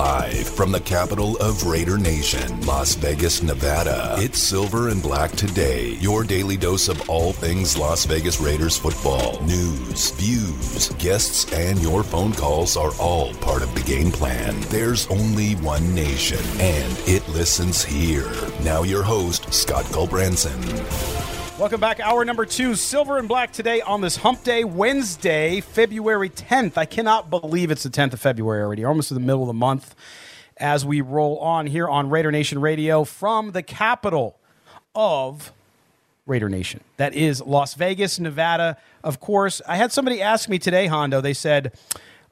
Live 0.00 0.48
from 0.48 0.72
the 0.72 0.80
capital 0.80 1.36
of 1.42 1.66
Raider 1.66 1.98
Nation, 1.98 2.64
Las 2.64 2.94
Vegas, 2.94 3.42
Nevada. 3.42 4.14
It's 4.16 4.38
Silver 4.38 4.88
and 4.88 5.02
Black 5.02 5.30
today. 5.32 5.90
Your 6.00 6.24
daily 6.24 6.56
dose 6.56 6.88
of 6.88 7.10
all 7.10 7.34
things 7.34 7.76
Las 7.76 8.06
Vegas 8.06 8.40
Raiders 8.40 8.78
football. 8.78 9.42
News, 9.42 10.12
views, 10.12 10.88
guests, 10.98 11.52
and 11.52 11.82
your 11.82 12.02
phone 12.02 12.32
calls 12.32 12.78
are 12.78 12.92
all 12.98 13.34
part 13.34 13.62
of 13.62 13.74
the 13.74 13.82
game 13.82 14.10
plan. 14.10 14.58
There's 14.70 15.06
only 15.08 15.52
one 15.56 15.94
nation, 15.94 16.40
and 16.58 16.98
it 17.06 17.28
listens 17.28 17.84
here. 17.84 18.32
Now 18.62 18.84
your 18.84 19.02
host, 19.02 19.52
Scott 19.52 19.84
Gulbransen. 19.92 21.39
Welcome 21.60 21.78
back. 21.78 22.00
Hour 22.00 22.24
number 22.24 22.46
two, 22.46 22.74
Silver 22.74 23.18
and 23.18 23.28
Black 23.28 23.52
today 23.52 23.82
on 23.82 24.00
this 24.00 24.16
Hump 24.16 24.44
Day, 24.44 24.64
Wednesday, 24.64 25.60
February 25.60 26.30
10th. 26.30 26.78
I 26.78 26.86
cannot 26.86 27.28
believe 27.28 27.70
it's 27.70 27.82
the 27.82 27.90
10th 27.90 28.14
of 28.14 28.20
February 28.20 28.62
already, 28.62 28.82
almost 28.82 29.10
in 29.10 29.14
the 29.14 29.20
middle 29.20 29.42
of 29.42 29.46
the 29.46 29.52
month 29.52 29.94
as 30.56 30.86
we 30.86 31.02
roll 31.02 31.36
on 31.36 31.66
here 31.66 31.86
on 31.86 32.08
Raider 32.08 32.32
Nation 32.32 32.62
Radio 32.62 33.04
from 33.04 33.52
the 33.52 33.62
capital 33.62 34.38
of 34.94 35.52
Raider 36.24 36.48
Nation. 36.48 36.80
That 36.96 37.12
is 37.12 37.42
Las 37.42 37.74
Vegas, 37.74 38.18
Nevada. 38.18 38.78
Of 39.04 39.20
course, 39.20 39.60
I 39.68 39.76
had 39.76 39.92
somebody 39.92 40.22
ask 40.22 40.48
me 40.48 40.58
today, 40.58 40.86
Hondo. 40.86 41.20
They 41.20 41.34
said, 41.34 41.78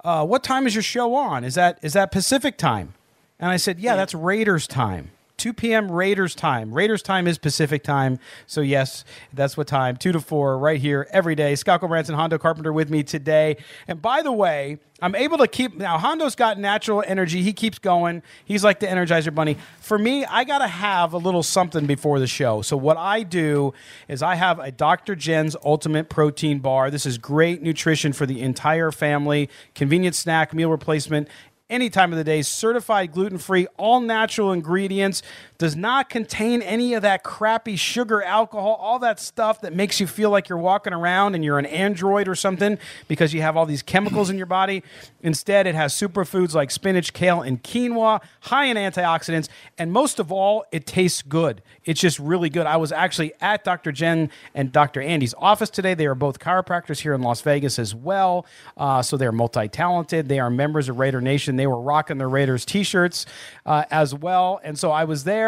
uh, 0.02 0.24
"What 0.24 0.42
time 0.42 0.66
is 0.66 0.74
your 0.74 0.80
show 0.80 1.14
on? 1.14 1.44
Is 1.44 1.54
that 1.54 1.78
is 1.82 1.92
that 1.92 2.10
Pacific 2.10 2.56
time?" 2.56 2.94
And 3.38 3.50
I 3.50 3.58
said, 3.58 3.78
"Yeah, 3.78 3.94
that's 3.94 4.14
Raiders 4.14 4.66
time." 4.66 5.10
2 5.38 5.54
p.m. 5.54 5.90
Raiders 5.90 6.34
time. 6.34 6.72
Raiders 6.72 7.02
time 7.02 7.26
is 7.26 7.38
Pacific 7.38 7.82
time. 7.82 8.18
So, 8.46 8.60
yes, 8.60 9.04
that's 9.32 9.56
what 9.56 9.66
time. 9.66 9.96
2 9.96 10.12
to 10.12 10.20
4 10.20 10.58
right 10.58 10.80
here 10.80 11.06
every 11.10 11.34
day. 11.34 11.54
Scott 11.54 11.80
Branson, 11.80 12.14
Hondo 12.14 12.38
Carpenter 12.38 12.72
with 12.72 12.90
me 12.90 13.02
today. 13.02 13.56
And 13.86 14.02
by 14.02 14.22
the 14.22 14.32
way, 14.32 14.78
I'm 15.00 15.14
able 15.14 15.38
to 15.38 15.46
keep 15.46 15.76
now. 15.76 15.96
Hondo's 15.96 16.34
got 16.34 16.58
natural 16.58 17.04
energy. 17.06 17.42
He 17.42 17.52
keeps 17.52 17.78
going. 17.78 18.20
He's 18.44 18.64
like 18.64 18.80
the 18.80 18.88
Energizer 18.88 19.32
Bunny. 19.32 19.56
For 19.80 19.96
me, 19.96 20.24
I 20.24 20.42
got 20.42 20.58
to 20.58 20.66
have 20.66 21.12
a 21.12 21.18
little 21.18 21.44
something 21.44 21.86
before 21.86 22.18
the 22.18 22.26
show. 22.26 22.62
So 22.62 22.76
what 22.76 22.96
I 22.96 23.22
do 23.22 23.74
is 24.08 24.24
I 24.24 24.34
have 24.34 24.58
a 24.58 24.72
Dr. 24.72 25.14
Jen's 25.14 25.54
Ultimate 25.64 26.08
Protein 26.08 26.58
Bar. 26.58 26.90
This 26.90 27.06
is 27.06 27.16
great 27.16 27.62
nutrition 27.62 28.12
for 28.12 28.26
the 28.26 28.40
entire 28.40 28.90
family. 28.90 29.48
Convenient 29.76 30.16
snack, 30.16 30.52
meal 30.52 30.68
replacement 30.68 31.28
any 31.70 31.90
time 31.90 32.12
of 32.12 32.18
the 32.18 32.24
day, 32.24 32.42
certified 32.42 33.12
gluten 33.12 33.38
free, 33.38 33.66
all 33.76 34.00
natural 34.00 34.52
ingredients, 34.52 35.22
does 35.58 35.74
not 35.74 36.08
contain 36.08 36.62
any 36.62 36.94
of 36.94 37.02
that 37.02 37.24
crappy 37.24 37.74
sugar, 37.74 38.22
alcohol, 38.22 38.78
all 38.80 39.00
that 39.00 39.18
stuff 39.18 39.60
that 39.60 39.74
makes 39.74 39.98
you 39.98 40.06
feel 40.06 40.30
like 40.30 40.48
you're 40.48 40.56
walking 40.56 40.92
around 40.92 41.34
and 41.34 41.44
you're 41.44 41.58
an 41.58 41.66
android 41.66 42.28
or 42.28 42.36
something 42.36 42.78
because 43.08 43.34
you 43.34 43.42
have 43.42 43.56
all 43.56 43.66
these 43.66 43.82
chemicals 43.82 44.30
in 44.30 44.36
your 44.36 44.46
body. 44.46 44.84
Instead, 45.20 45.66
it 45.66 45.74
has 45.74 45.92
superfoods 45.92 46.54
like 46.54 46.70
spinach, 46.70 47.12
kale, 47.12 47.42
and 47.42 47.64
quinoa, 47.64 48.22
high 48.42 48.66
in 48.66 48.76
antioxidants, 48.76 49.48
and 49.76 49.92
most 49.92 50.20
of 50.20 50.30
all, 50.30 50.64
it 50.70 50.86
tastes 50.86 51.22
good. 51.22 51.60
It's 51.84 52.00
just 52.00 52.20
really 52.20 52.50
good. 52.50 52.66
I 52.66 52.76
was 52.76 52.92
actually 52.92 53.32
at 53.40 53.64
Dr. 53.64 53.90
Jen 53.90 54.30
and 54.54 54.70
Dr. 54.70 55.02
Andy's 55.02 55.34
office 55.38 55.70
today. 55.70 55.94
They 55.94 56.06
are 56.06 56.14
both 56.14 56.38
chiropractors 56.38 57.00
here 57.00 57.14
in 57.14 57.22
Las 57.22 57.40
Vegas 57.40 57.80
as 57.80 57.96
well. 57.96 58.46
Uh, 58.76 59.02
so 59.02 59.16
they're 59.16 59.32
multi 59.32 59.66
talented. 59.66 60.28
They 60.28 60.38
are 60.38 60.50
members 60.50 60.88
of 60.88 61.00
Raider 61.00 61.20
Nation. 61.20 61.56
They 61.56 61.66
were 61.66 61.80
rocking 61.80 62.18
their 62.18 62.28
Raiders 62.28 62.64
t 62.64 62.84
shirts 62.84 63.26
uh, 63.66 63.84
as 63.90 64.14
well. 64.14 64.60
And 64.62 64.78
so 64.78 64.92
I 64.92 65.02
was 65.02 65.24
there 65.24 65.47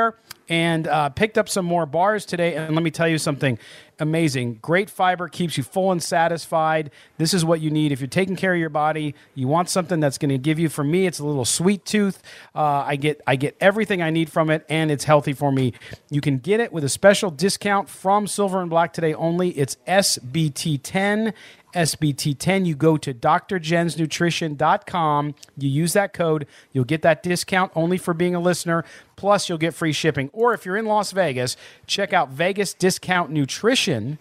and 0.50 0.88
uh, 0.88 1.08
picked 1.10 1.38
up 1.38 1.48
some 1.48 1.64
more 1.64 1.86
bars 1.86 2.26
today. 2.26 2.56
And 2.56 2.74
let 2.74 2.82
me 2.82 2.90
tell 2.90 3.08
you 3.08 3.18
something 3.18 3.58
amazing. 4.00 4.54
Great 4.60 4.90
fiber 4.90 5.28
keeps 5.28 5.56
you 5.56 5.62
full 5.62 5.92
and 5.92 6.02
satisfied. 6.02 6.90
This 7.18 7.32
is 7.32 7.44
what 7.44 7.60
you 7.60 7.70
need 7.70 7.92
if 7.92 8.00
you're 8.00 8.08
taking 8.08 8.34
care 8.34 8.52
of 8.52 8.58
your 8.58 8.70
body. 8.70 9.14
You 9.34 9.46
want 9.46 9.68
something 9.68 10.00
that's 10.00 10.18
going 10.18 10.30
to 10.30 10.38
give 10.38 10.58
you. 10.58 10.68
For 10.68 10.82
me, 10.82 11.06
it's 11.06 11.20
a 11.20 11.24
little 11.24 11.44
sweet 11.44 11.84
tooth. 11.84 12.20
Uh, 12.54 12.82
I 12.86 12.96
get 12.96 13.20
I 13.26 13.36
get 13.36 13.56
everything 13.60 14.02
I 14.02 14.10
need 14.10 14.30
from 14.30 14.50
it, 14.50 14.66
and 14.68 14.90
it's 14.90 15.04
healthy 15.04 15.34
for 15.34 15.52
me. 15.52 15.72
You 16.10 16.20
can 16.20 16.38
get 16.38 16.58
it 16.58 16.72
with 16.72 16.82
a 16.82 16.88
special 16.88 17.30
discount 17.30 17.88
from 17.88 18.26
Silver 18.26 18.60
and 18.60 18.70
Black 18.70 18.92
today 18.92 19.14
only. 19.14 19.50
It's 19.50 19.76
SBT10 19.86 21.32
SBT10. 21.74 22.66
You 22.66 22.74
go 22.74 22.96
to 22.96 23.14
drjensnutrition.com. 23.14 25.34
You 25.56 25.68
use 25.68 25.92
that 25.92 26.12
code. 26.12 26.46
You'll 26.72 26.82
get 26.84 27.02
that 27.02 27.22
discount 27.22 27.70
only 27.74 27.98
for 27.98 28.14
being 28.14 28.34
a 28.34 28.40
listener. 28.40 28.84
Plus, 29.16 29.48
you'll 29.48 29.58
get 29.58 29.74
free 29.74 29.92
shipping. 29.92 30.30
Or 30.32 30.54
if 30.54 30.64
you're 30.64 30.76
in 30.76 30.86
Las 30.86 31.12
Vegas, 31.12 31.56
check 31.86 32.12
out 32.12 32.30
Vegas 32.30 32.74
Discount 32.74 33.30
Nutrition. 33.30 34.18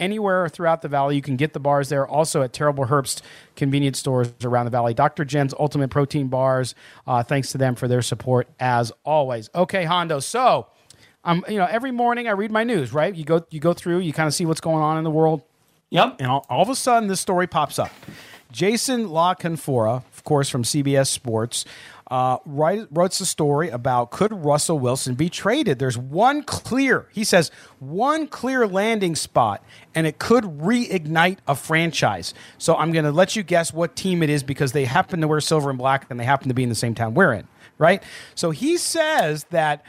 Anywhere 0.00 0.48
throughout 0.48 0.82
the 0.82 0.88
valley, 0.88 1.14
you 1.14 1.22
can 1.22 1.36
get 1.36 1.52
the 1.52 1.60
bars 1.60 1.88
there. 1.88 2.04
Also 2.04 2.42
at 2.42 2.52
Terrible 2.52 2.86
Herbst 2.86 3.22
convenience 3.54 4.00
stores 4.00 4.32
around 4.42 4.64
the 4.64 4.70
valley. 4.70 4.92
Dr. 4.92 5.24
Jen's 5.24 5.54
Ultimate 5.56 5.88
Protein 5.88 6.26
Bars. 6.26 6.74
Uh, 7.06 7.22
thanks 7.22 7.52
to 7.52 7.58
them 7.58 7.76
for 7.76 7.86
their 7.86 8.02
support 8.02 8.48
as 8.58 8.90
always. 9.04 9.48
Okay, 9.54 9.84
Hondo. 9.84 10.18
So, 10.18 10.66
um, 11.22 11.44
you 11.48 11.58
know, 11.58 11.66
every 11.66 11.92
morning 11.92 12.26
I 12.26 12.32
read 12.32 12.50
my 12.50 12.64
news. 12.64 12.92
Right? 12.92 13.14
You 13.14 13.24
go, 13.24 13.46
you 13.50 13.60
go 13.60 13.72
through, 13.72 14.00
you 14.00 14.12
kind 14.12 14.26
of 14.26 14.34
see 14.34 14.44
what's 14.44 14.60
going 14.60 14.82
on 14.82 14.98
in 14.98 15.04
the 15.04 15.10
world 15.10 15.42
Yep. 15.90 16.16
And 16.18 16.28
all, 16.28 16.46
all 16.48 16.62
of 16.62 16.68
a 16.68 16.74
sudden, 16.74 17.08
this 17.08 17.20
story 17.20 17.46
pops 17.46 17.78
up. 17.78 17.90
Jason 18.54 19.08
La 19.08 19.34
Canfora, 19.34 20.04
of 20.12 20.22
course, 20.22 20.48
from 20.48 20.62
CBS 20.62 21.08
Sports, 21.08 21.64
uh, 22.10 22.38
write, 22.44 22.86
wrote 22.90 23.12
the 23.12 23.26
story 23.26 23.68
about 23.68 24.12
could 24.12 24.32
Russell 24.32 24.78
Wilson 24.78 25.14
be 25.16 25.28
traded? 25.28 25.80
There's 25.80 25.98
one 25.98 26.42
clear, 26.44 27.08
he 27.12 27.24
says, 27.24 27.50
one 27.80 28.28
clear 28.28 28.68
landing 28.68 29.16
spot, 29.16 29.64
and 29.94 30.06
it 30.06 30.20
could 30.20 30.44
reignite 30.44 31.38
a 31.48 31.56
franchise. 31.56 32.32
So 32.58 32.76
I'm 32.76 32.92
going 32.92 33.04
to 33.04 33.12
let 33.12 33.34
you 33.34 33.42
guess 33.42 33.72
what 33.72 33.96
team 33.96 34.22
it 34.22 34.30
is 34.30 34.44
because 34.44 34.70
they 34.70 34.84
happen 34.84 35.20
to 35.22 35.28
wear 35.28 35.40
silver 35.40 35.70
and 35.70 35.78
black 35.78 36.06
and 36.08 36.20
they 36.20 36.24
happen 36.24 36.46
to 36.48 36.54
be 36.54 36.62
in 36.62 36.68
the 36.68 36.74
same 36.76 36.94
town 36.94 37.14
we're 37.14 37.32
in, 37.32 37.48
right? 37.78 38.02
So 38.36 38.52
he 38.52 38.76
says 38.76 39.44
that 39.50 39.82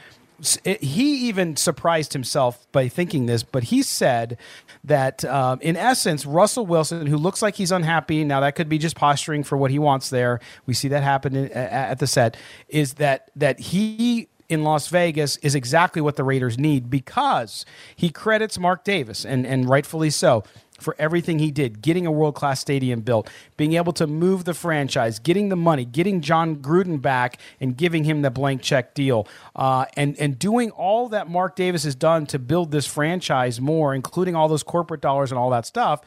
he 0.63 1.27
even 1.27 1.55
surprised 1.55 2.13
himself 2.13 2.69
by 2.71 2.87
thinking 2.87 3.25
this, 3.25 3.43
but 3.43 3.65
he 3.65 3.81
said 3.81 4.37
that 4.83 5.23
um, 5.25 5.59
in 5.61 5.77
essence, 5.77 6.25
Russell 6.25 6.65
Wilson, 6.65 7.07
who 7.07 7.17
looks 7.17 7.41
like 7.41 7.55
he's 7.55 7.71
unhappy 7.71 8.23
now, 8.23 8.41
that 8.41 8.55
could 8.55 8.69
be 8.69 8.77
just 8.77 8.95
posturing 8.95 9.43
for 9.43 9.57
what 9.57 9.71
he 9.71 9.79
wants 9.79 10.09
there. 10.09 10.39
We 10.65 10.73
see 10.73 10.87
that 10.89 11.03
happen 11.03 11.35
in, 11.35 11.51
at 11.51 11.99
the 11.99 12.07
set. 12.07 12.37
Is 12.67 12.95
that 12.95 13.31
that 13.35 13.59
he 13.59 14.27
in 14.47 14.63
Las 14.63 14.87
Vegas 14.89 15.37
is 15.37 15.55
exactly 15.55 16.01
what 16.01 16.17
the 16.17 16.23
Raiders 16.23 16.57
need 16.57 16.89
because 16.89 17.65
he 17.95 18.09
credits 18.09 18.59
Mark 18.59 18.83
Davis 18.83 19.25
and 19.25 19.45
and 19.45 19.67
rightfully 19.67 20.09
so 20.09 20.43
for 20.79 20.95
everything 20.99 21.39
he 21.39 21.51
did, 21.51 21.81
getting 21.81 22.05
a 22.05 22.11
world 22.11 22.35
class 22.35 22.59
stadium 22.59 23.01
built, 23.01 23.29
being 23.55 23.73
able 23.73 23.93
to 23.93 24.07
move 24.07 24.43
the 24.45 24.53
franchise, 24.53 25.19
getting 25.19 25.49
the 25.49 25.55
money, 25.55 25.85
getting 25.85 26.21
John 26.21 26.57
Gruden 26.57 27.01
back, 27.01 27.39
and 27.59 27.77
giving 27.77 28.03
him 28.03 28.21
the 28.21 28.29
blank 28.29 28.61
check 28.61 28.93
deal, 28.93 29.27
uh, 29.55 29.85
and 29.95 30.17
and 30.19 30.37
doing 30.37 30.71
all 30.71 31.09
that 31.09 31.29
Mark 31.29 31.55
Davis 31.55 31.83
has 31.83 31.95
done 31.95 32.25
to 32.27 32.39
build 32.39 32.71
this 32.71 32.85
franchise 32.85 33.61
more, 33.61 33.95
including 33.95 34.35
all 34.35 34.47
those 34.47 34.63
corporate 34.63 35.01
dollars 35.01 35.31
and 35.31 35.39
all 35.39 35.49
that 35.49 35.65
stuff. 35.65 36.01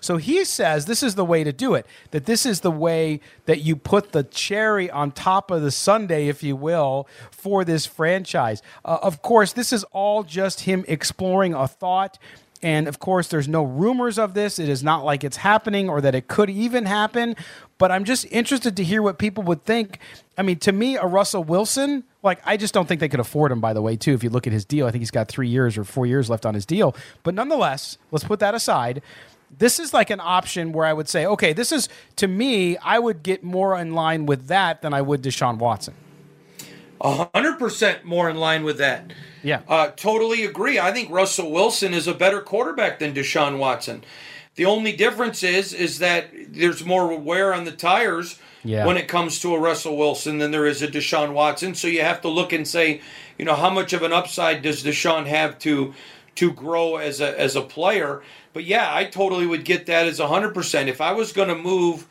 So 0.00 0.16
he 0.16 0.44
says 0.44 0.86
this 0.86 1.02
is 1.02 1.16
the 1.16 1.24
way 1.24 1.42
to 1.42 1.52
do 1.52 1.74
it. 1.74 1.86
That 2.12 2.24
this 2.24 2.46
is 2.46 2.60
the 2.60 2.70
way 2.70 3.20
that 3.46 3.62
you 3.62 3.74
put 3.74 4.12
the 4.12 4.22
cherry 4.22 4.90
on 4.90 5.10
top 5.10 5.50
of 5.50 5.62
the 5.62 5.70
sundae, 5.72 6.28
if 6.28 6.42
you 6.42 6.54
will, 6.54 7.08
for 7.30 7.64
this 7.64 7.84
franchise. 7.84 8.62
Uh, 8.84 8.98
of 9.02 9.22
course, 9.22 9.52
this 9.52 9.72
is 9.72 9.84
all 9.84 10.22
just 10.22 10.60
him 10.60 10.84
exploring 10.86 11.52
a 11.52 11.66
thought 11.66 12.18
and 12.62 12.88
of 12.88 12.98
course, 12.98 13.28
there's 13.28 13.48
no 13.48 13.62
rumors 13.62 14.18
of 14.18 14.34
this. 14.34 14.58
It 14.58 14.68
is 14.68 14.82
not 14.82 15.04
like 15.04 15.22
it's 15.22 15.36
happening 15.36 15.88
or 15.88 16.00
that 16.00 16.14
it 16.14 16.28
could 16.28 16.50
even 16.50 16.86
happen. 16.86 17.36
But 17.78 17.92
I'm 17.92 18.04
just 18.04 18.26
interested 18.30 18.76
to 18.76 18.84
hear 18.84 19.00
what 19.00 19.18
people 19.18 19.44
would 19.44 19.64
think. 19.64 20.00
I 20.36 20.42
mean, 20.42 20.58
to 20.60 20.72
me, 20.72 20.96
a 20.96 21.04
Russell 21.04 21.44
Wilson, 21.44 22.02
like, 22.22 22.40
I 22.44 22.56
just 22.56 22.74
don't 22.74 22.88
think 22.88 23.00
they 23.00 23.08
could 23.08 23.20
afford 23.20 23.52
him, 23.52 23.60
by 23.60 23.72
the 23.72 23.82
way, 23.82 23.96
too. 23.96 24.12
If 24.14 24.24
you 24.24 24.30
look 24.30 24.46
at 24.48 24.52
his 24.52 24.64
deal, 24.64 24.86
I 24.86 24.90
think 24.90 25.02
he's 25.02 25.12
got 25.12 25.28
three 25.28 25.48
years 25.48 25.78
or 25.78 25.84
four 25.84 26.04
years 26.04 26.28
left 26.28 26.44
on 26.44 26.54
his 26.54 26.66
deal. 26.66 26.96
But 27.22 27.34
nonetheless, 27.34 27.98
let's 28.10 28.24
put 28.24 28.40
that 28.40 28.54
aside. 28.54 29.02
This 29.56 29.78
is 29.78 29.94
like 29.94 30.10
an 30.10 30.20
option 30.20 30.72
where 30.72 30.84
I 30.84 30.92
would 30.92 31.08
say, 31.08 31.24
okay, 31.24 31.52
this 31.52 31.70
is, 31.70 31.88
to 32.16 32.26
me, 32.26 32.76
I 32.78 32.98
would 32.98 33.22
get 33.22 33.44
more 33.44 33.78
in 33.78 33.94
line 33.94 34.26
with 34.26 34.48
that 34.48 34.82
than 34.82 34.92
I 34.92 35.00
would 35.00 35.22
Deshaun 35.22 35.58
Watson. 35.58 35.94
100% 37.00 38.04
more 38.04 38.28
in 38.28 38.36
line 38.36 38.64
with 38.64 38.78
that. 38.78 39.12
Yeah. 39.42 39.62
Uh, 39.68 39.88
totally 39.88 40.44
agree. 40.44 40.78
I 40.78 40.92
think 40.92 41.10
Russell 41.10 41.50
Wilson 41.50 41.94
is 41.94 42.06
a 42.06 42.14
better 42.14 42.40
quarterback 42.40 42.98
than 42.98 43.14
Deshaun 43.14 43.58
Watson. 43.58 44.04
The 44.56 44.64
only 44.64 44.92
difference 44.92 45.42
is 45.42 45.72
is 45.72 46.00
that 46.00 46.30
there's 46.48 46.84
more 46.84 47.16
wear 47.16 47.54
on 47.54 47.64
the 47.64 47.72
tires 47.72 48.38
yeah. 48.64 48.84
when 48.84 48.96
it 48.96 49.06
comes 49.06 49.38
to 49.40 49.54
a 49.54 49.60
Russell 49.60 49.96
Wilson 49.96 50.38
than 50.38 50.50
there 50.50 50.66
is 50.66 50.82
a 50.82 50.88
Deshaun 50.88 51.32
Watson. 51.32 51.74
So 51.74 51.86
you 51.86 52.02
have 52.02 52.20
to 52.22 52.28
look 52.28 52.52
and 52.52 52.66
say, 52.66 53.00
you 53.38 53.44
know, 53.44 53.54
how 53.54 53.70
much 53.70 53.92
of 53.92 54.02
an 54.02 54.12
upside 54.12 54.62
does 54.62 54.82
Deshaun 54.82 55.26
have 55.26 55.58
to 55.60 55.94
to 56.36 56.52
grow 56.52 56.96
as 56.96 57.20
a 57.20 57.38
as 57.38 57.54
a 57.54 57.62
player? 57.62 58.22
But 58.52 58.64
yeah, 58.64 58.92
I 58.92 59.04
totally 59.04 59.46
would 59.46 59.64
get 59.64 59.86
that 59.86 60.06
as 60.06 60.18
100%. 60.18 60.88
If 60.88 61.00
I 61.00 61.12
was 61.12 61.32
going 61.32 61.48
to 61.48 61.54
move 61.54 62.08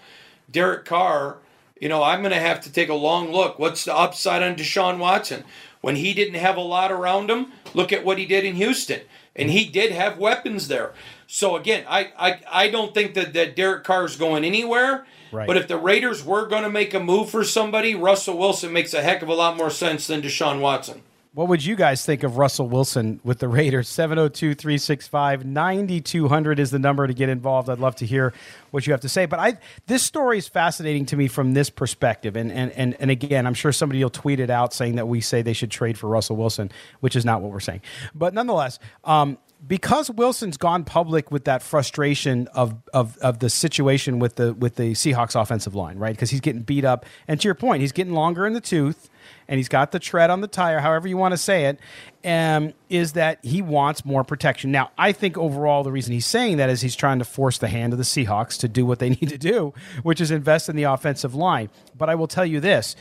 Derek 0.49 0.85
Carr, 0.85 1.37
you 1.81 1.89
know, 1.89 2.03
I'm 2.03 2.21
going 2.21 2.33
to 2.33 2.39
have 2.39 2.61
to 2.61 2.71
take 2.71 2.89
a 2.89 2.93
long 2.93 3.31
look. 3.31 3.59
What's 3.59 3.85
the 3.85 3.95
upside 3.95 4.43
on 4.43 4.55
Deshaun 4.55 4.97
Watson? 4.99 5.43
When 5.81 5.95
he 5.95 6.13
didn't 6.13 6.39
have 6.39 6.57
a 6.57 6.61
lot 6.61 6.91
around 6.91 7.29
him, 7.29 7.51
look 7.73 7.93
at 7.93 8.03
what 8.03 8.17
he 8.17 8.25
did 8.25 8.43
in 8.45 8.55
Houston. 8.55 9.01
and 9.35 9.51
he 9.51 9.65
did 9.65 9.91
have 9.91 10.17
weapons 10.17 10.67
there. 10.67 10.93
So 11.27 11.55
again, 11.55 11.85
I 11.87 12.11
I, 12.17 12.39
I 12.51 12.69
don't 12.69 12.93
think 12.93 13.13
that, 13.13 13.33
that 13.33 13.55
Derek 13.55 13.83
Carr 13.83 14.05
is 14.05 14.15
going 14.15 14.43
anywhere. 14.43 15.05
Right. 15.31 15.45
But 15.47 15.57
if 15.57 15.67
the 15.67 15.77
Raiders 15.77 16.23
were 16.25 16.47
going 16.47 16.63
to 16.63 16.69
make 16.69 16.93
a 16.93 16.99
move 16.99 17.29
for 17.29 17.43
somebody, 17.43 17.93
Russell 17.95 18.37
Wilson 18.37 18.73
makes 18.73 18.93
a 18.93 19.01
heck 19.01 19.21
of 19.21 19.29
a 19.29 19.33
lot 19.33 19.57
more 19.57 19.69
sense 19.69 20.07
than 20.07 20.21
Deshaun 20.21 20.59
Watson. 20.61 21.03
What 21.33 21.49
would 21.49 21.63
you 21.63 21.75
guys 21.75 22.05
think 22.05 22.23
of 22.23 22.37
Russell 22.37 22.67
Wilson 22.67 23.19
with 23.23 23.39
the 23.39 23.47
Raiders? 23.47 23.87
702 23.87 24.55
365 24.55 25.45
9200 25.45 26.59
is 26.59 26.71
the 26.71 26.79
number 26.79 27.05
to 27.05 27.13
get 27.13 27.29
involved. 27.29 27.69
I'd 27.69 27.79
love 27.79 27.95
to 27.97 28.05
hear 28.05 28.33
what 28.71 28.87
you 28.87 28.93
have 28.93 29.01
to 29.01 29.09
say. 29.09 29.25
But 29.25 29.39
I, 29.39 29.57
this 29.85 30.03
story 30.03 30.37
is 30.37 30.47
fascinating 30.47 31.05
to 31.07 31.17
me 31.17 31.27
from 31.27 31.53
this 31.53 31.69
perspective. 31.69 32.35
And, 32.35 32.51
and, 32.51 32.71
and, 32.71 32.95
and 32.99 33.11
again, 33.11 33.45
I'm 33.45 33.53
sure 33.53 33.71
somebody 33.71 34.03
will 34.03 34.09
tweet 34.09 34.39
it 34.39 34.49
out 34.49 34.73
saying 34.73 34.95
that 34.95 35.07
we 35.07 35.21
say 35.21 35.41
they 35.41 35.53
should 35.53 35.71
trade 35.71 35.97
for 35.97 36.07
Russell 36.07 36.37
Wilson, 36.37 36.71
which 37.01 37.15
is 37.15 37.23
not 37.23 37.41
what 37.41 37.51
we're 37.51 37.59
saying. 37.59 37.81
But 38.15 38.33
nonetheless, 38.33 38.79
um, 39.03 39.37
because 39.65 40.09
Wilson's 40.11 40.57
gone 40.57 40.83
public 40.83 41.31
with 41.31 41.45
that 41.45 41.61
frustration 41.61 42.47
of, 42.53 42.75
of, 42.93 43.17
of 43.19 43.39
the 43.39 43.49
situation 43.49 44.19
with 44.19 44.35
the 44.35 44.53
with 44.53 44.75
the 44.75 44.91
Seahawks 44.91 45.39
offensive 45.39 45.73
line, 45.73 45.97
right? 45.97 46.15
Because 46.15 46.29
he's 46.29 46.41
getting 46.41 46.61
beat 46.61 46.85
up, 46.85 47.05
and 47.27 47.41
to 47.41 47.47
your 47.47 47.55
point, 47.55 47.81
he's 47.81 47.91
getting 47.91 48.13
longer 48.13 48.45
in 48.45 48.53
the 48.53 48.61
tooth 48.61 49.09
and 49.47 49.57
he's 49.57 49.69
got 49.69 49.91
the 49.91 49.99
tread 49.99 50.29
on 50.29 50.41
the 50.41 50.47
tire, 50.47 50.79
however 50.79 51.07
you 51.07 51.17
want 51.17 51.33
to 51.33 51.37
say 51.37 51.65
it, 51.65 51.79
um, 52.25 52.73
is 52.89 53.13
that 53.13 53.43
he 53.43 53.61
wants 53.61 54.03
more 54.05 54.23
protection. 54.23 54.71
Now, 54.71 54.91
I 54.97 55.11
think 55.11 55.37
overall 55.37 55.83
the 55.83 55.91
reason 55.91 56.13
he's 56.13 56.25
saying 56.25 56.57
that 56.57 56.69
is 56.69 56.81
he's 56.81 56.95
trying 56.95 57.19
to 57.19 57.25
force 57.25 57.57
the 57.57 57.67
hand 57.67 57.93
of 57.93 57.99
the 57.99 58.03
Seahawks 58.03 58.59
to 58.59 58.67
do 58.67 58.85
what 58.85 58.99
they 58.99 59.09
need 59.21 59.29
to 59.29 59.37
do, 59.37 59.73
which 60.03 60.19
is 60.21 60.31
invest 60.31 60.69
in 60.69 60.75
the 60.75 60.83
offensive 60.83 61.35
line. 61.35 61.69
But 61.97 62.09
I 62.09 62.15
will 62.15 62.27
tell 62.27 62.45
you 62.45 62.59
this. 62.59 62.95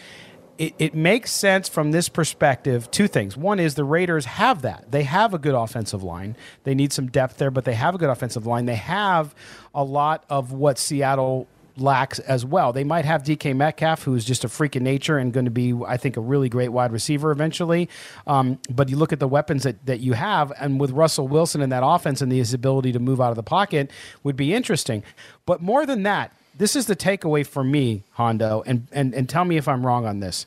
It, 0.59 0.75
it, 0.79 0.95
makes 0.95 1.33
sense 1.33 1.69
from 1.69 1.91
this 1.91 2.09
perspective. 2.09 2.91
Two 2.91 3.09
things. 3.09 3.37
One 3.37 3.61
is 3.61 3.75
the 3.75 3.85
Raiders 3.85 4.25
have 4.25 4.63
that. 4.63 4.91
They 4.91 5.03
have 5.03 5.35
a 5.35 5.39
good 5.39 5.55
offensive 5.55 6.03
line. 6.03 6.35
They 6.65 6.75
need 6.75 6.95
some 6.95 7.09
depth 7.09 7.37
there, 7.37 7.51
but 7.51 7.67
they 7.67 7.75
have 7.75 7.95
a 7.95 7.99
good 7.99 8.09
offensive 8.09 8.47
line. 8.47 8.65
They 8.65 8.77
have 8.77 9.35
a 9.75 9.85
lot 9.85 10.25
of 10.31 10.53
what 10.53 10.79
Seattle 10.79 11.47
lacks 11.77 12.19
as 12.21 12.45
well. 12.45 12.73
They 12.73 12.85
might 12.85 13.05
have 13.05 13.23
DK 13.23 13.55
Metcalf, 13.55 14.03
who's 14.03 14.25
just 14.25 14.45
a 14.45 14.49
freak 14.49 14.77
of 14.77 14.83
nature 14.83 15.19
and 15.19 15.33
going 15.33 15.45
to 15.45 15.51
be, 15.51 15.75
I 15.87 15.97
think, 15.97 16.17
a 16.17 16.21
really 16.21 16.49
great 16.49 16.71
wide 16.71 16.93
receiver 16.93 17.31
eventually. 17.31 17.89
Um, 18.27 18.59
but 18.71 18.89
you 18.89 18.97
look 18.97 19.13
at 19.13 19.21
the 19.21 19.29
weapons 19.29 19.65
that, 19.65 19.85
that 19.87 20.01
you 20.01 20.15
have, 20.15 20.53
and 20.59 20.81
with 20.81 20.91
Russell 20.91 21.29
Wilson 21.29 21.61
in 21.61 21.71
that 21.71 21.83
offense 21.85 22.21
and 22.21 22.33
his 22.33 22.55
ability 22.55 22.93
to 22.93 22.99
move 22.99 23.21
out 23.21 23.31
of 23.31 23.37
the 23.37 23.43
pocket 23.43 23.91
would 24.23 24.37
be 24.37 24.55
interesting. 24.55 25.03
But 25.45 25.61
more 25.61 25.87
than 25.87 26.03
that, 26.05 26.33
this 26.57 26.75
is 26.75 26.87
the 26.87 26.97
takeaway 26.97 27.47
for 27.47 27.63
me, 27.63 28.03
Hondo, 28.13 28.63
and, 28.67 28.87
and, 28.93 29.15
and 29.15 29.29
tell 29.29 29.45
me 29.45 29.57
if 29.57 29.69
I'm 29.69 29.85
wrong 29.85 30.07
on 30.07 30.21
this, 30.21 30.47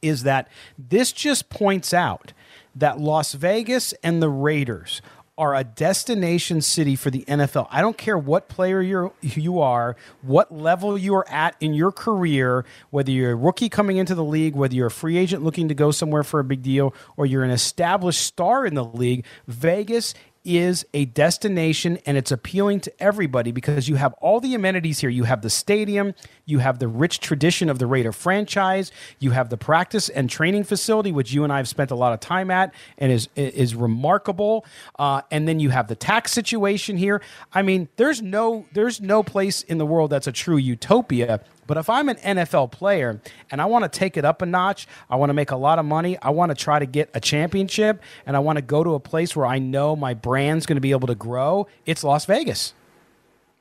is 0.00 0.22
that 0.22 0.48
this 0.78 1.12
just 1.12 1.50
points 1.50 1.92
out 1.92 2.32
that 2.74 2.98
Las 2.98 3.34
Vegas 3.34 3.92
and 4.02 4.22
the 4.22 4.30
Raiders 4.30 5.02
are 5.40 5.56
a 5.56 5.64
destination 5.64 6.60
city 6.60 6.94
for 6.94 7.10
the 7.10 7.24
NFL. 7.26 7.66
I 7.70 7.80
don't 7.80 7.96
care 7.96 8.18
what 8.18 8.50
player 8.50 8.82
you're, 8.82 9.10
you 9.22 9.60
are, 9.60 9.96
what 10.20 10.52
level 10.52 10.98
you 10.98 11.14
are 11.14 11.26
at 11.30 11.56
in 11.60 11.72
your 11.72 11.90
career, 11.92 12.66
whether 12.90 13.10
you're 13.10 13.32
a 13.32 13.34
rookie 13.34 13.70
coming 13.70 13.96
into 13.96 14.14
the 14.14 14.22
league, 14.22 14.54
whether 14.54 14.74
you're 14.74 14.88
a 14.88 14.90
free 14.90 15.16
agent 15.16 15.42
looking 15.42 15.68
to 15.68 15.74
go 15.74 15.92
somewhere 15.92 16.22
for 16.22 16.40
a 16.40 16.44
big 16.44 16.60
deal, 16.60 16.94
or 17.16 17.24
you're 17.24 17.42
an 17.42 17.50
established 17.50 18.20
star 18.20 18.66
in 18.66 18.74
the 18.74 18.84
league. 18.84 19.24
Vegas 19.48 20.12
is 20.58 20.86
a 20.94 21.04
destination 21.06 21.98
and 22.06 22.16
it's 22.16 22.30
appealing 22.30 22.80
to 22.80 23.02
everybody 23.02 23.52
because 23.52 23.88
you 23.88 23.96
have 23.96 24.12
all 24.14 24.40
the 24.40 24.54
amenities 24.54 25.00
here. 25.00 25.10
You 25.10 25.24
have 25.24 25.42
the 25.42 25.50
stadium, 25.50 26.14
you 26.44 26.58
have 26.58 26.78
the 26.78 26.88
rich 26.88 27.20
tradition 27.20 27.68
of 27.68 27.78
the 27.78 27.86
Raider 27.86 28.12
franchise, 28.12 28.92
you 29.18 29.30
have 29.32 29.50
the 29.50 29.56
practice 29.56 30.08
and 30.08 30.28
training 30.28 30.64
facility, 30.64 31.12
which 31.12 31.32
you 31.32 31.44
and 31.44 31.52
I 31.52 31.58
have 31.58 31.68
spent 31.68 31.90
a 31.90 31.94
lot 31.94 32.12
of 32.12 32.20
time 32.20 32.50
at 32.50 32.74
and 32.98 33.12
is 33.12 33.28
is 33.36 33.74
remarkable. 33.74 34.64
Uh, 34.98 35.22
and 35.30 35.46
then 35.46 35.60
you 35.60 35.70
have 35.70 35.88
the 35.88 35.96
tax 35.96 36.32
situation 36.32 36.96
here. 36.96 37.22
I 37.52 37.62
mean, 37.62 37.88
there's 37.96 38.22
no 38.22 38.66
there's 38.72 39.00
no 39.00 39.22
place 39.22 39.62
in 39.62 39.78
the 39.78 39.86
world 39.86 40.10
that's 40.10 40.26
a 40.26 40.32
true 40.32 40.56
utopia 40.56 41.40
but 41.70 41.76
if 41.76 41.88
I'm 41.88 42.08
an 42.08 42.16
NFL 42.16 42.72
player 42.72 43.20
and 43.48 43.62
I 43.62 43.66
want 43.66 43.84
to 43.84 43.88
take 43.88 44.16
it 44.16 44.24
up 44.24 44.42
a 44.42 44.46
notch, 44.46 44.88
I 45.08 45.14
want 45.14 45.30
to 45.30 45.34
make 45.34 45.52
a 45.52 45.56
lot 45.56 45.78
of 45.78 45.84
money, 45.84 46.18
I 46.20 46.30
want 46.30 46.50
to 46.50 46.56
try 46.56 46.80
to 46.80 46.84
get 46.84 47.10
a 47.14 47.20
championship, 47.20 48.02
and 48.26 48.34
I 48.34 48.40
want 48.40 48.56
to 48.56 48.62
go 48.62 48.82
to 48.82 48.94
a 48.94 48.98
place 48.98 49.36
where 49.36 49.46
I 49.46 49.60
know 49.60 49.94
my 49.94 50.12
brand's 50.12 50.66
going 50.66 50.78
to 50.78 50.80
be 50.80 50.90
able 50.90 51.06
to 51.06 51.14
grow, 51.14 51.68
it's 51.86 52.02
Las 52.02 52.24
Vegas. 52.24 52.74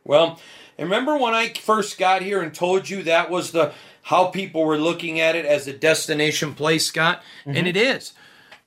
Well, 0.03 0.39
remember 0.79 1.19
when 1.19 1.35
I 1.35 1.49
first 1.53 1.99
got 1.99 2.23
here 2.23 2.41
and 2.41 2.51
told 2.51 2.89
you 2.89 3.03
that 3.03 3.29
was 3.29 3.51
the 3.51 3.73
how 4.01 4.29
people 4.29 4.65
were 4.65 4.79
looking 4.79 5.19
at 5.19 5.35
it 5.35 5.45
as 5.45 5.67
a 5.67 5.73
destination 5.73 6.55
place, 6.55 6.87
Scott? 6.87 7.21
Mm-hmm. 7.41 7.57
And 7.57 7.67
it 7.67 7.77
is. 7.77 8.13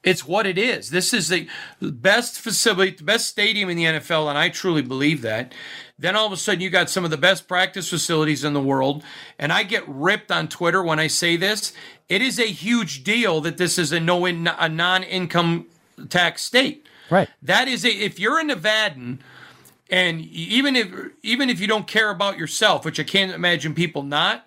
It's 0.04 0.24
what 0.24 0.46
it 0.46 0.56
is. 0.56 0.90
This 0.90 1.12
is 1.12 1.30
the 1.30 1.48
best 1.80 2.40
facility, 2.40 2.92
the 2.92 3.02
best 3.02 3.28
stadium 3.28 3.68
in 3.70 3.76
the 3.76 3.84
NFL, 3.84 4.28
and 4.28 4.38
I 4.38 4.50
truly 4.50 4.82
believe 4.82 5.22
that. 5.22 5.52
Then 6.02 6.16
all 6.16 6.26
of 6.26 6.32
a 6.32 6.36
sudden, 6.36 6.60
you 6.60 6.68
got 6.68 6.90
some 6.90 7.04
of 7.04 7.12
the 7.12 7.16
best 7.16 7.46
practice 7.46 7.88
facilities 7.88 8.42
in 8.42 8.54
the 8.54 8.60
world. 8.60 9.04
And 9.38 9.52
I 9.52 9.62
get 9.62 9.84
ripped 9.86 10.32
on 10.32 10.48
Twitter 10.48 10.82
when 10.82 10.98
I 10.98 11.06
say 11.06 11.36
this. 11.36 11.72
It 12.08 12.20
is 12.20 12.40
a 12.40 12.46
huge 12.46 13.04
deal 13.04 13.40
that 13.42 13.56
this 13.56 13.78
is 13.78 13.92
a 13.92 14.00
no 14.00 14.26
in, 14.26 14.48
a 14.48 14.68
non-income 14.68 15.66
tax 16.08 16.42
state. 16.42 16.88
Right. 17.08 17.28
That 17.40 17.68
is 17.68 17.84
a 17.84 17.88
if 17.88 18.18
you're 18.18 18.40
a 18.40 18.42
Nevadan, 18.42 19.20
and 19.90 20.20
even 20.22 20.74
if 20.74 20.92
even 21.22 21.48
if 21.48 21.60
you 21.60 21.68
don't 21.68 21.86
care 21.86 22.10
about 22.10 22.36
yourself, 22.36 22.84
which 22.84 22.98
I 22.98 23.04
can't 23.04 23.32
imagine 23.32 23.72
people 23.72 24.02
not, 24.02 24.44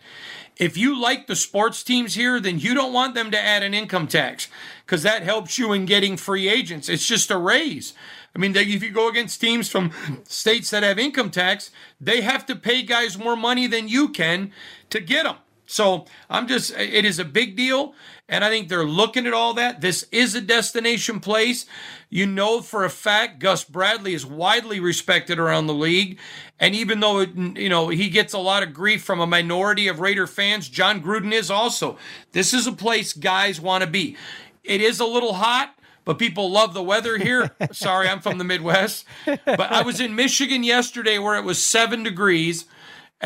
if 0.58 0.78
you 0.78 1.00
like 1.00 1.28
the 1.28 1.36
sports 1.36 1.84
teams 1.84 2.16
here, 2.16 2.40
then 2.40 2.60
you 2.60 2.74
don't 2.74 2.94
want 2.94 3.14
them 3.14 3.32
to 3.32 3.40
add 3.40 3.64
an 3.64 3.74
income 3.74 4.08
tax 4.08 4.48
because 4.86 5.04
that 5.04 5.24
helps 5.24 5.58
you 5.58 5.74
in 5.74 5.86
getting 5.86 6.18
free 6.18 6.48
agents. 6.48 6.90
It's 6.90 7.06
just 7.06 7.32
a 7.32 7.38
raise. 7.38 7.94
I 8.36 8.40
mean, 8.40 8.56
if 8.56 8.84
you 8.84 8.92
go 8.92 9.08
against 9.08 9.40
teams 9.40 9.70
from 9.70 9.92
states 10.26 10.70
that 10.70 10.84
have 10.84 11.00
income 11.00 11.30
tax, 11.30 11.72
they 12.00 12.22
have 12.22 12.46
to 12.48 12.56
pay 12.56 12.82
guys 12.82 13.18
more 13.18 13.36
money 13.36 13.68
than 13.68 13.88
you 13.88 14.10
can 14.10 14.52
to 14.90 15.00
get 15.00 15.24
them. 15.24 15.38
So 15.66 16.06
I'm 16.30 16.48
just, 16.48 16.72
it 16.78 17.06
is 17.06 17.20
a 17.20 17.26
big 17.26 17.56
deal. 17.56 17.94
And 18.28 18.44
I 18.44 18.50
think 18.50 18.70
they're 18.70 18.86
looking 18.86 19.28
at 19.28 19.34
all 19.34 19.54
that. 19.56 19.82
This 19.82 20.06
is 20.12 20.34
a 20.34 20.42
destination 20.42 21.20
place. 21.20 21.66
You 22.10 22.26
know 22.26 22.62
for 22.62 22.84
a 22.84 22.90
fact 22.90 23.40
Gus 23.40 23.64
Bradley 23.64 24.14
is 24.14 24.26
widely 24.26 24.80
respected 24.80 25.38
around 25.38 25.68
the 25.68 25.74
league. 25.74 26.20
And 26.60 26.74
even 26.74 27.00
though, 27.00 27.20
it, 27.20 27.36
you 27.36 27.70
know, 27.70 27.90
he 27.90 28.10
gets 28.10 28.34
a 28.34 28.40
lot 28.40 28.64
of 28.64 28.74
grief 28.74 29.04
from 29.04 29.20
a 29.20 29.28
minority 29.28 29.88
of 29.88 30.00
Raider 30.00 30.28
fans, 30.28 30.70
John 30.70 31.02
Gruden 31.02 31.34
is 31.34 31.52
also. 31.52 31.98
This 32.32 32.54
is 32.54 32.66
a 32.66 32.72
place 32.72 33.14
guys 33.14 33.62
want 33.62 33.84
to 33.84 33.90
be. 33.90 34.18
It 34.64 34.82
is 34.82 35.00
a 35.00 35.06
little 35.06 35.34
hot 35.34 35.76
but 36.06 36.20
people 36.20 36.52
love 36.52 36.74
the 36.74 36.84
weather 36.84 37.18
here. 37.18 37.52
Sorry, 37.72 38.08
I'm 38.08 38.22
from 38.22 38.38
the 38.38 38.44
Midwest. 38.44 39.06
But 39.26 39.72
I 39.72 39.82
was 39.82 40.00
in 40.00 40.16
Michigan 40.16 40.64
yesterday 40.64 41.18
where 41.18 41.36
it 41.36 41.44
was 41.44 41.64
seven 41.64 42.04
degrees, 42.04 42.66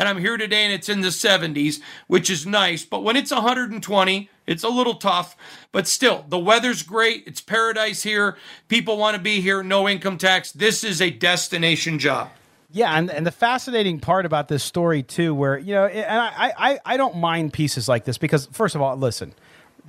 and 0.00 0.08
I'm 0.08 0.18
here 0.18 0.38
today 0.38 0.64
and 0.64 0.72
it's 0.72 0.88
in 0.88 1.02
the 1.02 1.08
70s, 1.08 1.80
which 2.06 2.30
is 2.30 2.46
nice. 2.46 2.86
But 2.86 3.04
when 3.04 3.16
it's 3.16 3.30
120, 3.30 4.30
it's 4.46 4.64
a 4.64 4.68
little 4.68 4.94
tough. 4.94 5.36
But 5.72 5.86
still, 5.86 6.24
the 6.26 6.38
weather's 6.38 6.82
great. 6.82 7.24
It's 7.26 7.42
paradise 7.42 8.02
here. 8.02 8.38
People 8.68 8.96
want 8.96 9.14
to 9.16 9.22
be 9.22 9.42
here, 9.42 9.62
no 9.62 9.86
income 9.86 10.16
tax. 10.16 10.52
This 10.52 10.82
is 10.84 11.02
a 11.02 11.10
destination 11.10 11.98
job. 11.98 12.30
Yeah, 12.72 12.96
and, 12.96 13.10
and 13.10 13.26
the 13.26 13.32
fascinating 13.32 14.00
part 14.00 14.24
about 14.24 14.48
this 14.48 14.64
story 14.64 15.02
too, 15.02 15.34
where 15.34 15.58
you 15.58 15.74
know, 15.74 15.86
and 15.86 16.20
I, 16.20 16.52
I 16.56 16.78
I 16.84 16.96
don't 16.96 17.16
mind 17.16 17.52
pieces 17.52 17.88
like 17.88 18.04
this 18.04 18.16
because 18.16 18.46
first 18.52 18.76
of 18.76 18.80
all, 18.80 18.96
listen, 18.96 19.34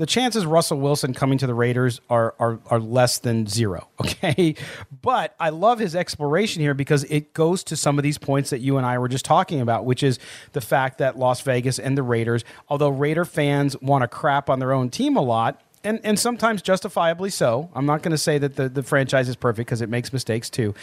the 0.01 0.08
chances 0.08 0.48
Russell 0.48 0.79
Wilson 0.79 1.13
coming 1.13 1.38
to 1.38 1.46
the 1.46 1.53
Raiders 1.53 2.01
are, 2.10 2.34
are 2.39 2.60
are 2.72 2.79
less 2.79 3.20
than 3.20 3.46
zero. 3.46 3.88
Okay, 4.01 4.55
but 5.01 5.36
I 5.39 5.50
love 5.50 5.79
his 5.79 5.96
exploration 5.96 6.62
here 6.62 6.74
because 6.74 7.03
it 7.05 7.34
goes 7.34 7.63
to 7.65 7.77
some 7.77 7.98
of 7.98 8.03
these 8.03 8.17
points 8.17 8.50
that 8.50 8.60
you 8.60 8.77
and 8.77 8.86
I 8.86 8.98
were 8.98 9.08
just 9.08 9.25
talking 9.25 9.62
about, 9.62 9.86
which 9.86 10.03
is 10.03 10.20
the 10.53 10.62
fact 10.62 10.98
that 10.98 11.17
Las 11.17 11.41
Vegas 11.41 11.79
and 11.79 11.98
the 11.98 12.03
Raiders, 12.03 12.43
although 12.67 12.89
Raider 12.89 13.25
fans 13.25 13.79
want 13.79 14.01
to 14.01 14.08
crap 14.08 14.50
on 14.50 14.60
their 14.60 14.74
own 14.74 14.89
team 14.89 15.15
a 15.15 15.22
lot, 15.22 15.62
and 15.83 16.00
and 16.03 16.19
sometimes 16.19 16.61
justifiably 16.61 17.29
so. 17.29 17.69
I'm 17.73 17.85
not 17.85 18.01
going 18.01 18.11
to 18.11 18.17
say 18.17 18.38
that 18.38 18.55
the, 18.55 18.69
the 18.69 18.83
franchise 18.83 19.29
is 19.29 19.35
perfect 19.35 19.67
because 19.67 19.81
it 19.81 19.89
makes 19.89 20.13
mistakes 20.13 20.50
too. 20.50 20.73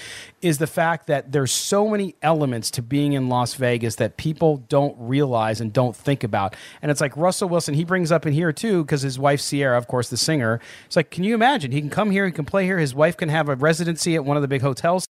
Is 0.42 0.58
the 0.58 0.66
fact 0.66 1.06
that 1.06 1.32
there's 1.32 1.52
so 1.52 1.88
many 1.88 2.14
elements 2.22 2.70
to 2.72 2.82
being 2.82 3.12
in 3.12 3.28
Las 3.28 3.54
Vegas 3.54 3.96
that 3.96 4.16
people 4.16 4.58
don't 4.68 4.96
realize 4.98 5.60
and 5.60 5.72
don't 5.72 5.96
think 5.96 6.24
about. 6.24 6.56
And 6.82 6.90
it's 6.90 7.00
like 7.00 7.16
Russell 7.16 7.48
Wilson, 7.48 7.74
he 7.74 7.84
brings 7.84 8.12
up 8.12 8.26
in 8.26 8.32
here 8.32 8.52
too 8.52 8.84
because 8.84 9.02
his 9.02 9.18
wife 9.18 9.40
Ciara, 9.40 9.76
of 9.76 9.86
course, 9.86 10.10
the 10.10 10.16
singer. 10.16 10.60
It's 10.86 10.96
like, 10.96 11.10
can 11.10 11.24
you 11.24 11.34
imagine? 11.34 11.72
He 11.72 11.80
can 11.80 11.90
come 11.90 12.10
here, 12.10 12.26
he 12.26 12.32
can 12.32 12.44
play 12.44 12.64
here. 12.64 12.78
His 12.78 12.94
wife 12.94 13.16
can 13.16 13.28
have 13.28 13.48
a 13.48 13.56
residency 13.56 14.14
at 14.14 14.24
one 14.24 14.36
of 14.36 14.42
the 14.42 14.48
big 14.48 14.62
hotels. 14.62 15.06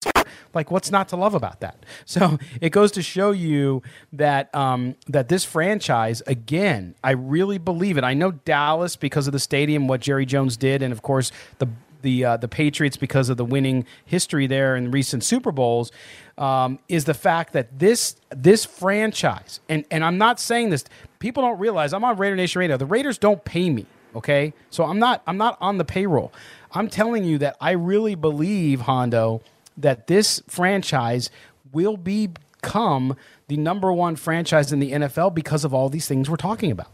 Like, 0.54 0.72
what's 0.72 0.92
not 0.92 1.10
to 1.10 1.16
love 1.16 1.34
about 1.34 1.60
that? 1.62 1.78
So 2.06 2.40
it 2.62 2.70
goes 2.70 2.92
to 2.94 3.02
show 3.02 3.32
you 3.32 3.82
that 4.14 4.54
um, 4.56 4.96
that 5.08 5.30
this 5.30 5.44
franchise, 5.44 6.22
again, 6.26 6.96
I 7.04 7.12
really 7.12 7.58
believe 7.58 7.98
it. 7.98 8.04
I 8.04 8.14
know 8.14 8.32
Dallas 8.32 8.96
because 8.96 9.28
of 9.28 9.34
the 9.34 9.40
stadium, 9.40 9.88
what 9.88 10.02
Jerry 10.02 10.26
Jones 10.26 10.58
did, 10.58 10.82
and 10.82 10.92
of 10.92 11.02
course 11.02 11.32
the 11.60 11.68
the 12.02 12.24
uh, 12.26 12.38
the 12.38 12.48
Patriots 12.48 12.98
because 12.98 13.30
of 13.30 13.38
the 13.38 13.46
winning 13.46 13.86
history 14.06 14.48
there 14.48 14.76
in 14.76 14.92
recent 14.92 15.24
Super 15.24 15.52
Bowls. 15.52 15.92
Um, 16.38 16.80
is 16.88 17.06
the 17.06 17.14
fact 17.16 17.54
that 17.54 17.80
this 17.80 18.16
this 18.30 18.64
franchise 18.64 19.60
and 19.68 19.86
and 19.92 20.04
I'm 20.04 20.18
not 20.18 20.40
saying 20.40 20.70
this. 20.70 20.86
People 21.20 21.44
don't 21.44 21.60
realize 21.60 21.94
I'm 21.94 22.04
on 22.04 22.16
Raider 22.18 22.36
Nation 22.36 22.60
Radio. 22.60 22.78
The 22.78 22.86
Raiders 22.86 23.18
don't 23.18 23.44
pay 23.44 23.70
me. 23.70 23.86
Okay, 24.16 24.54
so 24.70 24.86
I'm 24.86 25.00
not 25.00 25.22
I'm 25.28 25.38
not 25.38 25.58
on 25.62 25.78
the 25.78 25.86
payroll. 25.86 26.32
I'm 26.72 26.90
telling 26.90 27.24
you 27.24 27.38
that 27.40 27.56
I 27.60 27.72
really 27.72 28.16
believe, 28.16 28.82
Hondo, 28.82 29.42
that 29.78 30.08
this 30.08 30.42
franchise 30.48 31.30
will 31.72 31.98
become 31.98 33.16
the 33.48 33.58
number 33.58 33.94
one 33.94 34.16
franchise 34.16 34.74
in 34.74 34.80
the 34.80 34.92
NFL 34.92 35.34
because 35.34 35.64
of 35.64 35.74
all 35.74 35.90
these 35.90 36.08
things 36.08 36.30
we're 36.30 36.36
talking 36.36 36.72
about. 36.72 36.92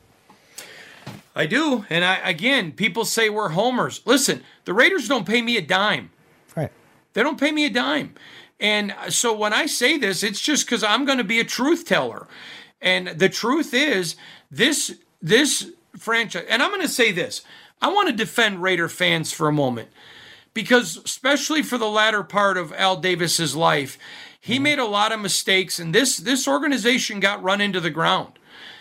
I 1.36 1.46
do. 1.46 1.86
And 1.90 2.06
I 2.06 2.18
again, 2.18 2.72
people 2.72 3.06
say 3.06 3.30
we're 3.30 3.50
homers. 3.50 4.02
Listen, 4.06 4.44
the 4.66 4.74
Raiders 4.74 5.08
don't 5.08 5.26
pay 5.26 5.42
me 5.42 5.58
a 5.58 5.62
dime. 5.62 6.12
Right. 6.56 6.72
They 7.14 7.24
don't 7.24 7.40
pay 7.40 7.52
me 7.52 7.66
a 7.66 7.70
dime. 7.70 8.14
And 8.60 8.94
so 9.10 9.36
when 9.36 9.52
I 9.52 9.66
say 9.66 9.98
this, 9.98 10.24
it's 10.24 10.40
just 10.40 10.66
because 10.66 10.84
I'm 10.84 11.06
going 11.06 11.18
to 11.18 11.24
be 11.24 11.40
a 11.40 11.44
truth 11.44 11.86
teller. 11.86 12.28
And 12.82 13.08
the 13.08 13.30
truth 13.30 13.74
is, 13.74 14.16
this 14.52 14.96
this 15.22 15.72
franchise, 15.98 16.46
and 16.50 16.62
I'm 16.62 16.70
going 16.70 16.82
to 16.82 16.88
say 16.88 17.12
this. 17.12 17.42
I 17.82 17.92
want 17.92 18.08
to 18.10 18.16
defend 18.16 18.62
Raider 18.62 18.88
fans 18.88 19.34
for 19.34 19.48
a 19.48 19.52
moment 19.52 19.90
because, 20.54 20.98
especially 20.98 21.64
for 21.64 21.78
the 21.78 21.90
latter 21.90 22.24
part 22.24 22.58
of 22.58 22.74
Al 22.74 22.98
Davis's 22.98 23.56
life, 23.56 23.98
he 24.40 24.56
mm-hmm. 24.56 24.64
made 24.64 24.80
a 24.80 24.86
lot 24.86 25.12
of 25.12 25.20
mistakes, 25.20 25.80
and 25.80 25.94
this 25.94 26.18
this 26.18 26.48
organization 26.48 27.20
got 27.20 27.42
run 27.44 27.62
into 27.62 27.80
the 27.80 27.90
ground. 27.90 28.34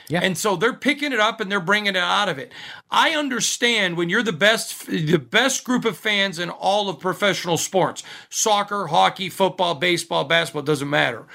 Yeah. 0.08 0.20
And 0.22 0.36
so 0.36 0.56
they're 0.56 0.74
picking 0.74 1.12
it 1.12 1.20
up 1.20 1.40
and 1.40 1.50
they're 1.50 1.60
bringing 1.60 1.94
it 1.94 1.96
out 1.96 2.28
of 2.28 2.38
it. 2.38 2.52
I 2.90 3.12
understand 3.12 3.96
when 3.96 4.10
you're 4.10 4.22
the 4.22 4.32
best 4.32 4.86
the 4.86 5.16
best 5.16 5.64
group 5.64 5.84
of 5.84 5.96
fans 5.96 6.38
in 6.38 6.50
all 6.50 6.88
of 6.88 7.00
professional 7.00 7.56
sports, 7.56 8.02
soccer, 8.28 8.88
hockey, 8.88 9.30
football, 9.30 9.74
baseball, 9.74 10.24
basketball 10.24 10.62
doesn't 10.62 10.90
matter. 10.90 11.26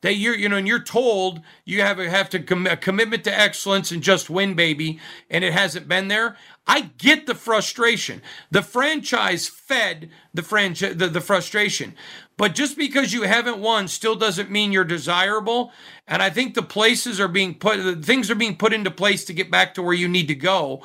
That 0.00 0.14
you're 0.14 0.34
you 0.34 0.48
know 0.48 0.56
and 0.56 0.66
you're 0.66 0.82
told 0.82 1.40
you 1.64 1.82
have 1.82 1.98
have 1.98 2.28
to 2.30 2.40
com- 2.40 2.66
a 2.66 2.76
commitment 2.76 3.24
to 3.24 3.38
excellence 3.38 3.92
and 3.92 4.02
just 4.02 4.28
win 4.28 4.54
baby 4.54 4.98
and 5.30 5.44
it 5.44 5.52
hasn't 5.52 5.86
been 5.86 6.08
there. 6.08 6.36
I 6.66 6.90
get 6.98 7.26
the 7.26 7.34
frustration. 7.34 8.22
The 8.50 8.62
franchise 8.62 9.48
fed 9.48 10.10
the 10.34 10.42
franchise 10.42 10.96
the, 10.96 11.08
the 11.08 11.20
frustration. 11.20 11.94
But 12.36 12.54
just 12.54 12.76
because 12.76 13.12
you 13.12 13.22
haven't 13.22 13.58
won 13.58 13.88
still 13.88 14.16
doesn't 14.16 14.50
mean 14.50 14.72
you're 14.72 14.84
desirable. 14.84 15.72
And 16.06 16.22
I 16.22 16.30
think 16.30 16.54
the 16.54 16.62
places 16.62 17.20
are 17.20 17.28
being 17.28 17.54
put, 17.54 17.82
the 17.82 17.96
things 17.96 18.30
are 18.30 18.34
being 18.34 18.56
put 18.56 18.72
into 18.72 18.90
place 18.90 19.24
to 19.26 19.32
get 19.32 19.50
back 19.50 19.74
to 19.74 19.82
where 19.82 19.94
you 19.94 20.08
need 20.08 20.28
to 20.28 20.34
go. 20.34 20.82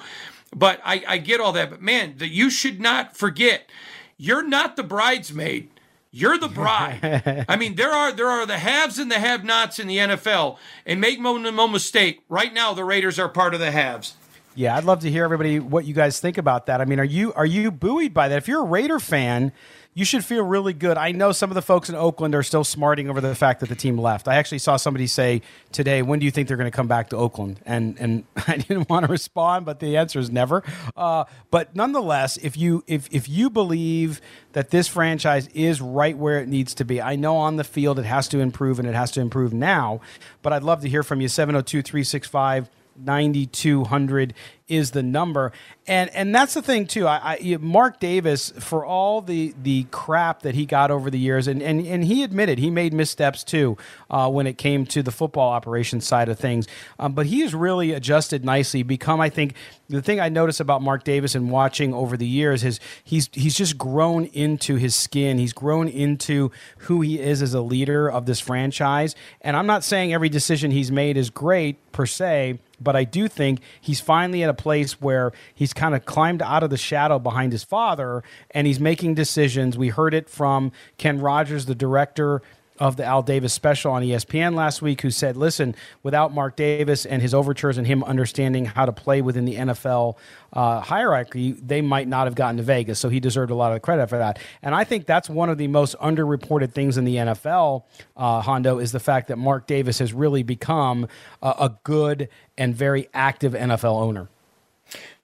But 0.56 0.80
I, 0.84 1.04
I 1.08 1.18
get 1.18 1.40
all 1.40 1.52
that. 1.54 1.70
But 1.70 1.82
man, 1.82 2.16
that 2.18 2.30
you 2.30 2.50
should 2.50 2.80
not 2.80 3.18
forget, 3.18 3.70
you're 4.18 4.48
not 4.48 4.76
the 4.76 4.84
bridesmaid. 4.84 5.70
You're 6.14 6.38
the 6.38 6.50
bride. 6.50 7.46
I 7.50 7.56
mean, 7.56 7.76
there 7.76 7.92
are 7.92 8.12
there 8.12 8.28
are 8.28 8.46
the 8.46 8.58
haves 8.58 9.00
and 9.00 9.10
the 9.10 9.20
have-nots 9.20 9.80
in 9.80 9.88
the 9.88 9.98
NFL. 9.98 10.58
And 10.86 11.00
make 11.00 11.22
no, 11.22 11.38
no 11.38 11.68
mistake, 11.70 12.24
right 12.28 12.54
now 12.54 12.74
the 12.74 12.84
Raiders 12.84 13.18
are 13.18 13.30
part 13.30 13.54
of 13.54 13.62
the 13.62 13.72
haves. 13.72 14.16
Yeah, 14.62 14.78
I'd 14.78 14.84
love 14.84 15.00
to 15.00 15.10
hear 15.10 15.24
everybody 15.24 15.60
what 15.60 15.86
you 15.86 15.96
guys 15.96 16.20
think 16.20 16.38
about 16.38 16.68
that. 16.68 16.82
I 16.82 16.86
mean, 16.86 17.00
are 17.00 17.04
you 17.04 17.34
are 17.34 17.48
you 17.48 17.72
buoyed 17.72 18.14
by 18.14 18.28
that? 18.28 18.38
If 18.38 18.48
you're 18.48 18.62
a 18.62 18.66
Raider 18.66 19.00
fan, 19.00 19.54
you 19.96 20.06
should 20.06 20.24
feel 20.24 20.44
really 20.44 20.74
good. 20.74 21.00
I 21.00 21.14
know 21.14 21.32
some 21.32 21.50
of 21.50 21.56
the 21.56 21.64
folks 21.64 21.90
in 21.90 21.96
Oakland 21.96 22.36
are 22.36 22.44
still 22.44 22.64
smarting 22.64 23.10
over 23.10 23.20
the 23.20 23.34
fact 23.34 23.62
that 23.62 23.70
the 23.70 23.76
team 23.76 23.98
left. 23.98 24.28
I 24.28 24.36
actually 24.36 24.60
saw 24.60 24.78
somebody 24.78 25.08
say 25.08 25.42
today, 25.72 26.04
"When 26.04 26.20
do 26.20 26.26
you 26.26 26.32
think 26.32 26.48
they're 26.48 26.58
going 26.58 26.70
to 26.70 26.76
come 26.76 26.88
back 26.88 27.10
to 27.10 27.18
Oakland?" 27.18 27.60
And 27.66 28.00
and 28.00 28.24
I 28.48 28.58
didn't 28.58 28.88
want 28.88 29.08
to 29.08 29.12
respond, 29.12 29.66
but 29.66 29.80
the 29.80 29.98
answer 29.98 30.20
is 30.20 30.30
never. 30.30 30.62
Uh, 30.96 31.24
but 31.50 31.76
nonetheless, 31.76 32.38
if 32.38 32.56
you 32.56 32.84
if 32.86 33.10
if 33.12 33.28
you 33.28 33.50
believe 33.50 34.22
that 34.52 34.70
this 34.70 34.88
franchise 34.88 35.48
is 35.56 35.82
right 35.82 36.16
where 36.16 36.40
it 36.40 36.48
needs 36.48 36.76
to 36.76 36.86
be, 36.86 37.02
I 37.02 37.16
know 37.16 37.36
on 37.38 37.56
the 37.56 37.64
field 37.64 37.98
it 37.98 38.06
has 38.06 38.28
to 38.28 38.38
improve 38.38 38.78
and 38.78 38.88
it 38.88 38.94
has 38.94 39.10
to 39.14 39.22
improve 39.22 39.54
now. 39.54 40.02
But 40.44 40.54
I'd 40.54 40.62
love 40.62 40.82
to 40.82 40.88
hear 40.88 41.02
from 41.02 41.20
you. 41.20 41.30
702 41.30 41.82
365 41.82 42.70
9200 43.04 44.34
is 44.72 44.92
the 44.92 45.04
number. 45.04 45.52
And 45.86 46.10
and 46.12 46.34
that's 46.34 46.54
the 46.54 46.62
thing 46.62 46.88
too. 46.88 47.06
I, 47.06 47.38
I, 47.42 47.58
Mark 47.60 48.00
Davis 48.00 48.52
for 48.52 48.86
all 48.86 49.22
the 49.22 49.54
the 49.62 49.84
crap 49.92 50.44
that 50.44 50.56
he 50.56 50.66
got 50.66 50.90
over 50.90 51.10
the 51.10 51.20
years 51.20 51.48
and 51.48 51.62
and, 51.62 51.86
and 51.86 52.06
he 52.06 52.24
admitted 52.24 52.58
he 52.58 52.70
made 52.70 52.94
missteps 52.94 53.44
too 53.44 53.78
uh, 54.10 54.30
when 54.30 54.48
it 54.48 54.58
came 54.58 54.86
to 54.88 55.04
the 55.04 55.12
football 55.12 55.52
operations 55.52 56.08
side 56.08 56.30
of 56.30 56.40
things. 56.40 56.68
Um, 56.98 57.12
but 57.12 57.26
he 57.26 57.42
has 57.42 57.54
really 57.54 57.92
adjusted 57.92 58.46
nicely 58.46 58.82
become 58.82 59.20
I 59.20 59.30
think 59.30 59.56
the 59.90 60.02
thing 60.02 60.22
I 60.22 60.30
notice 60.30 60.62
about 60.62 60.82
Mark 60.82 61.04
Davis 61.04 61.36
and 61.36 61.52
watching 61.52 61.94
over 61.94 62.16
the 62.16 62.28
years 62.28 62.64
is 62.64 62.80
he's 63.04 63.30
he's 63.34 63.58
just 63.58 63.78
grown 63.78 64.26
into 64.26 64.76
his 64.76 64.96
skin. 64.96 65.38
He's 65.38 65.54
grown 65.54 65.90
into 65.90 66.52
who 66.78 67.02
he 67.02 67.20
is 67.20 67.42
as 67.42 67.54
a 67.54 67.62
leader 67.62 68.10
of 68.10 68.26
this 68.26 68.40
franchise. 68.40 69.16
And 69.42 69.58
I'm 69.58 69.68
not 69.68 69.84
saying 69.84 70.14
every 70.14 70.30
decision 70.30 70.72
he's 70.72 70.92
made 70.92 71.18
is 71.18 71.30
great 71.30 71.92
per 71.92 72.06
se 72.06 72.60
but 72.84 72.96
I 72.96 73.04
do 73.04 73.28
think 73.28 73.62
he's 73.80 74.00
finally 74.00 74.44
at 74.44 74.50
a 74.50 74.54
place 74.54 75.02
where 75.02 75.32
he's 75.54 75.74
kind 75.74 75.96
of 75.96 76.06
climbed 76.06 76.42
out 76.42 76.64
of 76.64 76.70
the 76.70 76.78
shadow 76.78 77.20
behind 77.20 77.52
his 77.52 77.64
father 77.64 78.24
and 78.52 78.68
he's 78.68 78.80
making 78.80 79.16
decisions. 79.16 79.78
We 79.78 79.90
heard 79.90 80.14
it 80.14 80.30
from 80.30 80.72
Ken 80.98 81.20
Rodgers, 81.20 81.66
the 81.66 81.76
director 81.76 82.42
of 82.82 82.96
the 82.96 83.06
Al 83.06 83.22
Davis 83.22 83.54
special 83.54 83.92
on 83.92 84.02
ESPN 84.02 84.56
last 84.56 84.82
week, 84.82 85.02
who 85.02 85.12
said, 85.12 85.38
"Listen, 85.38 85.76
without 86.02 86.34
Mark 86.34 86.56
Davis 86.56 87.06
and 87.06 87.22
his 87.22 87.32
overtures 87.32 87.78
and 87.78 87.86
him 87.86 88.04
understanding 88.04 88.66
how 88.66 88.88
to 88.88 88.92
play 88.92 89.22
within 89.22 89.46
the 89.46 89.56
NFL 89.56 90.18
uh, 90.52 90.82
hierarchy, 90.82 91.52
they 91.52 91.82
might 91.82 92.08
not 92.08 92.26
have 92.26 92.34
gotten 92.34 92.58
to 92.58 92.64
Vegas." 92.64 92.98
So 92.98 93.08
he 93.10 93.20
deserved 93.20 93.52
a 93.52 93.56
lot 93.56 93.72
of 93.72 93.76
the 93.76 93.82
credit 93.82 94.08
for 94.08 94.18
that. 94.18 94.40
And 94.64 94.74
I 94.74 94.84
think 94.84 95.06
that's 95.06 95.30
one 95.30 95.50
of 95.52 95.60
the 95.60 95.68
most 95.68 95.96
underreported 96.00 96.72
things 96.74 96.98
in 96.98 97.06
the 97.06 97.18
NFL. 97.18 97.84
Uh, 98.18 98.42
Hondo 98.42 98.80
is 98.80 98.92
the 98.92 99.00
fact 99.00 99.28
that 99.28 99.38
Mark 99.38 99.68
Davis 99.68 100.00
has 100.00 100.12
really 100.12 100.42
become 100.42 101.08
a, 101.44 101.50
a 101.50 101.78
good 101.84 102.30
and 102.58 102.76
very 102.76 103.08
active 103.14 103.54
NFL 103.54 104.02
owner. 104.02 104.28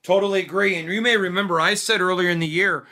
Totally 0.04 0.42
agree. 0.42 0.76
And 0.76 0.94
you 0.94 1.02
may 1.02 1.18
remember 1.18 1.60
I 1.60 1.74
said 1.74 2.02
earlier 2.02 2.30
in 2.30 2.40
the 2.40 2.48
year, 2.48 2.86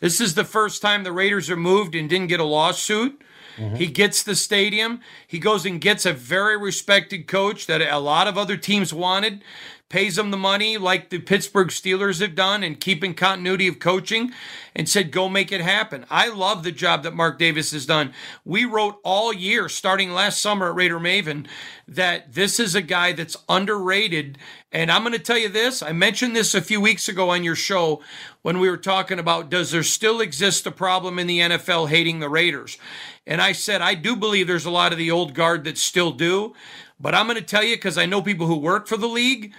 this 0.00 0.20
is 0.20 0.34
the 0.34 0.44
first 0.44 0.82
time 0.82 1.04
the 1.04 1.12
Raiders 1.12 1.48
are 1.50 1.56
moved 1.56 1.94
and 1.94 2.10
didn't 2.10 2.26
get 2.26 2.40
a 2.40 2.44
lawsuit. 2.44 3.22
Mm-hmm. 3.58 3.76
He 3.76 3.86
gets 3.88 4.22
the 4.22 4.34
stadium. 4.34 5.00
He 5.26 5.38
goes 5.38 5.66
and 5.66 5.80
gets 5.80 6.06
a 6.06 6.12
very 6.12 6.56
respected 6.56 7.26
coach 7.26 7.66
that 7.66 7.82
a 7.82 7.98
lot 7.98 8.26
of 8.26 8.38
other 8.38 8.56
teams 8.56 8.94
wanted 8.94 9.42
pays 9.88 10.18
him 10.18 10.30
the 10.30 10.36
money 10.36 10.76
like 10.76 11.08
the 11.08 11.18
Pittsburgh 11.18 11.68
Steelers 11.68 12.20
have 12.20 12.34
done 12.34 12.62
and 12.62 12.78
keeping 12.78 13.14
continuity 13.14 13.66
of 13.68 13.78
coaching 13.78 14.32
and 14.74 14.88
said, 14.88 15.10
go 15.10 15.28
make 15.28 15.50
it 15.50 15.62
happen. 15.62 16.04
I 16.10 16.28
love 16.28 16.62
the 16.62 16.72
job 16.72 17.02
that 17.04 17.14
Mark 17.14 17.38
Davis 17.38 17.72
has 17.72 17.86
done. 17.86 18.12
We 18.44 18.66
wrote 18.66 19.00
all 19.02 19.32
year, 19.32 19.68
starting 19.68 20.12
last 20.12 20.42
summer 20.42 20.68
at 20.68 20.74
Raider 20.74 21.00
Maven, 21.00 21.46
that 21.86 22.34
this 22.34 22.60
is 22.60 22.74
a 22.74 22.82
guy 22.82 23.12
that's 23.12 23.36
underrated. 23.48 24.36
And 24.70 24.92
I'm 24.92 25.02
going 25.02 25.14
to 25.14 25.18
tell 25.18 25.38
you 25.38 25.48
this 25.48 25.82
I 25.82 25.92
mentioned 25.92 26.36
this 26.36 26.54
a 26.54 26.60
few 26.60 26.80
weeks 26.80 27.08
ago 27.08 27.30
on 27.30 27.42
your 27.42 27.56
show 27.56 28.02
when 28.42 28.58
we 28.60 28.68
were 28.68 28.76
talking 28.76 29.18
about 29.18 29.50
does 29.50 29.70
there 29.70 29.82
still 29.82 30.20
exist 30.20 30.66
a 30.66 30.70
problem 30.70 31.18
in 31.18 31.26
the 31.26 31.38
NFL 31.40 31.88
hating 31.88 32.20
the 32.20 32.28
Raiders? 32.28 32.76
And 33.28 33.42
I 33.42 33.52
said, 33.52 33.82
I 33.82 33.94
do 33.94 34.16
believe 34.16 34.46
there's 34.46 34.64
a 34.64 34.70
lot 34.70 34.90
of 34.90 34.98
the 34.98 35.10
old 35.10 35.34
guard 35.34 35.64
that 35.64 35.76
still 35.76 36.12
do. 36.12 36.54
But 36.98 37.14
I'm 37.14 37.26
going 37.26 37.38
to 37.38 37.44
tell 37.44 37.62
you, 37.62 37.76
because 37.76 37.98
I 37.98 38.06
know 38.06 38.22
people 38.22 38.46
who 38.46 38.56
work 38.56 38.88
for 38.88 38.96
the 38.96 39.06
league, 39.06 39.52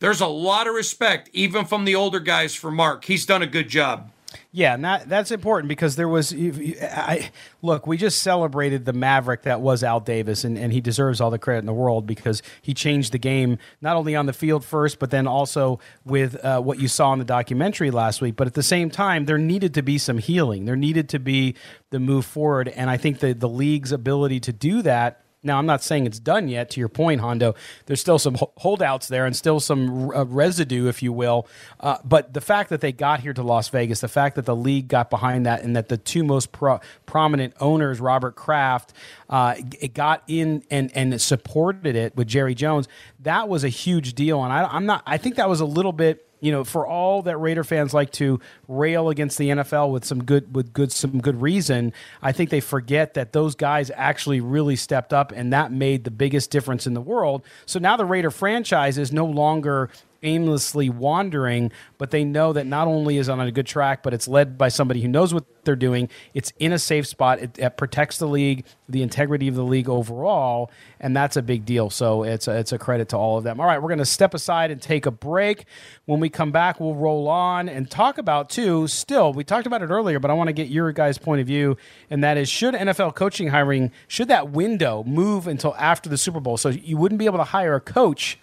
there's 0.00 0.20
a 0.20 0.26
lot 0.26 0.66
of 0.66 0.74
respect, 0.74 1.30
even 1.32 1.64
from 1.64 1.84
the 1.84 1.94
older 1.94 2.18
guys, 2.18 2.52
for 2.56 2.72
Mark. 2.72 3.04
He's 3.04 3.24
done 3.24 3.40
a 3.40 3.46
good 3.46 3.68
job. 3.68 4.10
Yeah, 4.54 4.74
and 4.74 4.84
that, 4.84 5.08
that's 5.08 5.30
important 5.30 5.70
because 5.70 5.96
there 5.96 6.08
was. 6.08 6.34
I, 6.34 7.30
look, 7.62 7.86
we 7.86 7.96
just 7.96 8.20
celebrated 8.20 8.84
the 8.84 8.92
maverick 8.92 9.42
that 9.42 9.62
was 9.62 9.82
Al 9.82 9.98
Davis, 9.98 10.44
and, 10.44 10.58
and 10.58 10.74
he 10.74 10.82
deserves 10.82 11.22
all 11.22 11.30
the 11.30 11.38
credit 11.38 11.60
in 11.60 11.66
the 11.66 11.72
world 11.72 12.06
because 12.06 12.42
he 12.60 12.74
changed 12.74 13.12
the 13.12 13.18
game 13.18 13.56
not 13.80 13.96
only 13.96 14.14
on 14.14 14.26
the 14.26 14.34
field 14.34 14.62
first, 14.62 14.98
but 14.98 15.10
then 15.10 15.26
also 15.26 15.80
with 16.04 16.36
uh, 16.44 16.60
what 16.60 16.78
you 16.78 16.86
saw 16.86 17.14
in 17.14 17.18
the 17.18 17.24
documentary 17.24 17.90
last 17.90 18.20
week. 18.20 18.36
But 18.36 18.46
at 18.46 18.52
the 18.52 18.62
same 18.62 18.90
time, 18.90 19.24
there 19.24 19.38
needed 19.38 19.72
to 19.72 19.82
be 19.82 19.96
some 19.96 20.18
healing. 20.18 20.66
There 20.66 20.76
needed 20.76 21.08
to 21.10 21.18
be 21.18 21.54
the 21.88 21.98
move 21.98 22.26
forward, 22.26 22.68
and 22.68 22.90
I 22.90 22.98
think 22.98 23.20
the 23.20 23.32
the 23.32 23.48
league's 23.48 23.90
ability 23.90 24.40
to 24.40 24.52
do 24.52 24.82
that 24.82 25.21
now, 25.44 25.58
I'm 25.58 25.66
not 25.66 25.82
saying 25.82 26.06
it's 26.06 26.20
done 26.20 26.46
yet. 26.48 26.70
To 26.70 26.80
your 26.80 26.88
point, 26.88 27.20
Hondo, 27.20 27.56
there's 27.86 28.00
still 28.00 28.18
some 28.18 28.36
holdouts 28.58 29.08
there 29.08 29.26
and 29.26 29.34
still 29.34 29.58
some 29.58 30.10
uh, 30.10 30.24
residue, 30.24 30.86
if 30.86 31.02
you 31.02 31.12
will. 31.12 31.48
Uh, 31.80 31.98
but 32.04 32.32
the 32.32 32.40
fact 32.40 32.70
that 32.70 32.80
they 32.80 32.92
got 32.92 33.20
here 33.20 33.32
to 33.32 33.42
Las 33.42 33.68
Vegas, 33.68 34.00
the 34.00 34.08
fact 34.08 34.36
that 34.36 34.46
the 34.46 34.54
league 34.54 34.86
got 34.86 35.10
behind 35.10 35.44
that, 35.44 35.62
and 35.64 35.74
that 35.74 35.88
the 35.88 35.96
two 35.96 36.22
most 36.22 36.52
pro- 36.52 36.80
prominent 37.06 37.54
owners, 37.60 38.00
Robert 38.00 38.36
Kraft, 38.36 38.92
uh, 39.28 39.56
it 39.80 39.94
got 39.94 40.22
in 40.28 40.62
and 40.70 40.92
and 40.94 41.20
supported 41.20 41.96
it 41.96 42.16
with 42.16 42.28
Jerry 42.28 42.54
Jones, 42.54 42.86
that 43.18 43.48
was 43.48 43.64
a 43.64 43.68
huge 43.68 44.14
deal. 44.14 44.44
And 44.44 44.52
I, 44.52 44.64
I'm 44.64 44.86
not. 44.86 45.02
I 45.06 45.16
think 45.16 45.34
that 45.36 45.48
was 45.48 45.60
a 45.60 45.66
little 45.66 45.92
bit 45.92 46.24
you 46.42 46.50
know, 46.50 46.64
for 46.64 46.84
all 46.84 47.22
that 47.22 47.36
Raider 47.38 47.62
fans 47.62 47.94
like 47.94 48.10
to 48.12 48.40
rail 48.66 49.08
against 49.08 49.38
the 49.38 49.48
NFL 49.48 49.92
with 49.92 50.04
some 50.04 50.24
good 50.24 50.54
with 50.54 50.72
good 50.72 50.90
some 50.90 51.20
good 51.20 51.40
reason, 51.40 51.92
I 52.20 52.32
think 52.32 52.50
they 52.50 52.60
forget 52.60 53.14
that 53.14 53.32
those 53.32 53.54
guys 53.54 53.92
actually 53.94 54.40
really 54.40 54.74
stepped 54.74 55.12
up 55.12 55.30
and 55.30 55.52
that 55.52 55.70
made 55.70 56.02
the 56.02 56.10
biggest 56.10 56.50
difference 56.50 56.84
in 56.84 56.94
the 56.94 57.00
world. 57.00 57.42
So 57.64 57.78
now 57.78 57.96
the 57.96 58.04
Raider 58.04 58.32
franchise 58.32 58.98
is 58.98 59.12
no 59.12 59.24
longer 59.24 59.88
aimlessly 60.22 60.88
wandering, 60.88 61.72
but 61.98 62.10
they 62.10 62.24
know 62.24 62.52
that 62.52 62.66
not 62.66 62.88
only 62.88 63.16
is 63.16 63.28
on 63.28 63.40
a 63.40 63.50
good 63.50 63.66
track, 63.66 64.02
but 64.02 64.14
it's 64.14 64.28
led 64.28 64.56
by 64.56 64.68
somebody 64.68 65.00
who 65.00 65.08
knows 65.08 65.34
what 65.34 65.44
they're 65.64 65.76
doing. 65.76 66.08
It's 66.34 66.52
in 66.58 66.72
a 66.72 66.78
safe 66.78 67.06
spot. 67.06 67.40
It, 67.40 67.58
it 67.58 67.76
protects 67.76 68.18
the 68.18 68.26
league, 68.26 68.64
the 68.88 69.02
integrity 69.02 69.48
of 69.48 69.54
the 69.54 69.64
league 69.64 69.88
overall, 69.88 70.70
and 71.00 71.16
that's 71.16 71.36
a 71.36 71.42
big 71.42 71.64
deal. 71.64 71.90
So 71.90 72.22
it's 72.22 72.48
a, 72.48 72.58
it's 72.58 72.72
a 72.72 72.78
credit 72.78 73.08
to 73.10 73.16
all 73.16 73.38
of 73.38 73.44
them. 73.44 73.60
All 73.60 73.66
right, 73.66 73.80
we're 73.80 73.88
going 73.88 73.98
to 73.98 74.04
step 74.04 74.34
aside 74.34 74.70
and 74.70 74.80
take 74.80 75.06
a 75.06 75.10
break. 75.10 75.64
When 76.06 76.20
we 76.20 76.28
come 76.28 76.52
back, 76.52 76.80
we'll 76.80 76.94
roll 76.94 77.28
on 77.28 77.68
and 77.68 77.90
talk 77.90 78.18
about 78.18 78.50
too. 78.50 78.88
Still, 78.88 79.32
we 79.32 79.44
talked 79.44 79.66
about 79.66 79.82
it 79.82 79.90
earlier, 79.90 80.18
but 80.18 80.30
I 80.30 80.34
want 80.34 80.48
to 80.48 80.52
get 80.52 80.68
your 80.68 80.92
guys' 80.92 81.18
point 81.18 81.40
of 81.40 81.46
view, 81.46 81.76
and 82.10 82.22
that 82.24 82.36
is 82.36 82.48
should 82.48 82.74
NFL 82.74 83.14
coaching 83.14 83.48
hiring 83.48 83.92
should 84.08 84.28
that 84.28 84.50
window 84.50 85.04
move 85.04 85.46
until 85.46 85.74
after 85.76 86.08
the 86.08 86.18
Super 86.18 86.40
Bowl, 86.40 86.56
so 86.56 86.68
you 86.68 86.96
wouldn't 86.96 87.18
be 87.18 87.26
able 87.26 87.38
to 87.38 87.44
hire 87.44 87.74
a 87.74 87.80
coach 87.80 88.38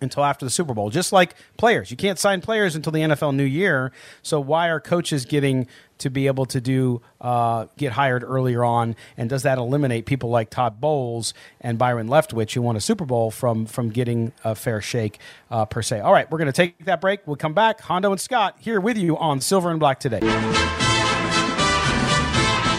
until 0.00 0.24
after 0.24 0.44
the 0.44 0.50
Super 0.50 0.74
Bowl. 0.74 0.90
Just 0.90 1.12
like 1.12 1.34
players, 1.56 1.90
you 1.90 1.96
can't 1.96 2.18
sign 2.18 2.40
players 2.40 2.74
until 2.76 2.92
the 2.92 3.00
NFL 3.00 3.34
New 3.34 3.44
Year. 3.44 3.92
So 4.22 4.40
why 4.40 4.68
are 4.68 4.80
coaches 4.80 5.24
getting 5.24 5.66
to 5.98 6.10
be 6.10 6.26
able 6.28 6.46
to 6.46 6.60
do 6.60 7.02
uh, 7.20 7.66
get 7.76 7.92
hired 7.92 8.22
earlier 8.24 8.64
on? 8.64 8.96
And 9.16 9.28
does 9.28 9.42
that 9.42 9.58
eliminate 9.58 10.06
people 10.06 10.30
like 10.30 10.50
Todd 10.50 10.80
Bowles 10.80 11.34
and 11.60 11.78
Byron 11.78 12.08
Leftwich 12.08 12.54
who 12.54 12.62
won 12.62 12.76
a 12.76 12.80
Super 12.80 13.04
Bowl 13.04 13.30
from 13.30 13.66
from 13.66 13.90
getting 13.90 14.32
a 14.44 14.54
fair 14.54 14.80
shake 14.80 15.18
uh, 15.50 15.64
per 15.64 15.82
se? 15.82 16.00
All 16.00 16.12
right, 16.12 16.30
we're 16.30 16.38
going 16.38 16.46
to 16.46 16.52
take 16.52 16.84
that 16.84 17.00
break. 17.00 17.26
We'll 17.26 17.36
come 17.36 17.54
back. 17.54 17.80
Hondo 17.80 18.12
and 18.12 18.20
Scott 18.20 18.56
here 18.60 18.80
with 18.80 18.96
you 18.96 19.16
on 19.16 19.40
Silver 19.40 19.70
and 19.70 19.80
Black 19.80 20.00
today. 20.00 20.87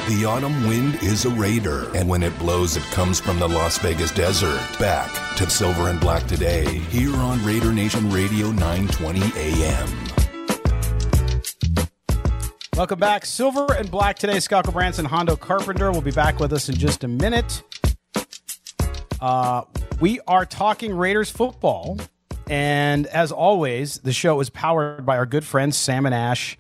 The 0.09 0.25
autumn 0.25 0.67
wind 0.67 1.03
is 1.03 1.25
a 1.25 1.29
raider, 1.29 1.95
and 1.95 2.09
when 2.09 2.23
it 2.23 2.35
blows, 2.39 2.75
it 2.75 2.81
comes 2.85 3.19
from 3.19 3.37
the 3.37 3.47
Las 3.47 3.77
Vegas 3.77 4.09
desert. 4.11 4.59
Back 4.79 5.07
to 5.37 5.47
Silver 5.47 5.89
and 5.89 5.99
Black 5.99 6.25
today, 6.25 6.65
here 6.65 7.13
on 7.13 7.45
Raider 7.45 7.71
Nation 7.71 8.09
Radio 8.09 8.47
920 8.47 9.21
AM. 9.35 9.87
Welcome 12.75 12.97
back. 12.97 13.23
Silver 13.23 13.67
and 13.77 13.91
Black 13.91 14.17
today. 14.17 14.39
Scott 14.39 14.73
Branson, 14.73 15.05
Hondo 15.05 15.35
Carpenter 15.35 15.91
will 15.91 16.01
be 16.01 16.09
back 16.09 16.39
with 16.39 16.53
us 16.53 16.69
in 16.69 16.75
just 16.75 17.03
a 17.03 17.07
minute. 17.07 17.61
Uh, 19.21 19.61
we 19.99 20.21
are 20.21 20.43
talking 20.43 20.97
Raiders 20.97 21.29
football. 21.29 21.99
And 22.49 23.05
as 23.05 23.31
always, 23.31 23.99
the 23.99 24.11
show 24.11 24.39
is 24.39 24.49
powered 24.49 25.05
by 25.05 25.17
our 25.17 25.27
good 25.27 25.45
friends 25.45 25.77
Sam 25.77 26.07
and 26.07 26.15
Ash 26.15 26.57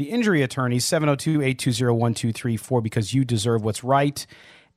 the 0.00 0.08
injury 0.10 0.40
attorney, 0.40 0.78
702 0.78 1.42
820 1.42 1.92
1234, 1.92 2.80
because 2.80 3.12
you 3.12 3.22
deserve 3.22 3.62
what's 3.62 3.84
right. 3.84 4.26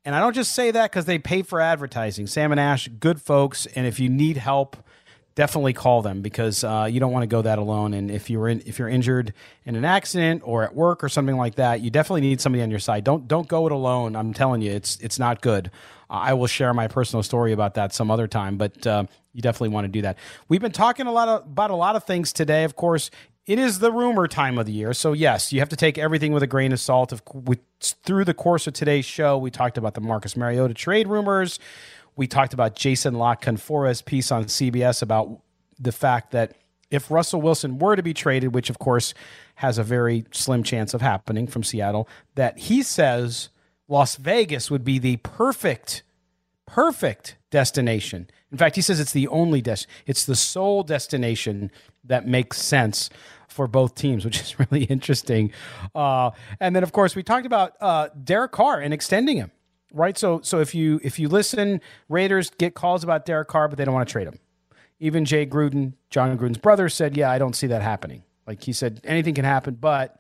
And 0.04 0.14
I 0.14 0.20
don't 0.20 0.34
just 0.34 0.54
say 0.54 0.70
that 0.72 0.92
because 0.92 1.06
they 1.06 1.18
pay 1.18 1.44
for 1.44 1.62
advertising. 1.62 2.28
Sam 2.28 2.52
and 2.52 2.60
Ash, 2.60 2.90
good 3.00 3.22
folks. 3.22 3.66
And 3.68 3.88
if 3.88 4.02
you 4.02 4.10
need 4.10 4.36
help, 4.36 4.76
definitely 5.36 5.72
call 5.72 6.02
them 6.02 6.22
because 6.22 6.66
uh, 6.66 6.90
you 6.92 7.00
don't 7.00 7.14
want 7.14 7.24
to 7.24 7.28
go 7.28 7.42
that 7.42 7.58
alone. 7.58 7.94
And 7.94 8.12
if 8.12 8.30
you're 8.30 8.50
in, 8.50 8.64
if 8.66 8.80
you're 8.80 8.90
injured 8.90 9.34
in 9.64 9.78
an 9.78 9.86
accident 9.86 10.42
or 10.44 10.64
at 10.64 10.76
work 10.76 11.06
or 11.06 11.08
something 11.08 11.38
like 11.38 11.56
that, 11.56 11.80
you 11.80 11.90
definitely 11.90 12.22
need 12.22 12.42
somebody 12.42 12.62
on 12.62 12.70
your 12.70 12.80
side. 12.80 13.06
Don't 13.06 13.26
don't 13.26 13.48
go 13.48 13.66
it 13.66 13.72
alone. 13.72 14.18
I'm 14.18 14.34
telling 14.34 14.62
you, 14.62 14.72
it's 14.72 14.98
it's 14.98 15.18
not 15.18 15.42
good. 15.42 15.72
I 16.10 16.34
will 16.34 16.48
share 16.48 16.74
my 16.74 16.88
personal 16.90 17.24
story 17.24 17.54
about 17.54 17.76
that 17.76 17.94
some 17.94 18.12
other 18.12 18.28
time, 18.28 18.58
but 18.58 18.86
uh, 18.86 19.06
you 19.32 19.42
definitely 19.42 19.70
want 19.70 19.86
to 19.86 19.92
do 19.92 20.02
that. 20.04 20.18
We've 20.48 20.62
been 20.62 20.72
talking 20.72 21.08
a 21.08 21.12
lot 21.12 21.28
of, 21.28 21.44
about 21.46 21.72
a 21.72 21.76
lot 21.76 21.96
of 21.96 22.04
things 22.04 22.32
today. 22.32 22.66
Of 22.66 22.76
course, 22.76 23.10
it 23.46 23.60
is 23.60 23.80
the 23.80 23.92
rumor 23.92 24.28
time 24.28 24.58
of 24.58 24.66
the 24.66 24.72
year. 24.72 24.94
So, 24.94 25.14
yes, 25.14 25.52
you 25.52 25.60
have 25.60 25.70
to 25.70 25.76
take 25.76 25.98
everything 25.98 26.32
with 26.32 26.44
a 26.44 26.48
grain 26.48 26.72
of 26.72 26.80
salt. 26.80 27.14
We, 27.34 27.58
through 27.82 28.26
the 28.26 28.34
course 28.34 28.68
of 28.68 28.74
today's 28.74 29.06
show, 29.06 29.38
we 29.38 29.52
talked 29.52 29.78
about 29.78 29.96
the 29.96 30.02
Marcus 30.02 30.38
Mariota 30.38 30.74
trade 30.74 31.08
rumors. 31.08 31.60
We 32.16 32.28
talked 32.28 32.54
about 32.54 32.76
Jason 32.76 33.16
La 33.16 33.36
Canfora's 33.36 34.02
piece 34.02 34.32
on 34.32 34.46
CBS 34.46 35.02
about 35.02 35.42
the 35.80 35.92
fact 35.92 36.32
that 36.32 36.56
if 36.90 37.10
Russell 37.10 37.42
Wilson 37.42 37.80
were 37.80 37.96
to 37.96 38.04
be 38.04 38.14
traded, 38.14 38.54
which 38.54 38.70
of 38.70 38.80
course 38.80 39.14
has 39.56 39.78
a 39.78 39.84
very 39.84 40.26
slim 40.32 40.64
chance 40.64 40.94
of 40.94 41.02
happening 41.02 41.48
from 41.48 41.64
Seattle, 41.64 42.08
that 42.36 42.58
he 42.60 42.84
says 42.84 43.50
Las 43.88 44.16
Vegas 44.16 44.70
would 44.72 44.86
be 44.86 45.00
the 45.00 45.18
perfect, 45.18 46.04
perfect 46.66 47.36
destination. 47.54 48.28
In 48.52 48.58
fact, 48.58 48.76
he 48.76 48.82
says 48.82 49.00
it's 49.00 49.14
the 49.14 49.28
only 49.28 49.62
des- 49.62 49.86
it's 50.08 50.26
the 50.26 50.36
sole 50.36 50.82
destination 50.82 51.72
that 52.04 52.28
makes 52.28 52.60
sense 52.60 53.12
for 53.48 53.68
both 53.68 53.94
teams, 53.94 54.26
which 54.26 54.42
is 54.42 54.60
really 54.72 54.86
interesting. 54.86 55.52
Uh, 55.94 56.32
and 56.60 56.76
then, 56.76 56.82
of 56.82 56.92
course, 56.92 57.16
we 57.16 57.22
talked 57.22 57.46
about 57.46 57.74
uh, 57.80 58.10
Derek 58.24 58.52
Carr 58.52 58.80
and 58.82 58.92
extending 58.92 59.38
him. 59.38 59.52
Right, 59.96 60.18
so 60.18 60.42
so 60.42 60.60
if 60.60 60.74
you 60.74 61.00
if 61.04 61.20
you 61.20 61.30
listen, 61.30 61.80
Raiders 62.10 62.50
get 62.50 62.74
calls 62.74 63.04
about 63.04 63.28
Derek 63.28 63.48
Carr, 63.48 63.68
but 63.68 63.78
they 63.78 63.86
don't 63.86 63.94
want 63.94 64.10
to 64.10 64.12
trade 64.12 64.28
him. 64.28 64.40
Even 65.00 65.24
Jay 65.24 65.46
Gruden, 65.46 65.94
John 66.10 66.36
Gruden's 66.36 66.58
brother, 66.58 66.90
said, 66.90 67.16
"Yeah, 67.16 67.30
I 67.30 67.38
don't 67.38 67.56
see 67.56 67.68
that 67.68 67.84
happening." 67.84 68.24
Like 68.48 68.64
he 68.64 68.74
said, 68.74 69.02
anything 69.04 69.36
can 69.36 69.46
happen, 69.46 69.76
but 69.76 70.20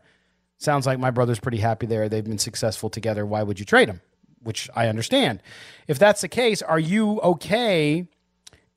sounds 0.60 0.86
like 0.86 1.00
my 1.00 1.10
brother's 1.10 1.40
pretty 1.40 1.58
happy 1.58 1.88
there. 1.88 2.08
They've 2.08 2.24
been 2.24 2.38
successful 2.38 2.92
together. 2.92 3.26
Why 3.26 3.42
would 3.42 3.60
you 3.60 3.66
trade 3.66 3.90
him? 3.90 4.02
Which 4.44 4.70
I 4.76 4.88
understand. 4.88 5.42
If 5.88 5.98
that's 5.98 6.22
the 6.22 6.28
case, 6.28 6.62
are 6.62 6.80
you 6.80 7.20
okay 7.22 8.08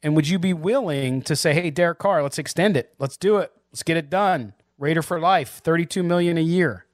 and 0.02 0.14
would 0.14 0.28
you 0.28 0.38
be 0.38 0.52
willing 0.52 1.22
to 1.22 1.34
say, 1.34 1.52
"Hey, 1.52 1.70
Derek 1.70 1.98
Carr, 1.98 2.22
let's 2.22 2.38
extend 2.38 2.76
it. 2.76 2.94
Let's 2.98 3.16
do 3.16 3.38
it. 3.38 3.50
Let's 3.72 3.82
get 3.82 3.96
it 3.96 4.08
done. 4.08 4.52
Raider 4.78 5.02
for 5.02 5.18
life, 5.18 5.60
32 5.64 6.02
million 6.02 6.38
a 6.38 6.42
year." 6.42 6.86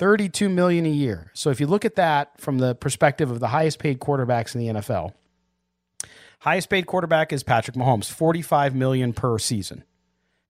32 0.00 0.48
million 0.48 0.86
a 0.86 0.90
year. 0.90 1.30
So 1.34 1.50
if 1.50 1.60
you 1.60 1.66
look 1.66 1.84
at 1.84 1.94
that 1.96 2.40
from 2.40 2.56
the 2.56 2.74
perspective 2.74 3.30
of 3.30 3.38
the 3.38 3.48
highest 3.48 3.78
paid 3.78 4.00
quarterbacks 4.00 4.54
in 4.54 4.60
the 4.62 4.80
NFL, 4.80 5.12
highest 6.38 6.70
paid 6.70 6.86
quarterback 6.86 7.34
is 7.34 7.42
Patrick 7.42 7.76
Mahomes, 7.76 8.10
45 8.10 8.74
million 8.74 9.12
per 9.12 9.38
season. 9.38 9.84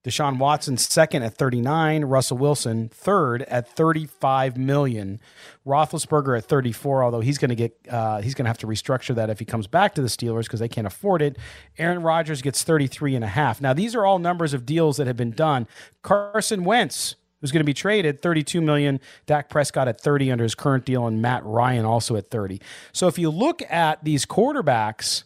Deshaun 0.02 0.38
Watson 0.38 0.78
second 0.78 1.24
at 1.24 1.34
39, 1.34 2.06
Russell 2.06 2.38
Wilson 2.38 2.88
third 2.88 3.42
at 3.42 3.68
35 3.68 4.56
million, 4.56 5.20
Roethlisberger 5.66 6.38
at 6.38 6.44
34. 6.46 7.04
Although 7.04 7.20
he's 7.20 7.36
going 7.36 7.50
to 7.50 7.54
get 7.54 7.76
uh, 7.90 8.22
he's 8.22 8.34
going 8.34 8.44
to 8.44 8.48
have 8.48 8.58
to 8.58 8.66
restructure 8.66 9.14
that 9.14 9.28
if 9.28 9.38
he 9.38 9.44
comes 9.44 9.66
back 9.66 9.94
to 9.96 10.02
the 10.02 10.08
Steelers 10.08 10.44
because 10.44 10.60
they 10.60 10.68
can't 10.68 10.86
afford 10.86 11.20
it. 11.20 11.36
Aaron 11.76 12.02
Rodgers 12.02 12.40
gets 12.40 12.62
33 12.62 13.14
and 13.14 13.24
a 13.24 13.28
half. 13.28 13.60
Now 13.60 13.74
these 13.74 13.94
are 13.94 14.06
all 14.06 14.18
numbers 14.18 14.54
of 14.54 14.64
deals 14.64 14.96
that 14.96 15.06
have 15.06 15.16
been 15.16 15.32
done. 15.32 15.66
Carson 16.02 16.64
Wentz 16.64 17.16
who's 17.40 17.52
going 17.52 17.60
to 17.60 17.64
be 17.64 17.74
traded 17.74 18.20
32 18.20 18.60
million 18.60 19.00
dak 19.26 19.48
prescott 19.48 19.88
at 19.88 20.00
30 20.00 20.30
under 20.32 20.44
his 20.44 20.54
current 20.54 20.84
deal 20.84 21.06
and 21.06 21.22
matt 21.22 21.42
ryan 21.44 21.86
also 21.86 22.16
at 22.16 22.30
30 22.30 22.60
so 22.92 23.08
if 23.08 23.18
you 23.18 23.30
look 23.30 23.62
at 23.70 24.04
these 24.04 24.26
quarterbacks 24.26 25.24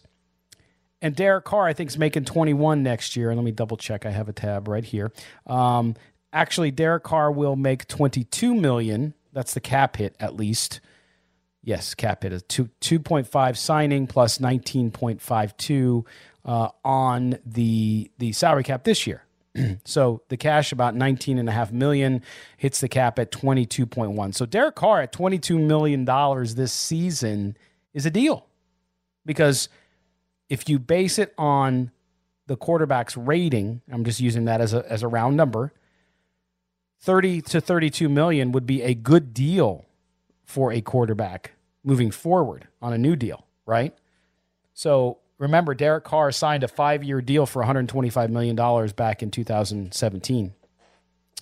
and 1.01 1.15
Derek 1.15 1.45
Carr, 1.45 1.67
I 1.67 1.73
think, 1.73 1.89
is 1.89 1.97
making 1.97 2.25
21 2.25 2.83
next 2.83 3.15
year. 3.15 3.29
And 3.29 3.37
let 3.37 3.43
me 3.43 3.51
double 3.51 3.77
check. 3.77 4.05
I 4.05 4.11
have 4.11 4.29
a 4.29 4.33
tab 4.33 4.67
right 4.67 4.83
here. 4.83 5.11
Um, 5.45 5.95
actually, 6.31 6.71
Derek 6.71 7.03
Carr 7.03 7.31
will 7.31 7.55
make 7.55 7.87
22 7.87 8.55
million. 8.55 9.13
That's 9.33 9.53
the 9.53 9.61
cap 9.61 9.97
hit, 9.97 10.15
at 10.19 10.35
least. 10.35 10.79
Yes, 11.63 11.95
cap 11.95 12.23
hit 12.23 12.31
is 12.31 12.43
two, 12.43 12.69
2.5 12.81 13.57
signing 13.57 14.07
plus 14.07 14.37
19.52 14.37 16.05
uh, 16.45 16.69
on 16.83 17.39
the 17.45 18.11
the 18.19 18.31
salary 18.31 18.63
cap 18.63 18.83
this 18.83 19.07
year. 19.07 19.23
so 19.83 20.21
the 20.29 20.37
cash 20.37 20.71
about 20.71 20.95
19 20.95 21.39
and 21.39 21.49
a 21.49 21.51
half 21.51 21.71
million 21.71 22.21
hits 22.57 22.79
the 22.79 22.87
cap 22.87 23.17
at 23.17 23.31
22.1. 23.31 24.35
So 24.35 24.45
Derek 24.45 24.75
Carr 24.75 25.01
at 25.01 25.11
22 25.11 25.57
million 25.57 26.05
dollars 26.05 26.55
this 26.55 26.71
season 26.71 27.57
is 27.93 28.05
a 28.05 28.11
deal 28.11 28.45
because– 29.25 29.69
if 30.49 30.69
you 30.69 30.79
base 30.79 31.17
it 31.19 31.33
on 31.37 31.91
the 32.47 32.55
quarterback's 32.55 33.17
rating, 33.17 33.81
I'm 33.91 34.03
just 34.03 34.19
using 34.19 34.45
that 34.45 34.61
as 34.61 34.73
a, 34.73 34.89
as 34.91 35.03
a 35.03 35.07
round 35.07 35.35
number, 35.35 35.73
30 37.01 37.41
to 37.41 37.61
32 37.61 38.09
million 38.09 38.51
would 38.51 38.65
be 38.65 38.81
a 38.81 38.93
good 38.93 39.33
deal 39.33 39.85
for 40.43 40.71
a 40.71 40.81
quarterback 40.81 41.51
moving 41.83 42.11
forward 42.11 42.67
on 42.81 42.93
a 42.93 42.97
new 42.97 43.15
deal, 43.15 43.45
right? 43.65 43.95
So 44.73 45.19
remember, 45.37 45.73
Derek 45.73 46.03
Carr 46.03 46.31
signed 46.31 46.63
a 46.63 46.67
five 46.67 47.03
year 47.03 47.21
deal 47.21 47.45
for 47.45 47.63
$125 47.63 48.29
million 48.29 48.55
back 48.95 49.23
in 49.23 49.31
2017. 49.31 50.53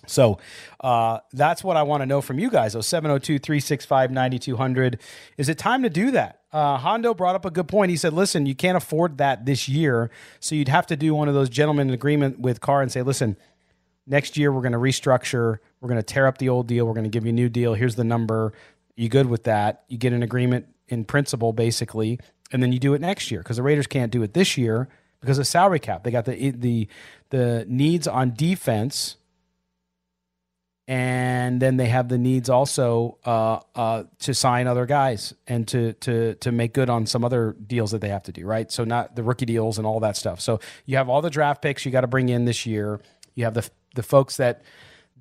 So 0.06 0.40
uh, 0.80 1.20
that's 1.32 1.64
what 1.64 1.78
I 1.78 1.84
want 1.84 2.02
to 2.02 2.06
know 2.06 2.22
from 2.22 2.40
you 2.40 2.50
guys. 2.50 2.76
Oh, 2.76 2.82
702 2.82 3.40
365 3.40 4.12
9200. 4.12 5.00
Is 5.38 5.50
it 5.50 5.58
time 5.58 5.84
to 5.84 5.90
do 5.90 6.12
that? 6.12 6.42
Uh, 6.52 6.78
Hondo 6.78 7.14
brought 7.14 7.36
up 7.36 7.46
a 7.46 7.52
good 7.52 7.68
point. 7.68 7.90
He 7.90 7.98
said, 7.98 8.14
listen, 8.14 8.46
you 8.46 8.56
can't 8.56 8.78
afford 8.78 9.18
that 9.18 9.46
this 9.46 9.68
year. 9.68 10.12
So 10.40 10.56
you'd 10.56 10.68
have 10.68 10.86
to 10.88 10.96
do 10.96 11.16
one 11.16 11.28
of 11.28 11.34
those 11.34 11.50
gentlemen 11.50 11.90
agreement 11.90 12.40
with 12.40 12.62
Carr 12.62 12.82
and 12.82 12.92
say, 12.92 13.02
listen, 13.02 13.38
next 14.06 14.38
year 14.38 14.52
we're 14.52 14.62
going 14.62 14.74
to 14.74 14.78
restructure. 14.78 15.58
We're 15.82 15.90
going 15.90 16.00
to 16.00 16.04
tear 16.04 16.28
up 16.28 16.38
the 16.38 16.50
old 16.50 16.68
deal. 16.68 16.86
We're 16.86 16.94
going 16.94 17.06
to 17.06 17.10
give 17.10 17.26
you 17.26 17.30
a 17.30 17.34
new 17.34 17.50
deal. 17.50 17.74
Here's 17.74 17.96
the 17.96 18.04
number. 18.04 18.54
You 18.96 19.10
good 19.10 19.28
with 19.28 19.46
that? 19.46 19.84
You 19.88 19.98
get 19.98 20.14
an 20.14 20.22
agreement 20.22 20.68
in 20.88 21.06
principle, 21.06 21.54
basically, 21.54 22.20
and 22.52 22.62
then 22.62 22.72
you 22.72 22.80
do 22.80 22.94
it 22.94 23.02
next 23.02 23.32
year 23.32 23.40
because 23.40 23.58
the 23.58 23.64
Raiders 23.64 23.88
can't 23.88 24.12
do 24.12 24.22
it 24.22 24.34
this 24.34 24.58
year 24.58 24.88
because 25.22 25.40
of 25.40 25.48
salary 25.48 25.80
cap. 25.80 26.04
They 26.04 26.12
got 26.12 26.26
the 26.26 26.52
the 26.52 26.88
the 27.30 27.66
needs 27.68 28.08
on 28.08 28.34
defense 28.36 29.16
and 30.88 31.62
then 31.62 31.78
they 31.78 31.88
have 31.88 32.10
the 32.10 32.18
needs 32.18 32.50
also 32.50 33.18
uh, 33.26 33.60
uh, 33.76 34.04
to 34.20 34.34
sign 34.34 34.68
other 34.68 34.86
guys 34.86 35.34
and 35.48 35.68
to 35.70 35.94
to 35.94 36.36
to 36.36 36.52
make 36.52 36.74
good 36.74 36.90
on 36.90 37.06
some 37.06 37.24
other 37.24 37.56
deals 37.66 37.92
that 37.92 38.02
they 38.02 38.10
have 38.10 38.24
to 38.24 38.32
do. 38.32 38.46
Right, 38.46 38.70
so 38.72 38.84
not 38.84 39.16
the 39.16 39.24
rookie 39.24 39.46
deals 39.46 39.78
and 39.78 39.88
all 39.88 40.00
that 40.02 40.18
stuff. 40.18 40.42
So 40.42 40.60
you 40.86 40.98
have 40.98 41.10
all 41.10 41.22
the 41.22 41.30
draft 41.30 41.62
picks 41.62 41.86
you 41.86 41.92
got 41.92 42.02
to 42.02 42.08
bring 42.08 42.30
in 42.30 42.46
this 42.46 42.66
year. 42.66 43.00
You 43.36 43.46
have 43.46 43.54
the 43.54 43.70
the 43.96 44.04
folks 44.04 44.38
that 44.38 44.62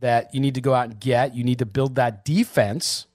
that 0.01 0.35
you 0.35 0.41
need 0.41 0.57
to 0.57 0.61
go 0.61 0.75
out 0.75 0.87
and 0.87 1.01
get. 1.01 1.35
You 1.35 1.45
need 1.45 1.61
to 1.61 1.67
build 1.67 1.95
that 1.95 2.25
defense. 2.25 3.07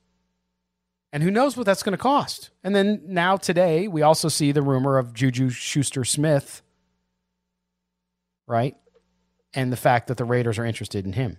And 1.14 1.24
who 1.24 1.32
knows 1.32 1.56
what 1.56 1.66
that's 1.66 1.84
going 1.84 1.94
to 1.94 1.98
cost? 1.98 2.50
And 2.64 2.76
then 2.76 3.02
now 3.08 3.38
today, 3.38 3.88
we 3.88 4.02
also 4.02 4.28
see 4.28 4.52
the 4.52 4.62
rumor 4.62 4.98
of 4.98 5.14
Juju 5.14 5.50
Schuster 5.50 6.04
Smith, 6.04 6.62
right? 8.46 8.76
And 9.54 9.72
the 9.72 9.78
fact 9.78 10.08
that 10.08 10.18
the 10.18 10.26
Raiders 10.26 10.60
are 10.60 10.66
interested 10.66 11.06
in 11.06 11.14
him. 11.14 11.38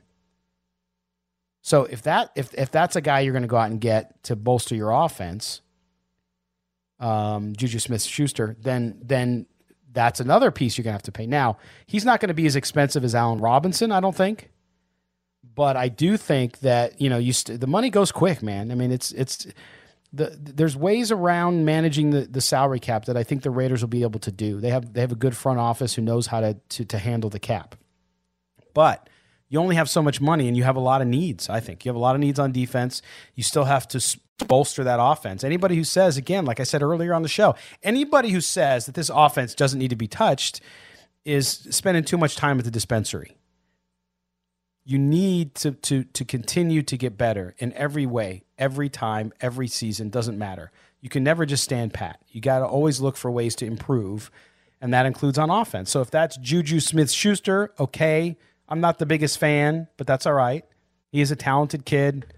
So 1.68 1.85
if 1.85 2.00
that 2.04 2.31
if 2.35 2.54
if 2.54 2.70
that's 2.70 2.96
a 2.96 3.02
guy 3.02 3.20
you're 3.20 3.35
going 3.35 3.42
to 3.42 3.48
go 3.48 3.59
out 3.59 3.70
and 3.70 3.78
get 3.78 4.22
to 4.22 4.37
bolster 4.37 4.74
your 4.74 4.90
offense, 4.90 5.61
um, 6.98 7.54
Juju 7.54 7.78
Smith 7.78 8.02
Schuster, 8.02 8.57
then 8.59 8.98
then 9.02 9.44
that's 9.92 10.18
another 10.18 10.50
piece 10.50 10.78
you're 10.78 10.85
going 10.85 10.92
to 10.92 10.96
have 10.96 11.02
to 11.02 11.12
pay. 11.12 11.26
Now 11.26 11.59
he's 11.87 12.07
not 12.07 12.20
going 12.20 12.28
to 12.28 12.35
be 12.35 12.46
as 12.46 12.57
expensive 12.57 13.04
as 13.04 13.14
Allen 13.14 13.38
Robinson, 13.38 13.92
I 13.92 14.00
don't 14.00 14.16
think, 14.16 14.50
but 15.54 15.76
I 15.76 15.88
do 15.88 16.16
think 16.16 16.61
that 16.61 16.98
you 17.02 17.11
know 17.11 17.18
you 17.18 17.35
st- 17.35 17.61
the 17.61 17.66
money 17.66 17.90
goes 17.90 18.12
quick, 18.12 18.42
man. 18.42 18.72
I 18.72 18.74
mean 18.74 18.90
it's 18.90 19.12
it's 19.12 19.46
the 20.11 20.35
there's 20.40 20.74
ways 20.74 21.12
around 21.12 21.66
managing 21.66 22.12
the, 22.12 22.22
the 22.22 22.40
salary 22.40 22.81
cap 22.81 23.04
that 23.04 23.18
I 23.18 23.24
think 23.24 23.42
the 23.42 23.50
Raiders 23.50 23.83
will 23.83 23.88
be 23.88 24.04
able 24.04 24.20
to 24.20 24.33
do. 24.33 24.59
They 24.59 24.70
have 24.70 24.94
they 24.94 25.02
have 25.02 25.12
a 25.12 25.16
good 25.16 25.37
front 25.37 25.59
office 25.59 25.92
who 25.92 26.00
knows 26.00 26.28
how 26.28 26.40
to 26.40 26.54
to, 26.54 26.87
to 26.87 26.96
handle 26.96 27.28
the 27.28 27.38
cap, 27.38 27.74
but 28.72 29.07
you 29.48 29.58
only 29.58 29.76
have 29.76 29.88
so 29.88 30.02
much 30.02 30.20
money 30.20 30.46
and 30.46 30.56
you 30.56 30.64
have 30.64 30.76
a 30.76 30.80
lot 30.80 31.00
of 31.00 31.08
needs. 31.08 31.48
I 31.48 31.61
think 31.61 31.84
you 31.84 31.88
have 31.88 31.96
a 31.96 32.00
lot 32.00 32.14
of 32.14 32.20
needs 32.20 32.38
on 32.38 32.52
defense. 32.52 33.00
You 33.34 33.42
still 33.42 33.64
have 33.64 33.88
to 33.88 34.18
bolster 34.46 34.84
that 34.84 35.00
offense. 35.00 35.42
Anybody 35.42 35.76
who 35.76 35.84
says, 35.84 36.16
again, 36.16 36.44
like 36.44 36.61
I 36.61 36.64
said 36.64 36.82
earlier 36.82 37.14
on 37.14 37.22
the 37.22 37.28
show, 37.28 37.54
anybody 37.82 38.30
who 38.30 38.40
says 38.40 38.87
that 38.87 38.94
this 38.94 39.11
offense 39.12 39.54
doesn't 39.54 39.78
need 39.78 39.90
to 39.90 39.96
be 39.96 40.06
touched 40.06 40.61
is 41.24 41.48
spending 41.70 42.04
too 42.04 42.18
much 42.18 42.37
time 42.37 42.58
at 42.58 42.64
the 42.64 42.70
dispensary. 42.70 43.37
You 44.84 44.98
need 44.98 45.54
to, 45.56 45.72
to, 45.72 46.04
to 46.04 46.24
continue 46.24 46.82
to 46.82 46.96
get 46.96 47.18
better 47.18 47.54
in 47.58 47.72
every 47.74 48.06
way, 48.06 48.44
every 48.56 48.88
time, 48.88 49.32
every 49.40 49.68
season, 49.68 50.08
doesn't 50.08 50.38
matter. 50.38 50.70
You 51.00 51.11
can 51.11 51.22
never 51.22 51.44
just 51.44 51.64
stand 51.64 51.92
pat. 51.92 52.20
You 52.28 52.40
got 52.40 52.61
to 52.61 52.66
always 52.66 53.00
look 53.00 53.16
for 53.16 53.30
ways 53.30 53.54
to 53.56 53.66
improve, 53.66 54.30
and 54.80 54.92
that 54.94 55.04
includes 55.04 55.38
on 55.38 55.50
offense. 55.50 55.90
So 55.90 56.00
if 56.00 56.11
that's 56.11 56.37
Juju 56.38 56.80
Smith 56.80 57.11
Schuster, 57.11 57.72
okay 57.78 58.37
I'm 58.68 58.81
not 58.81 58.98
the 58.98 59.07
biggest 59.07 59.38
fan, 59.38 59.88
but 59.96 60.07
that's 60.07 60.26
all 60.26 60.35
right. 60.35 60.64
He 61.11 61.20
is 61.20 61.31
a 61.31 61.37
talented 61.37 61.85
kid, 61.85 62.33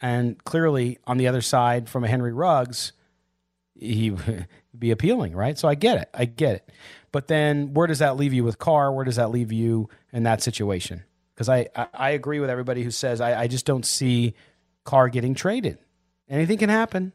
and 0.00 0.42
clearly 0.44 0.98
on 1.06 1.16
the 1.16 1.28
other 1.28 1.40
side 1.40 1.88
from 1.88 2.04
a 2.04 2.08
Henry 2.08 2.32
Ruggs, 2.32 2.92
he 3.74 4.10
would 4.10 4.48
be 4.78 4.90
appealing, 4.90 5.34
right? 5.34 5.58
So 5.58 5.68
I 5.68 5.74
get 5.74 5.98
it. 5.98 6.10
I 6.12 6.24
get 6.24 6.56
it. 6.56 6.72
But 7.12 7.28
then 7.28 7.72
where 7.72 7.86
does 7.86 8.00
that 8.00 8.16
leave 8.16 8.32
you 8.32 8.44
with 8.44 8.58
Carr? 8.58 8.92
Where 8.92 9.04
does 9.04 9.16
that 9.16 9.30
leave 9.30 9.52
you 9.52 9.88
in 10.12 10.24
that 10.24 10.42
situation? 10.42 11.04
Because 11.34 11.48
I, 11.48 11.68
I, 11.74 11.86
I, 11.94 12.10
agree 12.10 12.40
with 12.40 12.50
everybody 12.50 12.82
who 12.82 12.90
says 12.90 13.20
I, 13.20 13.42
I 13.42 13.46
just 13.46 13.66
don't 13.66 13.86
see 13.86 14.34
Carr 14.84 15.08
getting 15.08 15.34
traded. 15.34 15.78
Anything 16.28 16.58
can 16.58 16.70
happen, 16.70 17.12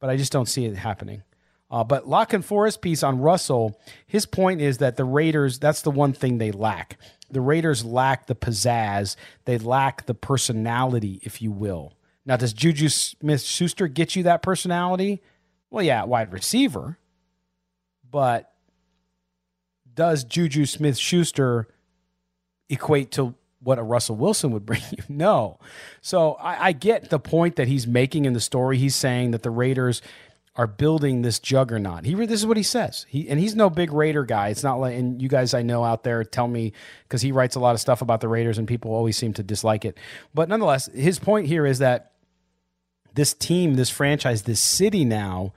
but 0.00 0.08
I 0.08 0.16
just 0.16 0.32
don't 0.32 0.48
see 0.48 0.64
it 0.64 0.76
happening. 0.76 1.22
Uh, 1.70 1.84
but 1.84 2.08
La 2.08 2.24
Canfora's 2.24 2.76
piece 2.76 3.02
on 3.02 3.20
Russell, 3.20 3.78
his 4.06 4.24
point 4.24 4.60
is 4.60 4.78
that 4.78 4.96
the 4.96 5.04
Raiders, 5.04 5.58
that's 5.58 5.82
the 5.82 5.90
one 5.90 6.12
thing 6.12 6.38
they 6.38 6.52
lack 6.52 6.96
the 7.30 7.40
Raiders 7.40 7.84
lack 7.84 8.26
the 8.26 8.34
pizzazz. 8.34 9.16
They 9.44 9.58
lack 9.58 10.06
the 10.06 10.14
personality, 10.14 11.20
if 11.22 11.42
you 11.42 11.50
will. 11.50 11.94
Now, 12.24 12.36
does 12.36 12.52
Juju 12.52 12.88
Smith 12.88 13.42
Schuster 13.42 13.88
get 13.88 14.16
you 14.16 14.24
that 14.24 14.42
personality? 14.42 15.22
Well, 15.70 15.84
yeah, 15.84 16.04
wide 16.04 16.32
receiver. 16.32 16.98
But 18.08 18.52
does 19.92 20.24
Juju 20.24 20.66
Smith 20.66 20.98
Schuster 20.98 21.68
equate 22.68 23.12
to 23.12 23.34
what 23.60 23.78
a 23.78 23.82
Russell 23.82 24.16
Wilson 24.16 24.52
would 24.52 24.66
bring 24.66 24.82
you? 24.90 25.02
No. 25.08 25.58
So 26.00 26.34
I, 26.34 26.68
I, 26.68 26.72
get 26.72 27.10
the 27.10 27.18
point 27.18 27.56
that 27.56 27.68
he's 27.68 27.86
making 27.86 28.24
in 28.24 28.32
the 28.32 28.40
story. 28.40 28.78
He's 28.78 28.94
saying 28.94 29.32
that 29.32 29.42
the 29.42 29.50
Raiders 29.50 30.02
are 30.56 30.66
building 30.66 31.22
this 31.22 31.38
juggernaut. 31.38 32.04
He 32.04 32.14
this 32.14 32.40
is 32.40 32.46
what 32.46 32.56
he 32.56 32.62
says. 32.62 33.04
He 33.08 33.28
and 33.28 33.38
he's 33.38 33.54
no 33.54 33.68
big 33.68 33.92
Raider 33.92 34.24
guy. 34.24 34.48
It's 34.48 34.62
not 34.62 34.80
like 34.80 34.96
and 34.96 35.20
you 35.20 35.28
guys 35.28 35.54
I 35.54 35.62
know 35.62 35.84
out 35.84 36.02
there 36.02 36.24
tell 36.24 36.48
me 36.48 36.72
because 37.04 37.22
he 37.22 37.32
writes 37.32 37.56
a 37.56 37.60
lot 37.60 37.74
of 37.74 37.80
stuff 37.80 38.02
about 38.02 38.20
the 38.20 38.28
Raiders 38.28 38.58
and 38.58 38.66
people 38.66 38.92
always 38.92 39.16
seem 39.16 39.32
to 39.34 39.42
dislike 39.42 39.84
it. 39.84 39.98
But 40.34 40.48
nonetheless, 40.48 40.86
his 40.94 41.18
point 41.18 41.46
here 41.46 41.66
is 41.66 41.78
that 41.80 42.12
this 43.14 43.34
team, 43.34 43.74
this 43.74 43.90
franchise, 43.90 44.42
this 44.42 44.60
city 44.60 45.04
now 45.04 45.52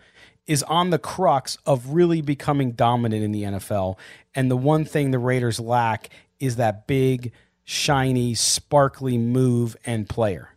is 0.48 0.64
on 0.64 0.90
the 0.90 1.00
crux 1.00 1.58
of 1.66 1.92
really 1.92 2.22
becoming 2.22 2.72
dominant 2.72 3.24
in 3.24 3.32
the 3.32 3.44
NFL. 3.44 3.98
And 4.34 4.50
the 4.50 4.58
one 4.58 4.84
thing 4.84 5.12
the 5.12 5.20
Raiders 5.20 5.60
lack 5.60 6.10
is 6.40 6.56
that 6.56 6.88
big, 6.88 7.32
shiny, 7.64 8.34
sparkly 8.34 9.18
move 9.18 9.78
and 9.86 10.10
player. 10.10 10.56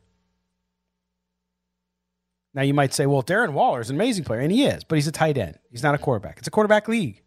Now 2.54 2.62
you 2.62 2.74
might 2.74 2.92
say, 2.92 3.06
well, 3.06 3.22
Darren 3.22 3.52
Waller 3.52 3.80
is 3.80 3.90
an 3.90 3.96
amazing 3.96 4.24
player, 4.24 4.40
and 4.40 4.52
he 4.52 4.64
is, 4.64 4.84
but 4.84 4.96
he's 4.96 5.06
a 5.06 5.12
tight 5.12 5.38
end. 5.38 5.58
He's 5.70 5.82
not 5.82 5.94
a 5.94 5.98
quarterback. 5.98 6.38
It's 6.38 6.48
a 6.48 6.50
quarterback 6.50 6.86
league. 6.86 7.22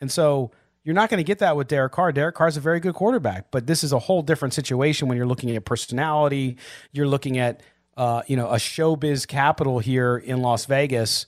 And 0.00 0.10
so 0.10 0.50
you're 0.84 0.94
not 0.94 1.10
going 1.10 1.18
to 1.18 1.24
get 1.24 1.38
that 1.38 1.56
with 1.56 1.68
Derek 1.68 1.92
Carr. 1.92 2.12
Derek 2.12 2.34
Carr 2.34 2.48
is 2.48 2.56
a 2.56 2.60
very 2.60 2.80
good 2.80 2.94
quarterback, 2.94 3.50
but 3.50 3.66
this 3.66 3.84
is 3.84 3.92
a 3.92 3.98
whole 3.98 4.22
different 4.22 4.54
situation 4.54 5.08
when 5.08 5.16
you're 5.16 5.26
looking 5.26 5.54
at 5.54 5.64
personality. 5.64 6.56
You're 6.92 7.08
looking 7.08 7.38
at 7.38 7.62
uh, 7.96 8.22
you 8.26 8.36
know 8.36 8.48
a 8.48 8.56
showbiz 8.56 9.26
capital 9.26 9.78
here 9.78 10.16
in 10.16 10.40
Las 10.40 10.66
Vegas, 10.66 11.26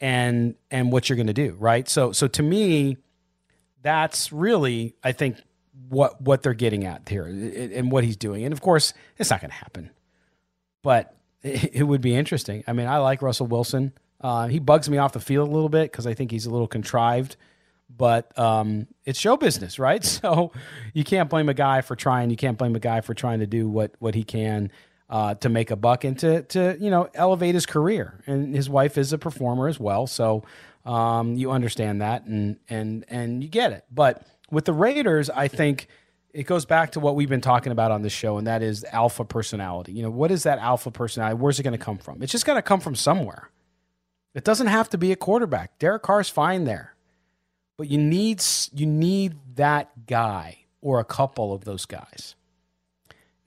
and 0.00 0.54
and 0.70 0.92
what 0.92 1.08
you're 1.08 1.16
going 1.16 1.26
to 1.26 1.32
do, 1.32 1.56
right? 1.58 1.88
So 1.88 2.12
so 2.12 2.28
to 2.28 2.42
me, 2.42 2.98
that's 3.82 4.32
really 4.32 4.94
I 5.02 5.12
think 5.12 5.38
what 5.88 6.20
what 6.20 6.42
they're 6.42 6.54
getting 6.54 6.84
at 6.84 7.08
here 7.08 7.24
and 7.24 7.90
what 7.90 8.04
he's 8.04 8.16
doing. 8.16 8.44
And 8.44 8.52
of 8.52 8.60
course, 8.60 8.94
it's 9.18 9.30
not 9.30 9.40
going 9.40 9.50
to 9.50 9.56
happen, 9.56 9.90
but 10.82 11.16
it, 11.44 11.84
would 11.84 12.00
be 12.00 12.14
interesting. 12.14 12.64
I 12.66 12.72
mean, 12.72 12.86
I 12.86 12.98
like 12.98 13.22
Russell 13.22 13.46
Wilson. 13.46 13.92
Uh, 14.20 14.48
he 14.48 14.58
bugs 14.58 14.88
me 14.88 14.98
off 14.98 15.12
the 15.12 15.20
field 15.20 15.48
a 15.48 15.52
little 15.52 15.68
bit 15.68 15.92
because 15.92 16.06
I 16.06 16.14
think 16.14 16.30
he's 16.30 16.46
a 16.46 16.50
little 16.50 16.66
contrived, 16.66 17.36
but 17.94 18.36
um, 18.38 18.86
it's 19.04 19.18
show 19.18 19.36
business, 19.36 19.78
right? 19.78 20.02
So 20.24 20.52
you 20.94 21.04
can't 21.04 21.28
blame 21.28 21.48
a 21.48 21.54
guy 21.54 21.82
for 21.82 21.94
trying. 21.94 22.30
You 22.30 22.36
can't 22.36 22.56
blame 22.56 22.74
a 22.74 22.80
guy 22.80 23.02
for 23.02 23.12
trying 23.12 23.40
to 23.40 23.46
do 23.46 23.68
what 23.68 23.92
what 23.98 24.14
he 24.14 24.24
can 24.24 24.70
uh, 25.10 25.34
to 25.34 25.48
make 25.48 25.70
a 25.70 25.76
buck 25.76 26.04
and 26.04 26.18
to 26.20 26.42
to 26.42 26.76
you 26.80 26.90
know 26.90 27.08
elevate 27.14 27.54
his 27.54 27.66
career. 27.66 28.22
And 28.26 28.54
his 28.54 28.70
wife 28.70 28.96
is 28.96 29.12
a 29.12 29.18
performer 29.18 29.68
as 29.68 29.78
well, 29.78 30.06
so 30.06 30.44
um, 30.86 31.34
you 31.34 31.50
understand 31.50 32.00
that 32.00 32.24
and 32.24 32.58
and 32.70 33.04
and 33.08 33.42
you 33.42 33.50
get 33.50 33.72
it. 33.72 33.84
But 33.92 34.26
with 34.50 34.64
the 34.64 34.72
Raiders, 34.72 35.28
I 35.28 35.48
think 35.48 35.88
it 36.34 36.42
goes 36.42 36.64
back 36.64 36.92
to 36.92 37.00
what 37.00 37.14
we've 37.14 37.28
been 37.28 37.40
talking 37.40 37.70
about 37.70 37.92
on 37.92 38.02
this 38.02 38.12
show, 38.12 38.38
and 38.38 38.46
that 38.48 38.60
is 38.60 38.84
alpha 38.92 39.24
personality. 39.24 39.92
You 39.92 40.02
know, 40.02 40.10
what 40.10 40.32
is 40.32 40.42
that 40.42 40.58
alpha 40.58 40.90
personality? 40.90 41.36
Where's 41.36 41.60
it 41.60 41.62
going 41.62 41.78
to 41.78 41.84
come 41.84 41.96
from? 41.96 42.22
It's 42.22 42.32
just 42.32 42.44
got 42.44 42.54
to 42.54 42.62
come 42.62 42.80
from 42.80 42.96
somewhere. 42.96 43.50
It 44.34 44.42
doesn't 44.42 44.66
have 44.66 44.90
to 44.90 44.98
be 44.98 45.12
a 45.12 45.16
quarterback. 45.16 45.78
Derek 45.78 46.02
Carr's 46.02 46.28
fine 46.28 46.64
there, 46.64 46.96
but 47.78 47.88
you 47.88 47.98
need 47.98 48.42
you 48.72 48.84
need 48.84 49.36
that 49.54 50.06
guy 50.06 50.64
or 50.80 50.98
a 50.98 51.04
couple 51.04 51.54
of 51.54 51.64
those 51.64 51.86
guys. 51.86 52.34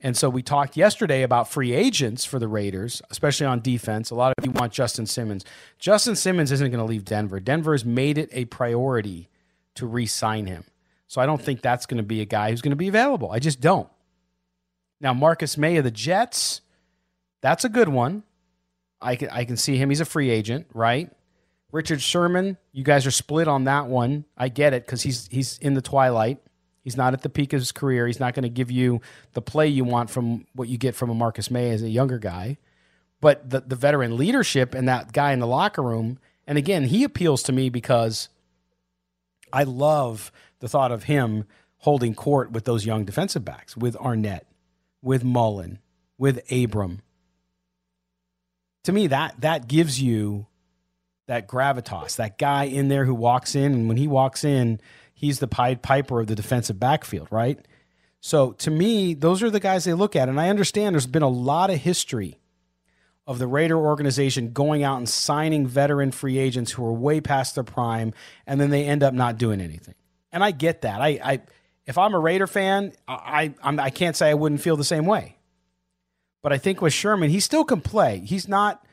And 0.00 0.16
so 0.16 0.30
we 0.30 0.42
talked 0.42 0.76
yesterday 0.76 1.22
about 1.22 1.50
free 1.50 1.74
agents 1.74 2.24
for 2.24 2.38
the 2.38 2.48
Raiders, 2.48 3.02
especially 3.10 3.46
on 3.46 3.60
defense. 3.60 4.10
A 4.10 4.14
lot 4.14 4.32
of 4.38 4.46
you 4.46 4.52
want 4.52 4.72
Justin 4.72 5.06
Simmons. 5.06 5.44
Justin 5.78 6.16
Simmons 6.16 6.52
isn't 6.52 6.70
going 6.70 6.78
to 6.78 6.88
leave 6.88 7.04
Denver. 7.04 7.40
Denver 7.40 7.72
has 7.72 7.84
made 7.84 8.16
it 8.16 8.30
a 8.32 8.44
priority 8.46 9.28
to 9.74 9.86
re-sign 9.86 10.46
him. 10.46 10.64
So 11.08 11.22
I 11.22 11.26
don't 11.26 11.40
think 11.40 11.62
that's 11.62 11.86
going 11.86 11.96
to 11.96 12.02
be 12.02 12.20
a 12.20 12.26
guy 12.26 12.50
who's 12.50 12.60
going 12.60 12.70
to 12.70 12.76
be 12.76 12.88
available. 12.88 13.32
I 13.32 13.38
just 13.38 13.60
don't. 13.60 13.88
Now, 15.00 15.14
Marcus 15.14 15.56
Maye 15.56 15.78
of 15.78 15.84
the 15.84 15.90
Jets, 15.90 16.60
that's 17.40 17.64
a 17.64 17.68
good 17.68 17.88
one. 17.88 18.24
I 19.00 19.16
can, 19.16 19.30
I 19.30 19.44
can 19.44 19.56
see 19.56 19.78
him. 19.78 19.88
He's 19.88 20.02
a 20.02 20.04
free 20.04 20.28
agent, 20.28 20.66
right? 20.74 21.10
Richard 21.72 22.02
Sherman, 22.02 22.58
you 22.72 22.84
guys 22.84 23.06
are 23.06 23.10
split 23.10 23.48
on 23.48 23.64
that 23.64 23.86
one. 23.86 24.26
I 24.36 24.48
get 24.48 24.74
it 24.74 24.84
because 24.84 25.02
he's 25.02 25.28
he's 25.28 25.58
in 25.58 25.74
the 25.74 25.82
twilight. 25.82 26.38
He's 26.82 26.96
not 26.96 27.12
at 27.12 27.22
the 27.22 27.28
peak 27.28 27.52
of 27.52 27.60
his 27.60 27.72
career. 27.72 28.06
He's 28.06 28.20
not 28.20 28.34
going 28.34 28.44
to 28.44 28.48
give 28.48 28.70
you 28.70 29.00
the 29.34 29.42
play 29.42 29.68
you 29.68 29.84
want 29.84 30.10
from 30.10 30.46
what 30.54 30.68
you 30.68 30.78
get 30.78 30.94
from 30.94 31.10
a 31.10 31.14
Marcus 31.14 31.50
Maye 31.50 31.70
as 31.70 31.82
a 31.82 31.88
younger 31.88 32.18
guy. 32.18 32.58
But 33.20 33.50
the, 33.50 33.60
the 33.60 33.76
veteran 33.76 34.16
leadership 34.16 34.74
and 34.74 34.88
that 34.88 35.12
guy 35.12 35.32
in 35.32 35.38
the 35.38 35.46
locker 35.46 35.82
room, 35.82 36.18
and 36.46 36.56
again, 36.56 36.84
he 36.84 37.04
appeals 37.04 37.42
to 37.44 37.52
me 37.52 37.70
because 37.70 38.28
I 39.54 39.62
love– 39.62 40.30
the 40.60 40.68
thought 40.68 40.92
of 40.92 41.04
him 41.04 41.44
holding 41.78 42.14
court 42.14 42.50
with 42.50 42.64
those 42.64 42.84
young 42.84 43.04
defensive 43.04 43.44
backs, 43.44 43.76
with 43.76 43.94
Arnette, 43.96 44.44
with 45.02 45.24
Mullen, 45.24 45.78
with 46.16 46.40
Abram. 46.50 47.00
To 48.84 48.92
me, 48.92 49.06
that 49.08 49.40
that 49.40 49.68
gives 49.68 50.00
you 50.00 50.46
that 51.26 51.46
gravitas, 51.46 52.16
that 52.16 52.38
guy 52.38 52.64
in 52.64 52.88
there 52.88 53.04
who 53.04 53.14
walks 53.14 53.54
in, 53.54 53.72
and 53.72 53.88
when 53.88 53.98
he 53.98 54.08
walks 54.08 54.44
in, 54.44 54.80
he's 55.14 55.38
the 55.38 55.48
Pied 55.48 55.82
Piper 55.82 56.20
of 56.20 56.26
the 56.26 56.34
defensive 56.34 56.80
backfield, 56.80 57.28
right? 57.30 57.58
So 58.20 58.52
to 58.52 58.70
me, 58.70 59.14
those 59.14 59.42
are 59.42 59.50
the 59.50 59.60
guys 59.60 59.84
they 59.84 59.94
look 59.94 60.16
at. 60.16 60.28
And 60.28 60.40
I 60.40 60.48
understand 60.48 60.94
there's 60.94 61.06
been 61.06 61.22
a 61.22 61.28
lot 61.28 61.70
of 61.70 61.76
history 61.76 62.38
of 63.26 63.38
the 63.38 63.46
Raider 63.46 63.76
organization 63.76 64.52
going 64.52 64.82
out 64.82 64.96
and 64.96 65.08
signing 65.08 65.66
veteran 65.66 66.10
free 66.10 66.38
agents 66.38 66.72
who 66.72 66.84
are 66.84 66.92
way 66.92 67.20
past 67.20 67.54
their 67.54 67.64
prime, 67.64 68.14
and 68.46 68.60
then 68.60 68.70
they 68.70 68.84
end 68.84 69.02
up 69.02 69.12
not 69.12 69.36
doing 69.36 69.60
anything. 69.60 69.94
And 70.32 70.44
I 70.44 70.50
get 70.50 70.82
that. 70.82 71.00
I, 71.00 71.08
I 71.22 71.40
if 71.86 71.96
I'm 71.96 72.14
a 72.14 72.18
Raider 72.18 72.46
fan, 72.46 72.92
I, 73.08 73.54
I, 73.62 73.76
I 73.78 73.90
can't 73.90 74.14
say 74.14 74.28
I 74.28 74.34
wouldn't 74.34 74.60
feel 74.60 74.76
the 74.76 74.84
same 74.84 75.06
way. 75.06 75.36
But 76.42 76.52
I 76.52 76.58
think 76.58 76.82
with 76.82 76.92
Sherman, 76.92 77.30
he 77.30 77.40
still 77.40 77.64
can 77.64 77.80
play. 77.80 78.20
He's 78.20 78.46
not, 78.46 78.84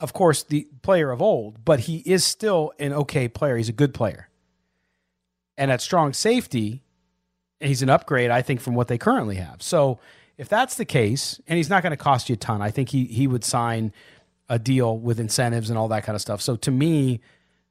of 0.00 0.12
course, 0.12 0.44
the 0.44 0.68
player 0.82 1.10
of 1.10 1.20
old, 1.20 1.64
but 1.64 1.80
he 1.80 1.98
is 2.06 2.24
still 2.24 2.72
an 2.78 2.92
okay 2.92 3.28
player. 3.28 3.56
He's 3.56 3.68
a 3.68 3.72
good 3.72 3.92
player. 3.92 4.28
And 5.58 5.70
at 5.70 5.80
strong 5.80 6.12
safety, 6.12 6.82
he's 7.60 7.82
an 7.82 7.90
upgrade, 7.90 8.30
I 8.30 8.42
think, 8.42 8.60
from 8.60 8.74
what 8.74 8.88
they 8.88 8.98
currently 8.98 9.36
have. 9.36 9.62
So 9.62 9.98
if 10.38 10.48
that's 10.48 10.76
the 10.76 10.84
case, 10.84 11.40
and 11.48 11.56
he's 11.56 11.70
not 11.70 11.82
going 11.82 11.90
to 11.92 11.96
cost 11.96 12.28
you 12.28 12.34
a 12.34 12.36
ton, 12.36 12.62
I 12.62 12.70
think 12.70 12.90
he 12.90 13.06
he 13.06 13.26
would 13.26 13.44
sign 13.44 13.92
a 14.48 14.58
deal 14.58 14.96
with 14.96 15.18
incentives 15.18 15.70
and 15.70 15.78
all 15.78 15.88
that 15.88 16.04
kind 16.04 16.14
of 16.14 16.22
stuff. 16.22 16.40
So 16.40 16.56
to 16.56 16.70
me, 16.70 17.20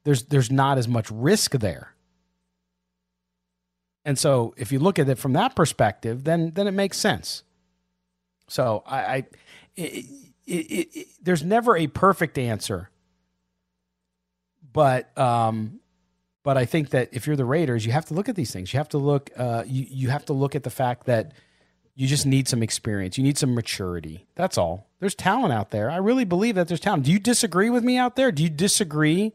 there's 0.04 0.24
there's 0.24 0.52
not 0.52 0.78
as 0.78 0.88
much 0.88 1.10
risk 1.10 1.52
there. 1.52 1.95
And 4.06 4.18
so 4.20 4.54
if 4.56 4.72
you 4.72 4.80
look 4.80 5.00
at 5.00 5.10
it 5.10 5.18
from 5.18 5.34
that 5.34 5.56
perspective, 5.56 6.24
then 6.24 6.52
then 6.52 6.68
it 6.68 6.72
makes 6.72 6.98
sense. 6.98 7.44
So 8.48 8.84
I, 8.86 8.98
I 8.98 9.16
it, 9.76 10.06
it, 10.46 10.52
it, 10.94 11.08
there's 11.22 11.44
never 11.44 11.76
a 11.76 11.88
perfect 11.88 12.38
answer, 12.38 12.92
but 14.72 15.18
um, 15.18 15.80
but 16.44 16.58
I 16.58 16.66
think 16.66 16.92
that 16.92 17.10
if 17.12 17.26
you're 17.26 17.36
the 17.36 17.46
Raiders, 17.46 17.86
you 17.86 17.92
have 17.92 18.06
to 18.06 18.14
look 18.14 18.30
at 18.30 18.36
these 18.36 18.52
things. 18.52 18.72
You 18.72 18.78
have 18.78 18.90
to 18.90 19.00
look 19.00 19.32
uh, 19.36 19.64
you 19.66 19.88
you 19.90 20.10
have 20.10 20.26
to 20.26 20.34
look 20.34 20.56
at 20.56 20.64
the 20.64 20.70
fact 20.70 21.08
that 21.08 21.34
you 21.96 22.08
just 22.08 22.26
need 22.26 22.48
some 22.48 22.62
experience. 22.62 23.18
You 23.18 23.24
need 23.24 23.38
some 23.38 23.56
maturity. 23.56 24.28
That's 24.36 24.58
all. 24.58 24.90
There's 25.00 25.16
talent 25.16 25.54
out 25.54 25.72
there. 25.72 25.90
I 25.90 25.98
really 25.98 26.26
believe 26.26 26.56
that 26.56 26.68
there's 26.68 26.82
talent. 26.82 27.04
Do 27.04 27.12
you 27.12 27.20
disagree 27.20 27.70
with 27.70 27.84
me 27.84 27.98
out 27.98 28.18
there? 28.18 28.32
Do 28.32 28.44
you 28.44 28.50
disagree? 28.50 29.34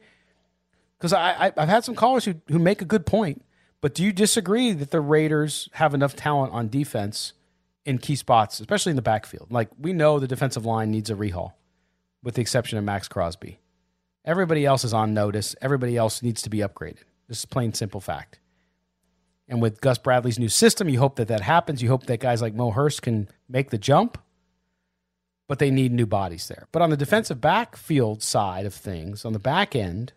Because 0.98 1.14
I, 1.14 1.52
I, 1.56 1.60
have 1.60 1.68
had 1.70 1.84
some 1.84 1.94
callers 1.94 2.26
who, 2.26 2.34
who 2.48 2.58
make 2.58 2.82
a 2.82 2.84
good 2.84 3.06
point, 3.06 3.42
but 3.80 3.94
do 3.94 4.02
you 4.02 4.12
disagree 4.12 4.72
that 4.72 4.90
the 4.90 5.00
Raiders 5.00 5.68
have 5.74 5.94
enough 5.94 6.14
talent 6.14 6.52
on 6.52 6.68
defense 6.68 7.32
in 7.84 7.98
key 7.98 8.16
spots, 8.16 8.60
especially 8.60 8.90
in 8.90 8.96
the 8.96 9.02
backfield? 9.02 9.50
Like 9.50 9.68
we 9.78 9.92
know 9.92 10.18
the 10.18 10.28
defensive 10.28 10.66
line 10.66 10.90
needs 10.90 11.10
a 11.10 11.14
rehaul, 11.14 11.52
with 12.22 12.34
the 12.34 12.42
exception 12.42 12.78
of 12.78 12.84
Maxx 12.84 13.08
Crosby. 13.08 13.58
Everybody 14.24 14.66
else 14.66 14.84
is 14.84 14.92
on 14.92 15.14
notice. 15.14 15.56
Everybody 15.62 15.96
else 15.96 16.22
needs 16.22 16.42
to 16.42 16.50
be 16.50 16.58
upgraded. 16.58 17.04
This 17.26 17.38
is 17.38 17.46
plain 17.46 17.72
simple 17.72 18.00
fact. 18.00 18.38
And 19.48 19.60
with 19.60 19.80
Gus 19.80 19.98
Bradley's 19.98 20.38
new 20.38 20.48
system, 20.48 20.88
you 20.88 20.98
hope 20.98 21.16
that 21.16 21.28
that 21.28 21.40
happens. 21.40 21.82
You 21.82 21.88
hope 21.88 22.06
that 22.06 22.20
guys 22.20 22.40
like 22.40 22.54
Mo 22.54 22.70
Hurst 22.70 23.02
can 23.02 23.28
make 23.48 23.70
the 23.70 23.78
jump, 23.78 24.18
but 25.48 25.58
they 25.58 25.70
need 25.70 25.90
new 25.90 26.06
bodies 26.06 26.46
there. 26.48 26.68
But 26.70 26.82
on 26.82 26.90
the 26.90 26.96
defensive 26.96 27.40
backfield 27.40 28.22
side 28.22 28.66
of 28.66 28.74
things, 28.74 29.24
on 29.24 29.32
the 29.32 29.40
back 29.40 29.74
end, 29.74 30.12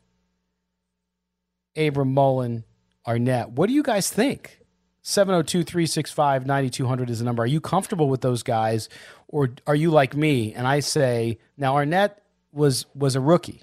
Abram 1.75 2.13
Mullen, 2.13 2.65
Arnette, 3.07 3.49
what 3.49 3.67
do 3.67 3.73
you 3.73 3.83
guys 3.83 4.09
think? 4.09 4.59
702 5.03 5.63
365 5.63 6.45
9200 6.45 7.09
is 7.09 7.19
the 7.19 7.25
number. 7.25 7.43
Are 7.43 7.47
you 7.47 7.59
comfortable 7.59 8.07
with 8.07 8.21
those 8.21 8.41
guys? 8.41 8.87
Or 9.27 9.49
are 9.67 9.75
you 9.75 9.91
like 9.91 10.15
me? 10.15 10.53
And 10.53 10.65
I 10.65 10.79
say, 10.79 11.39
now 11.57 11.75
Arnette 11.75 12.15
was 12.53 12.85
was 12.95 13.15
a 13.15 13.21
rookie. 13.21 13.61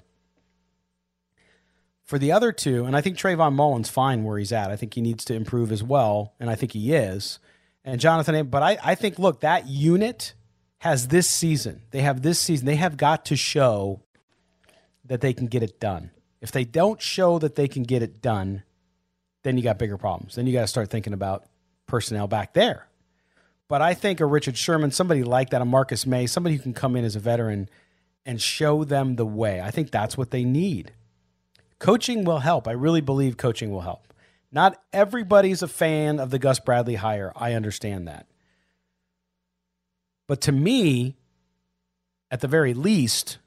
For 2.03 2.19
the 2.19 2.31
other 2.31 2.51
two, 2.51 2.85
and 2.85 2.95
I 2.95 3.01
think 3.01 3.17
Trayvon 3.17 3.53
Mullen's 3.53 3.89
fine 3.89 4.23
where 4.23 4.37
he's 4.37 4.51
at. 4.51 4.69
I 4.69 4.75
think 4.75 4.93
he 4.93 5.01
needs 5.01 5.23
to 5.25 5.33
improve 5.33 5.71
as 5.71 5.81
well, 5.81 6.33
and 6.39 6.49
I 6.49 6.55
think 6.55 6.73
he 6.73 6.93
is. 6.93 7.39
And 7.85 8.01
Jonathan, 8.01 8.47
but 8.47 8.61
I, 8.61 8.77
I 8.83 8.95
think, 8.95 9.17
look, 9.17 9.39
that 9.39 9.67
unit 9.67 10.33
has 10.79 11.07
this 11.07 11.29
season. 11.29 11.83
They 11.91 12.01
have 12.01 12.21
this 12.21 12.37
season. 12.37 12.65
They 12.65 12.75
have 12.75 12.97
got 12.97 13.23
to 13.25 13.35
show 13.35 14.01
that 15.05 15.21
they 15.21 15.33
can 15.33 15.47
get 15.47 15.63
it 15.63 15.79
done. 15.79 16.11
If 16.41 16.51
they 16.51 16.65
don't 16.65 17.01
show 17.01 17.39
that 17.39 17.55
they 17.55 17.67
can 17.67 17.83
get 17.83 18.03
it 18.03 18.21
done, 18.21 18.63
then 19.43 19.57
you 19.57 19.63
got 19.63 19.77
bigger 19.77 19.97
problems. 19.97 20.35
Then 20.35 20.47
you 20.47 20.53
got 20.53 20.61
to 20.61 20.67
start 20.67 20.89
thinking 20.89 21.13
about 21.13 21.45
personnel 21.87 22.27
back 22.27 22.53
there. 22.53 22.87
But 23.67 23.81
I 23.81 23.93
think 23.93 24.19
a 24.19 24.25
Richard 24.25 24.57
Sherman, 24.57 24.91
somebody 24.91 25.23
like 25.23 25.51
that, 25.51 25.61
a 25.61 25.65
Marcus 25.65 26.05
Maye, 26.05 26.25
somebody 26.25 26.55
who 26.57 26.61
can 26.61 26.73
come 26.73 26.95
in 26.95 27.05
as 27.05 27.15
a 27.15 27.19
veteran 27.19 27.69
and 28.25 28.41
show 28.41 28.83
them 28.83 29.15
the 29.15 29.25
way. 29.25 29.61
I 29.61 29.71
think 29.71 29.91
that's 29.91 30.17
what 30.17 30.31
they 30.31 30.43
need. 30.43 30.93
Coaching 31.79 32.23
will 32.23 32.39
help. 32.39 32.67
I 32.67 32.73
really 32.73 33.01
believe 33.01 33.37
coaching 33.37 33.71
will 33.71 33.81
help. 33.81 34.13
Not 34.51 34.81
everybody's 34.91 35.63
a 35.63 35.67
fan 35.67 36.19
of 36.19 36.29
the 36.29 36.37
Gus 36.37 36.59
Bradley 36.59 36.95
hire. 36.95 37.31
I 37.35 37.53
understand 37.53 38.07
that. 38.07 38.27
But 40.27 40.41
to 40.41 40.51
me, 40.51 41.15
at 42.29 42.41
the 42.41 42.47
very 42.47 42.73
least, 42.73 43.37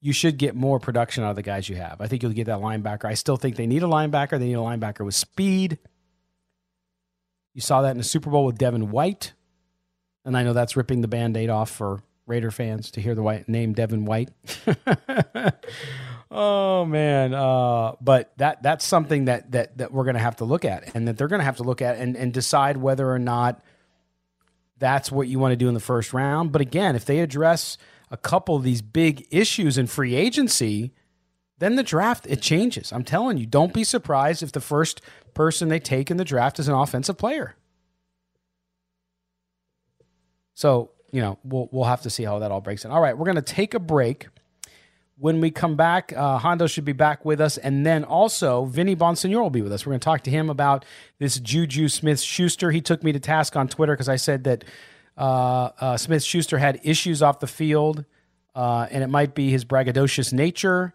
you 0.00 0.12
should 0.12 0.38
get 0.38 0.54
more 0.54 0.80
production 0.80 1.24
out 1.24 1.30
of 1.30 1.36
the 1.36 1.42
guys 1.42 1.68
you 1.68 1.76
have. 1.76 2.00
I 2.00 2.06
think 2.06 2.22
you'll 2.22 2.32
get 2.32 2.46
that 2.46 2.60
linebacker. 2.60 3.04
I 3.04 3.14
still 3.14 3.36
think 3.36 3.56
they 3.56 3.66
need 3.66 3.82
a 3.82 3.86
linebacker. 3.86 4.38
They 4.38 4.46
need 4.46 4.54
a 4.54 4.58
linebacker 4.58 5.04
with 5.04 5.14
speed. 5.14 5.78
You 7.54 7.60
saw 7.60 7.82
that 7.82 7.90
in 7.90 7.98
the 7.98 8.04
Super 8.04 8.30
Bowl 8.30 8.46
with 8.46 8.58
Devin 8.58 8.90
White. 8.90 9.34
And 10.24 10.36
I 10.36 10.42
know 10.42 10.52
that's 10.52 10.76
ripping 10.76 11.00
the 11.00 11.08
band 11.08 11.36
aid 11.36 11.50
off 11.50 11.70
for 11.70 12.02
Raider 12.26 12.50
fans 12.50 12.90
to 12.92 13.00
hear 13.00 13.14
the 13.14 13.22
white 13.22 13.48
name 13.48 13.72
Devin 13.72 14.04
White. 14.04 14.30
Oh 16.32 16.84
man, 16.84 17.34
uh, 17.34 17.96
but 18.00 18.32
that 18.36 18.62
that's 18.62 18.84
something 18.84 19.24
that 19.24 19.50
that 19.50 19.78
that 19.78 19.92
we're 19.92 20.04
going 20.04 20.14
to 20.14 20.20
have 20.20 20.36
to 20.36 20.44
look 20.44 20.64
at, 20.64 20.94
and 20.94 21.08
that 21.08 21.18
they're 21.18 21.26
going 21.26 21.40
to 21.40 21.44
have 21.44 21.56
to 21.56 21.64
look 21.64 21.82
at 21.82 21.96
and 21.96 22.16
and 22.16 22.32
decide 22.32 22.76
whether 22.76 23.10
or 23.10 23.18
not 23.18 23.64
that's 24.78 25.10
what 25.10 25.26
you 25.26 25.40
want 25.40 25.52
to 25.52 25.56
do 25.56 25.66
in 25.66 25.74
the 25.74 25.80
first 25.80 26.12
round. 26.12 26.52
But 26.52 26.60
again, 26.60 26.94
if 26.94 27.04
they 27.04 27.18
address 27.18 27.78
a 28.10 28.16
couple 28.16 28.56
of 28.56 28.62
these 28.62 28.82
big 28.82 29.26
issues 29.30 29.78
in 29.78 29.86
free 29.86 30.14
agency, 30.14 30.92
then 31.58 31.76
the 31.76 31.82
draft 31.82 32.26
it 32.28 32.40
changes. 32.40 32.92
I'm 32.92 33.04
telling 33.04 33.38
you, 33.38 33.46
don't 33.46 33.72
be 33.72 33.84
surprised 33.84 34.42
if 34.42 34.52
the 34.52 34.60
first 34.60 35.00
person 35.34 35.68
they 35.68 35.78
take 35.78 36.10
in 36.10 36.16
the 36.16 36.24
draft 36.24 36.58
is 36.58 36.68
an 36.68 36.74
offensive 36.74 37.16
player. 37.16 37.54
So, 40.54 40.90
you 41.12 41.20
know, 41.20 41.38
we'll 41.44 41.68
we'll 41.70 41.84
have 41.84 42.02
to 42.02 42.10
see 42.10 42.24
how 42.24 42.38
that 42.40 42.50
all 42.50 42.60
breaks 42.60 42.84
in. 42.84 42.90
All 42.90 43.00
right, 43.00 43.16
we're 43.16 43.24
going 43.24 43.36
to 43.36 43.42
take 43.42 43.74
a 43.74 43.78
break. 43.78 44.28
When 45.16 45.42
we 45.42 45.50
come 45.50 45.76
back, 45.76 46.14
uh, 46.16 46.38
Hondo 46.38 46.66
should 46.66 46.86
be 46.86 46.94
back 46.94 47.26
with 47.26 47.42
us. 47.42 47.58
And 47.58 47.84
then 47.84 48.04
also, 48.04 48.64
Vinny 48.64 48.96
Bonsignore 48.96 49.42
will 49.42 49.50
be 49.50 49.60
with 49.60 49.70
us. 49.70 49.84
We're 49.84 49.90
going 49.90 50.00
to 50.00 50.04
talk 50.04 50.22
to 50.22 50.30
him 50.30 50.48
about 50.48 50.86
this 51.18 51.38
Juju 51.38 51.88
Smith 51.88 52.20
Schuster. 52.20 52.70
He 52.70 52.80
took 52.80 53.02
me 53.04 53.12
to 53.12 53.20
task 53.20 53.54
on 53.54 53.68
Twitter 53.68 53.92
because 53.92 54.08
I 54.08 54.16
said 54.16 54.44
that 54.44 54.64
Smith 55.96 56.22
Schuster 56.22 56.58
had 56.58 56.80
issues 56.82 57.22
off 57.22 57.40
the 57.40 57.46
field, 57.46 58.04
uh, 58.54 58.86
and 58.90 59.02
it 59.04 59.08
might 59.08 59.34
be 59.34 59.50
his 59.50 59.64
braggadocious 59.64 60.32
nature. 60.32 60.94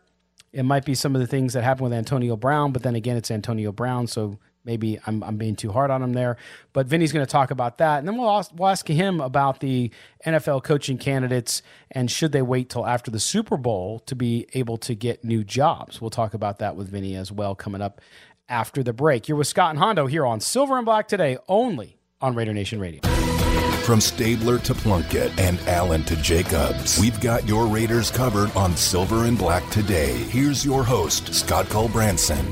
It 0.52 0.64
might 0.64 0.86
be 0.86 0.96
some 0.96 1.16
of 1.16 1.22
the 1.22 1.28
things 1.28 1.54
that 1.54 1.64
happened 1.64 1.90
with 1.90 1.94
Antonio 1.94 2.36
Brown, 2.36 2.72
but 2.72 2.84
then 2.84 2.96
again, 2.96 3.18
it's 3.18 3.30
Antonio 3.30 3.72
Brown, 3.72 4.08
so 4.08 4.40
maybe 4.66 5.00
I'm, 5.06 5.24
I'm 5.24 5.38
being 5.38 5.56
too 5.56 5.72
hard 5.72 5.92
on 5.92 6.02
him 6.02 6.14
there. 6.14 6.38
But 6.74 6.88
Vinny's 6.88 7.14
going 7.14 7.26
to 7.26 7.32
talk 7.32 7.52
about 7.52 7.78
that. 7.78 8.00
And 8.00 8.08
then 8.08 8.18
we'll 8.18 8.30
ask, 8.30 8.52
we'll 8.56 8.70
ask 8.70 8.88
him 8.88 9.22
about 9.22 9.60
the 9.60 9.92
NFL 10.26 10.64
coaching 10.64 10.98
candidates 10.98 11.62
and 11.92 12.10
should 12.10 12.32
they 12.32 12.42
wait 12.42 12.70
till 12.70 12.86
after 12.86 13.12
the 13.12 13.20
Super 13.20 13.58
Bowl 13.58 14.00
to 14.00 14.16
be 14.16 14.48
able 14.54 14.78
to 14.78 14.96
get 14.96 15.24
new 15.24 15.44
jobs. 15.44 16.02
We'll 16.02 16.10
talk 16.10 16.34
about 16.34 16.60
that 16.60 16.76
with 16.76 16.90
Vinny 16.90 17.16
as 17.16 17.32
well 17.32 17.56
coming 17.56 17.82
up 17.82 18.02
after 18.50 18.84
the 18.84 18.94
break. 18.94 19.28
You're 19.28 19.38
with 19.38 19.48
Scott 19.48 19.70
and 19.72 19.80
Hondo 19.80 20.08
here 20.08 20.26
on 20.26 20.40
Silver 20.40 20.78
and 20.78 20.86
Black 20.86 21.08
today, 21.08 21.38
only 21.48 21.98
on 22.20 22.36
Raider 22.36 22.54
Nation 22.54 22.80
Radio. 22.80 23.02
From 23.86 24.02
Stabler 24.02 24.58
to 24.58 24.74
Plunkett 24.74 25.38
and 25.39 25.60
Allen 25.67 26.04
to 26.06 26.15
Jacobs, 26.15 27.00
we've 27.00 27.21
got 27.21 27.48
your 27.48 27.67
Raiders 27.67 28.10
covered 28.10 28.50
on 28.58 28.76
Silver 28.76 29.26
and 29.26 29.38
Black 29.38 29.69
today. 29.69 30.13
Here's 30.13 30.65
your 30.65 30.84
host, 30.84 31.32
Scott 31.36 31.67
Gulbransen. 31.67 32.43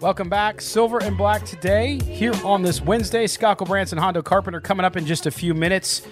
Welcome 0.00 0.28
back. 0.28 0.60
Silver 0.60 1.00
and 1.04 1.16
Black 1.16 1.44
today, 1.44 2.00
here 2.00 2.34
on 2.44 2.62
this 2.62 2.80
Wednesday. 2.80 3.28
Scott 3.28 3.58
Branson, 3.58 3.96
Hondo 3.96 4.22
Carpenter 4.22 4.60
coming 4.60 4.84
up 4.84 4.96
in 4.96 5.06
just 5.06 5.24
a 5.24 5.30
few 5.30 5.54
minutes. 5.54 6.02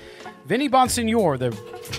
Vinny 0.49 0.67
Bonsignore, 0.71 1.39
the 1.39 1.55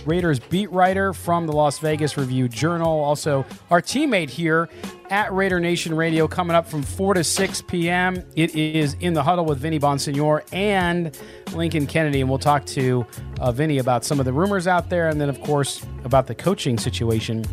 Raiders 0.07 0.39
beat 0.39 0.71
writer 0.71 1.13
from 1.13 1.45
the 1.45 1.53
Las 1.53 1.77
Vegas 1.77 2.17
Review 2.17 2.49
Journal, 2.49 2.89
also 2.89 3.45
our 3.69 3.79
teammate 3.79 4.31
here 4.31 4.67
at 5.11 5.31
Raider 5.31 5.59
Nation 5.59 5.95
Radio, 5.95 6.27
coming 6.27 6.55
up 6.55 6.67
from 6.67 6.81
4 6.81 7.13
to 7.13 7.23
6 7.23 7.61
p.m. 7.67 8.23
It 8.35 8.55
is 8.55 8.95
In 9.01 9.13
the 9.13 9.21
Huddle 9.21 9.45
with 9.45 9.59
Vinny 9.59 9.79
Bonsignore 9.79 10.41
and 10.51 11.15
Lincoln 11.53 11.85
Kennedy, 11.85 12.21
and 12.21 12.29
we'll 12.29 12.39
talk 12.39 12.65
to 12.65 13.05
uh, 13.39 13.51
Vinny 13.51 13.77
about 13.77 14.03
some 14.03 14.19
of 14.19 14.25
the 14.25 14.33
rumors 14.33 14.65
out 14.65 14.89
there, 14.89 15.09
and 15.09 15.21
then, 15.21 15.29
of 15.29 15.39
course, 15.41 15.85
about 16.03 16.25
the 16.25 16.33
coaching 16.33 16.79
situation 16.79 17.45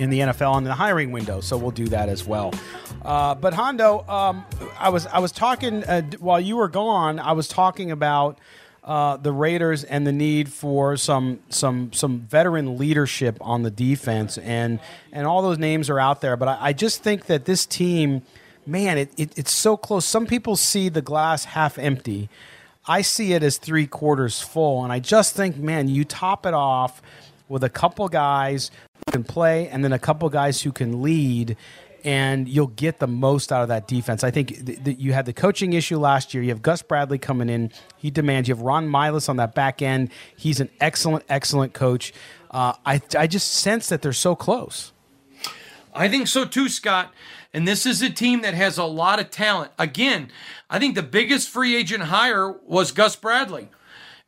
in 0.00 0.10
the 0.10 0.18
NFL 0.18 0.56
and 0.56 0.66
the 0.66 0.74
hiring 0.74 1.12
window. 1.12 1.40
So 1.40 1.56
we'll 1.56 1.70
do 1.70 1.86
that 1.86 2.08
as 2.08 2.26
well. 2.26 2.52
Uh, 3.02 3.36
but 3.36 3.54
Hondo, 3.54 4.04
um, 4.08 4.44
I 4.76 4.88
was 4.88 5.06
I 5.06 5.20
was 5.20 5.30
talking 5.30 5.84
uh, 5.84 6.02
while 6.18 6.40
you 6.40 6.56
were 6.56 6.68
gone. 6.68 7.20
I 7.20 7.30
was 7.30 7.46
talking 7.46 7.92
about 7.92 8.40
uh, 8.86 9.16
the 9.16 9.32
Raiders 9.32 9.82
and 9.82 10.06
the 10.06 10.12
need 10.12 10.48
for 10.48 10.96
some 10.96 11.40
some 11.48 11.92
some 11.92 12.20
veteran 12.20 12.78
leadership 12.78 13.36
on 13.40 13.64
the 13.64 13.70
defense, 13.70 14.38
and 14.38 14.78
and 15.12 15.26
all 15.26 15.42
those 15.42 15.58
names 15.58 15.90
are 15.90 15.98
out 15.98 16.20
there. 16.20 16.36
But 16.36 16.48
I, 16.48 16.58
I 16.60 16.72
just 16.72 17.02
think 17.02 17.26
that 17.26 17.44
this 17.46 17.66
team, 17.66 18.22
man, 18.64 18.96
it, 18.96 19.10
it, 19.16 19.36
it's 19.36 19.52
so 19.52 19.76
close. 19.76 20.04
Some 20.04 20.26
people 20.26 20.54
see 20.54 20.88
the 20.88 21.02
glass 21.02 21.44
half 21.44 21.78
empty. 21.78 22.28
I 22.86 23.02
see 23.02 23.32
it 23.32 23.42
as 23.42 23.58
three 23.58 23.88
quarters 23.88 24.40
full, 24.40 24.84
and 24.84 24.92
I 24.92 25.00
just 25.00 25.34
think, 25.34 25.56
man, 25.56 25.88
you 25.88 26.04
top 26.04 26.46
it 26.46 26.54
off 26.54 27.02
with 27.48 27.64
a 27.64 27.68
couple 27.68 28.08
guys 28.08 28.70
who 29.04 29.12
can 29.12 29.24
play, 29.24 29.68
and 29.68 29.82
then 29.82 29.92
a 29.92 29.98
couple 29.98 30.28
guys 30.28 30.62
who 30.62 30.70
can 30.70 31.02
lead, 31.02 31.56
and 32.06 32.48
you'll 32.48 32.68
get 32.68 33.00
the 33.00 33.08
most 33.08 33.50
out 33.50 33.62
of 33.62 33.68
that 33.68 33.88
defense. 33.88 34.22
I 34.22 34.30
think 34.30 34.64
th- 34.64 34.84
th- 34.84 34.98
you 34.98 35.12
had 35.12 35.26
the 35.26 35.32
coaching 35.32 35.72
issue 35.72 35.98
last 35.98 36.32
year. 36.32 36.42
You 36.42 36.50
have 36.50 36.62
Gus 36.62 36.80
Bradley 36.80 37.18
coming 37.18 37.50
in; 37.50 37.72
he 37.96 38.10
demands. 38.10 38.48
You 38.48 38.54
have 38.54 38.62
Ron 38.62 38.88
Milus 38.88 39.28
on 39.28 39.36
that 39.36 39.54
back 39.54 39.82
end. 39.82 40.10
He's 40.36 40.60
an 40.60 40.70
excellent, 40.80 41.24
excellent 41.28 41.74
coach. 41.74 42.14
Uh, 42.50 42.74
I 42.86 43.02
I 43.18 43.26
just 43.26 43.52
sense 43.52 43.88
that 43.88 44.00
they're 44.00 44.12
so 44.12 44.36
close. 44.36 44.92
I 45.92 46.08
think 46.08 46.28
so 46.28 46.44
too, 46.44 46.68
Scott. 46.68 47.12
And 47.52 47.66
this 47.66 47.86
is 47.86 48.02
a 48.02 48.10
team 48.10 48.42
that 48.42 48.54
has 48.54 48.78
a 48.78 48.84
lot 48.84 49.18
of 49.18 49.30
talent. 49.30 49.72
Again, 49.78 50.30
I 50.70 50.78
think 50.78 50.94
the 50.94 51.02
biggest 51.02 51.48
free 51.48 51.74
agent 51.74 52.04
hire 52.04 52.52
was 52.52 52.92
Gus 52.92 53.16
Bradley 53.16 53.68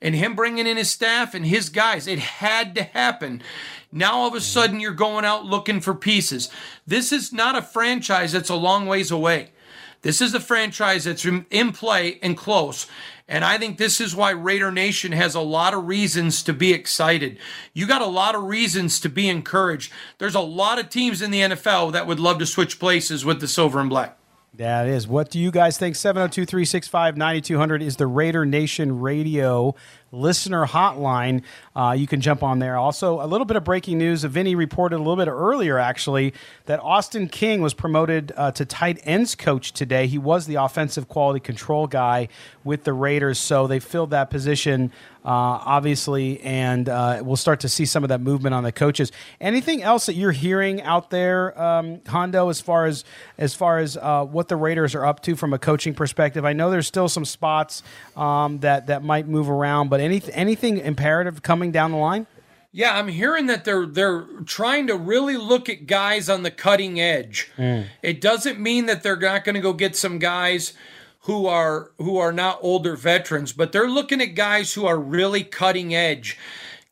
and 0.00 0.14
him 0.14 0.34
bringing 0.34 0.66
in 0.66 0.76
his 0.76 0.90
staff 0.90 1.34
and 1.34 1.44
his 1.44 1.68
guys. 1.68 2.06
It 2.06 2.18
had 2.18 2.74
to 2.76 2.84
happen. 2.84 3.42
Now 3.90 4.18
all 4.18 4.28
of 4.28 4.34
a 4.34 4.40
sudden 4.40 4.80
you're 4.80 4.92
going 4.92 5.24
out 5.24 5.46
looking 5.46 5.80
for 5.80 5.94
pieces. 5.94 6.50
This 6.86 7.12
is 7.12 7.32
not 7.32 7.56
a 7.56 7.62
franchise 7.62 8.32
that's 8.32 8.50
a 8.50 8.54
long 8.54 8.86
ways 8.86 9.10
away. 9.10 9.50
This 10.02 10.20
is 10.20 10.34
a 10.34 10.40
franchise 10.40 11.04
that's 11.04 11.24
in 11.24 11.72
play 11.72 12.18
and 12.22 12.36
close. 12.36 12.86
And 13.26 13.44
I 13.44 13.58
think 13.58 13.76
this 13.76 14.00
is 14.00 14.16
why 14.16 14.30
Raider 14.30 14.70
Nation 14.70 15.12
has 15.12 15.34
a 15.34 15.40
lot 15.40 15.74
of 15.74 15.86
reasons 15.86 16.42
to 16.44 16.54
be 16.54 16.72
excited. 16.72 17.38
You 17.74 17.86
got 17.86 18.00
a 18.00 18.06
lot 18.06 18.34
of 18.34 18.44
reasons 18.44 19.00
to 19.00 19.08
be 19.08 19.28
encouraged. 19.28 19.92
There's 20.16 20.34
a 20.34 20.40
lot 20.40 20.78
of 20.78 20.88
teams 20.88 21.20
in 21.20 21.30
the 21.30 21.40
NFL 21.40 21.92
that 21.92 22.06
would 22.06 22.20
love 22.20 22.38
to 22.38 22.46
switch 22.46 22.78
places 22.78 23.24
with 23.24 23.40
the 23.40 23.48
silver 23.48 23.80
and 23.80 23.90
black. 23.90 24.16
That 24.54 24.88
is. 24.88 25.06
What 25.06 25.30
do 25.30 25.38
you 25.38 25.50
guys 25.50 25.78
think? 25.78 25.94
702 25.94 26.46
365 26.46 27.16
9200 27.16 27.82
is 27.82 27.96
the 27.96 28.06
Raider 28.06 28.44
Nation 28.46 28.98
radio 28.98 29.74
listener 30.12 30.66
hotline. 30.66 31.42
Uh, 31.74 31.94
you 31.96 32.06
can 32.06 32.20
jump 32.20 32.42
on 32.42 32.58
there. 32.58 32.76
Also, 32.76 33.20
a 33.20 33.26
little 33.26 33.44
bit 33.44 33.56
of 33.56 33.64
breaking 33.64 33.98
news. 33.98 34.24
Vinny 34.24 34.54
reported 34.54 34.96
a 34.96 34.98
little 34.98 35.16
bit 35.16 35.28
earlier, 35.28 35.78
actually, 35.78 36.34
that 36.66 36.80
Austin 36.80 37.28
King 37.28 37.60
was 37.60 37.74
promoted 37.74 38.32
uh, 38.36 38.52
to 38.52 38.64
tight 38.64 39.00
ends 39.04 39.34
coach 39.34 39.72
today. 39.72 40.06
He 40.06 40.18
was 40.18 40.46
the 40.46 40.56
offensive 40.56 41.08
quality 41.08 41.40
control 41.40 41.86
guy 41.86 42.28
with 42.64 42.84
the 42.84 42.92
Raiders, 42.92 43.38
so 43.38 43.66
they 43.66 43.80
filled 43.80 44.10
that 44.10 44.30
position. 44.30 44.92
Uh, 45.24 45.60
obviously, 45.66 46.40
and 46.40 46.88
uh, 46.88 47.20
we'll 47.22 47.36
start 47.36 47.60
to 47.60 47.68
see 47.68 47.84
some 47.84 48.02
of 48.02 48.08
that 48.08 48.20
movement 48.20 48.54
on 48.54 48.64
the 48.64 48.72
coaches. 48.72 49.12
Anything 49.40 49.82
else 49.82 50.06
that 50.06 50.14
you're 50.14 50.32
hearing 50.32 50.80
out 50.80 51.10
there, 51.10 51.60
um, 51.60 52.00
Hondo, 52.06 52.48
as 52.48 52.62
far 52.62 52.86
as 52.86 53.04
as 53.36 53.54
far 53.54 53.78
as 53.78 53.98
uh, 53.98 54.24
what 54.24 54.48
the 54.48 54.56
Raiders 54.56 54.94
are 54.94 55.04
up 55.04 55.20
to 55.24 55.36
from 55.36 55.52
a 55.52 55.58
coaching 55.58 55.92
perspective? 55.92 56.46
I 56.46 56.54
know 56.54 56.70
there's 56.70 56.86
still 56.86 57.10
some 57.10 57.26
spots 57.26 57.82
um, 58.18 58.58
that 58.60 58.88
that 58.88 59.04
might 59.04 59.28
move 59.28 59.48
around, 59.48 59.88
but 59.88 60.00
any, 60.00 60.20
anything 60.32 60.78
imperative 60.78 61.42
coming 61.42 61.70
down 61.70 61.92
the 61.92 61.98
line? 61.98 62.26
Yeah, 62.72 62.98
I'm 62.98 63.08
hearing 63.08 63.46
that 63.46 63.64
they're 63.64 63.86
they're 63.86 64.26
trying 64.44 64.88
to 64.88 64.94
really 64.94 65.36
look 65.36 65.68
at 65.68 65.86
guys 65.86 66.28
on 66.28 66.42
the 66.42 66.50
cutting 66.50 67.00
edge. 67.00 67.50
Mm. 67.56 67.86
It 68.02 68.20
doesn't 68.20 68.60
mean 68.60 68.86
that 68.86 69.02
they're 69.02 69.16
not 69.16 69.44
going 69.44 69.54
to 69.54 69.60
go 69.60 69.72
get 69.72 69.96
some 69.96 70.18
guys 70.18 70.74
who 71.20 71.46
are 71.46 71.92
who 71.98 72.18
are 72.18 72.32
not 72.32 72.58
older 72.60 72.96
veterans, 72.96 73.52
but 73.52 73.72
they're 73.72 73.88
looking 73.88 74.20
at 74.20 74.34
guys 74.34 74.74
who 74.74 74.86
are 74.86 74.98
really 74.98 75.44
cutting 75.44 75.94
edge. 75.94 76.38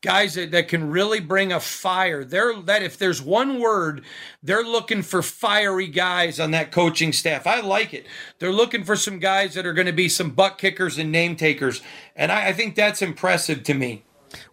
Guys 0.03 0.35
that, 0.35 0.51
that 0.51 0.67
can 0.67 0.91
really 0.91 1.19
bring 1.19 1.51
a 1.51 1.59
fire. 1.59 2.23
They're 2.23 2.53
that 2.61 2.83
if 2.83 2.97
there's 2.97 3.21
one 3.21 3.59
word, 3.59 4.03
they're 4.43 4.63
looking 4.63 5.01
for 5.01 5.23
fiery 5.23 5.87
guys 5.87 6.39
on 6.39 6.51
that 6.51 6.71
coaching 6.71 7.11
staff. 7.11 7.47
I 7.47 7.61
like 7.61 7.93
it. 7.93 8.05
They're 8.37 8.51
looking 8.53 8.83
for 8.83 8.95
some 8.95 9.17
guys 9.17 9.55
that 9.55 9.65
are 9.65 9.73
going 9.73 9.87
to 9.87 9.93
be 9.93 10.07
some 10.07 10.29
butt 10.29 10.59
kickers 10.59 10.99
and 10.99 11.11
name 11.11 11.35
takers. 11.35 11.81
And 12.15 12.31
I, 12.31 12.49
I 12.49 12.53
think 12.53 12.75
that's 12.75 13.01
impressive 13.01 13.63
to 13.63 13.73
me. 13.73 14.03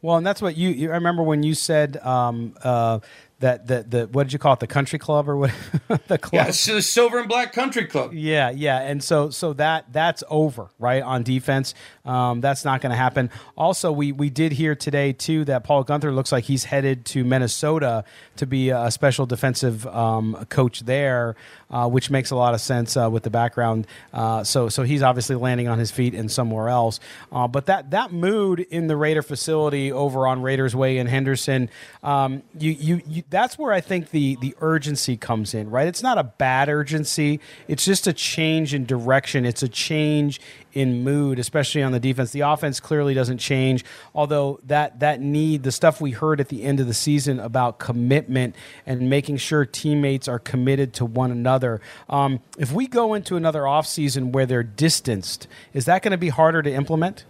Well, 0.03 0.17
and 0.17 0.27
that's 0.27 0.41
what 0.41 0.57
you, 0.57 0.71
you 0.71 0.91
I 0.91 0.95
remember 0.95 1.23
when 1.23 1.43
you 1.43 1.55
said 1.55 1.99
um, 1.99 2.55
uh, 2.63 3.01
that 3.45 3.67
the 3.67 3.83
the 3.87 4.07
what 4.07 4.25
did 4.25 4.33
you 4.33 4.39
call 4.39 4.55
it? 4.55 4.61
The 4.61 4.67
country 4.67 4.99
club 4.99 5.29
or 5.29 5.37
what 5.37 5.53
the 6.09 6.17
club? 6.17 6.33
Yeah 6.33 6.47
the 6.47 6.81
silver 6.81 7.19
and 7.19 7.29
black 7.29 7.53
country 7.53 7.85
club. 7.85 8.15
Yeah 8.15 8.49
yeah 8.49 8.81
and 8.81 9.05
so 9.05 9.29
so 9.29 9.53
that 9.55 9.93
that's 9.93 10.25
over 10.31 10.71
right 10.79 11.03
on 11.03 11.23
defense. 11.23 11.75
Um, 12.07 12.41
that's 12.41 12.65
not 12.65 12.81
going 12.81 12.91
to 12.91 12.97
happen. 12.97 13.31
Also 13.57 13.93
we 13.93 14.13
we 14.13 14.31
did 14.31 14.53
hear 14.53 14.75
today 14.75 15.13
too 15.13 15.45
that 15.45 15.63
Paul 15.63 15.85
Guenther 15.85 16.15
looks 16.15 16.33
like 16.33 16.45
he's 16.45 16.65
headed 16.65 17.05
to 17.07 17.23
Minnesota 17.23 18.05
to 18.37 18.47
be 18.47 18.71
a 18.71 18.91
special 18.91 19.27
defensive 19.27 19.87
um, 19.89 20.47
coach 20.49 20.81
there 20.81 21.37
uh, 21.75 21.89
which 21.89 22.11
makes 22.11 22.31
a 22.31 22.37
lot 22.37 22.55
of 22.55 22.61
sense 22.61 22.97
uh, 22.97 23.09
with 23.11 23.23
the 23.25 23.31
background 23.31 23.87
uh, 24.13 24.45
so 24.45 24.69
so 24.69 24.83
he's 24.85 25.03
obviously 25.03 25.37
landing 25.37 25.69
on 25.69 25.79
his 25.79 25.91
feet 25.91 26.15
and 26.15 26.31
somewhere 26.31 26.69
else 26.69 27.01
uh, 27.33 27.49
but 27.49 27.67
that 27.67 27.91
that 27.91 28.13
mood 28.13 28.61
in 28.61 28.87
the 28.87 28.97
Raider 28.97 29.23
facility 29.23 29.91
over 29.91 30.27
on 30.27 30.41
Raiders 30.41 30.75
Way 30.77 30.99
in 30.99 31.07
Henderson 31.07 31.69
um, 32.03 32.43
you 32.59 32.71
you, 32.71 33.03
you 33.07 33.23
that's 33.31 33.59
where 33.59 33.73
I 33.73 33.81
think 33.81 34.11
the 34.11 34.37
the 34.37 34.55
urgency 34.61 35.17
comes 35.17 35.55
in, 35.55 35.71
right? 35.71 35.89
It's 35.89 36.03
not 36.03 36.19
a 36.19 36.25
bad 36.25 36.69
urgency. 36.69 37.41
It's 37.69 37.85
just 37.85 38.07
a 38.07 38.13
change 38.13 38.75
in 38.75 38.85
direction. 38.85 39.45
It's 39.45 39.63
a 39.63 39.69
change 39.69 40.41
in 40.75 41.03
mood, 41.03 41.39
especially 41.39 41.83
on 41.83 41.93
the 41.93 42.01
defense. 42.01 42.33
The 42.33 42.41
offense 42.41 42.81
clearly 42.81 43.15
doesn't 43.15 43.39
change, 43.39 43.85
although 44.15 44.61
that 44.65 45.01
that 45.01 45.21
need, 45.21 45.63
the 45.63 45.73
stuff 45.73 46.01
we 46.01 46.11
heard 46.11 46.41
at 46.41 46.49
the 46.49 46.63
end 46.63 46.81
of 46.81 46.87
the 46.87 46.95
season 46.95 47.41
about 47.41 47.79
commitment 47.79 48.55
and 48.85 49.09
making 49.09 49.39
sure 49.39 49.65
teammates 49.65 50.29
are 50.29 50.39
committed 50.39 50.93
to 50.95 51.05
one 51.05 51.31
another. 51.31 51.81
Um, 52.09 52.41
if 52.59 52.73
we 52.73 52.87
go 52.87 53.15
into 53.15 53.37
another 53.37 53.63
offseason 53.63 54.33
where 54.33 54.47
they're 54.47 54.63
distanced, 54.63 55.47
is 55.73 55.87
that 55.87 56.03
going 56.03 56.13
to 56.13 56.19
be 56.19 56.29
harder 56.29 56.61
to 56.63 56.73
implement? 56.73 57.25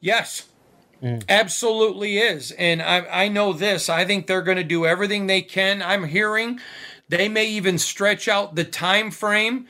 Yes, 0.00 0.44
Mm. 1.02 1.22
Absolutely 1.28 2.18
is. 2.18 2.52
And 2.52 2.80
I, 2.80 3.24
I 3.24 3.28
know 3.28 3.52
this. 3.52 3.90
I 3.90 4.04
think 4.04 4.26
they're 4.26 4.42
going 4.42 4.56
to 4.56 4.64
do 4.64 4.86
everything 4.86 5.26
they 5.26 5.42
can. 5.42 5.82
I'm 5.82 6.04
hearing 6.04 6.58
they 7.08 7.28
may 7.28 7.46
even 7.46 7.78
stretch 7.78 8.28
out 8.28 8.54
the 8.54 8.64
time 8.64 9.10
frame 9.10 9.68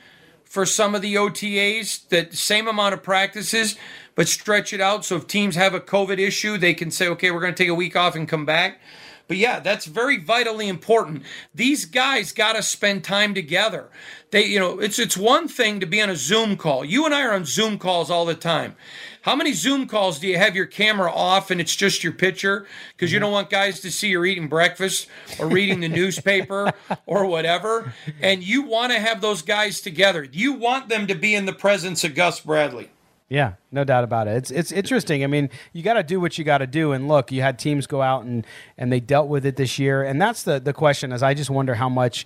for 0.49 0.65
some 0.65 0.95
of 0.95 1.01
the 1.01 1.15
OTAs, 1.15 2.07
that 2.09 2.33
same 2.33 2.67
amount 2.67 2.93
of 2.93 3.03
practices, 3.03 3.75
but 4.15 4.27
stretch 4.27 4.73
it 4.73 4.81
out. 4.81 5.05
So 5.05 5.15
if 5.17 5.27
teams 5.27 5.55
have 5.55 5.73
a 5.73 5.79
COVID 5.79 6.17
issue, 6.19 6.57
they 6.57 6.73
can 6.73 6.91
say, 6.91 7.07
okay, 7.09 7.31
we're 7.31 7.41
going 7.41 7.53
to 7.53 7.63
take 7.63 7.69
a 7.69 7.75
week 7.75 7.95
off 7.95 8.15
and 8.15 8.27
come 8.27 8.45
back. 8.45 8.79
But 9.27 9.37
yeah, 9.37 9.59
that's 9.59 9.85
very 9.85 10.17
vitally 10.17 10.67
important. 10.67 11.23
These 11.53 11.85
guys 11.85 12.31
got 12.31 12.53
to 12.53 12.63
spend 12.63 13.03
time 13.03 13.33
together. 13.33 13.89
They, 14.31 14.45
you 14.45 14.59
know, 14.59 14.79
it's 14.79 14.99
it's 14.99 15.17
one 15.17 15.47
thing 15.47 15.79
to 15.79 15.85
be 15.85 16.01
on 16.01 16.09
a 16.09 16.15
Zoom 16.15 16.57
call. 16.57 16.83
You 16.85 17.05
and 17.05 17.13
I 17.13 17.23
are 17.23 17.33
on 17.33 17.45
Zoom 17.45 17.77
calls 17.77 18.09
all 18.09 18.25
the 18.25 18.35
time. 18.35 18.75
How 19.21 19.35
many 19.35 19.51
Zoom 19.51 19.87
calls 19.87 20.19
do 20.19 20.27
you 20.27 20.37
have 20.37 20.55
your 20.55 20.65
camera 20.65 21.11
off 21.11 21.51
and 21.51 21.59
it's 21.59 21.75
just 21.75 22.03
your 22.03 22.13
picture 22.13 22.65
because 22.93 23.11
you 23.11 23.17
mm-hmm. 23.17 23.23
don't 23.23 23.33
want 23.33 23.49
guys 23.49 23.81
to 23.81 23.91
see 23.91 24.09
you're 24.09 24.25
eating 24.25 24.47
breakfast 24.47 25.07
or 25.39 25.47
reading 25.47 25.81
the 25.81 25.89
newspaper 25.89 26.71
or 27.05 27.25
whatever? 27.25 27.93
And 28.21 28.43
you 28.43 28.61
want 28.61 28.93
to 28.93 28.99
have 28.99 29.19
those 29.19 29.41
guys 29.41 29.81
together. 29.81 30.23
You 30.31 30.53
want 30.53 30.87
them 30.87 31.07
to 31.07 31.15
be 31.15 31.35
in 31.35 31.45
the 31.45 31.53
presence 31.53 32.03
of 32.05 32.15
Gus 32.15 32.39
Bradley. 32.39 32.89
Yeah, 33.29 33.53
no 33.71 33.83
doubt 33.83 34.05
about 34.05 34.27
it. 34.27 34.37
It's 34.37 34.51
it's 34.51 34.71
interesting. 34.71 35.23
I 35.23 35.27
mean, 35.27 35.49
you 35.73 35.83
got 35.83 35.95
to 35.95 36.03
do 36.03 36.19
what 36.19 36.37
you 36.37 36.45
got 36.45 36.59
to 36.59 36.67
do. 36.67 36.93
And 36.93 37.07
look, 37.07 37.31
you 37.31 37.41
had 37.41 37.59
teams 37.59 37.85
go 37.85 38.01
out 38.01 38.23
and 38.23 38.45
and 38.77 38.91
they 38.91 39.01
dealt 39.01 39.27
with 39.27 39.45
it 39.45 39.57
this 39.57 39.77
year. 39.77 40.03
And 40.03 40.21
that's 40.21 40.43
the 40.43 40.59
the 40.59 40.73
question. 40.73 41.11
Is 41.11 41.21
I 41.21 41.33
just 41.33 41.49
wonder 41.49 41.75
how 41.75 41.89
much 41.89 42.25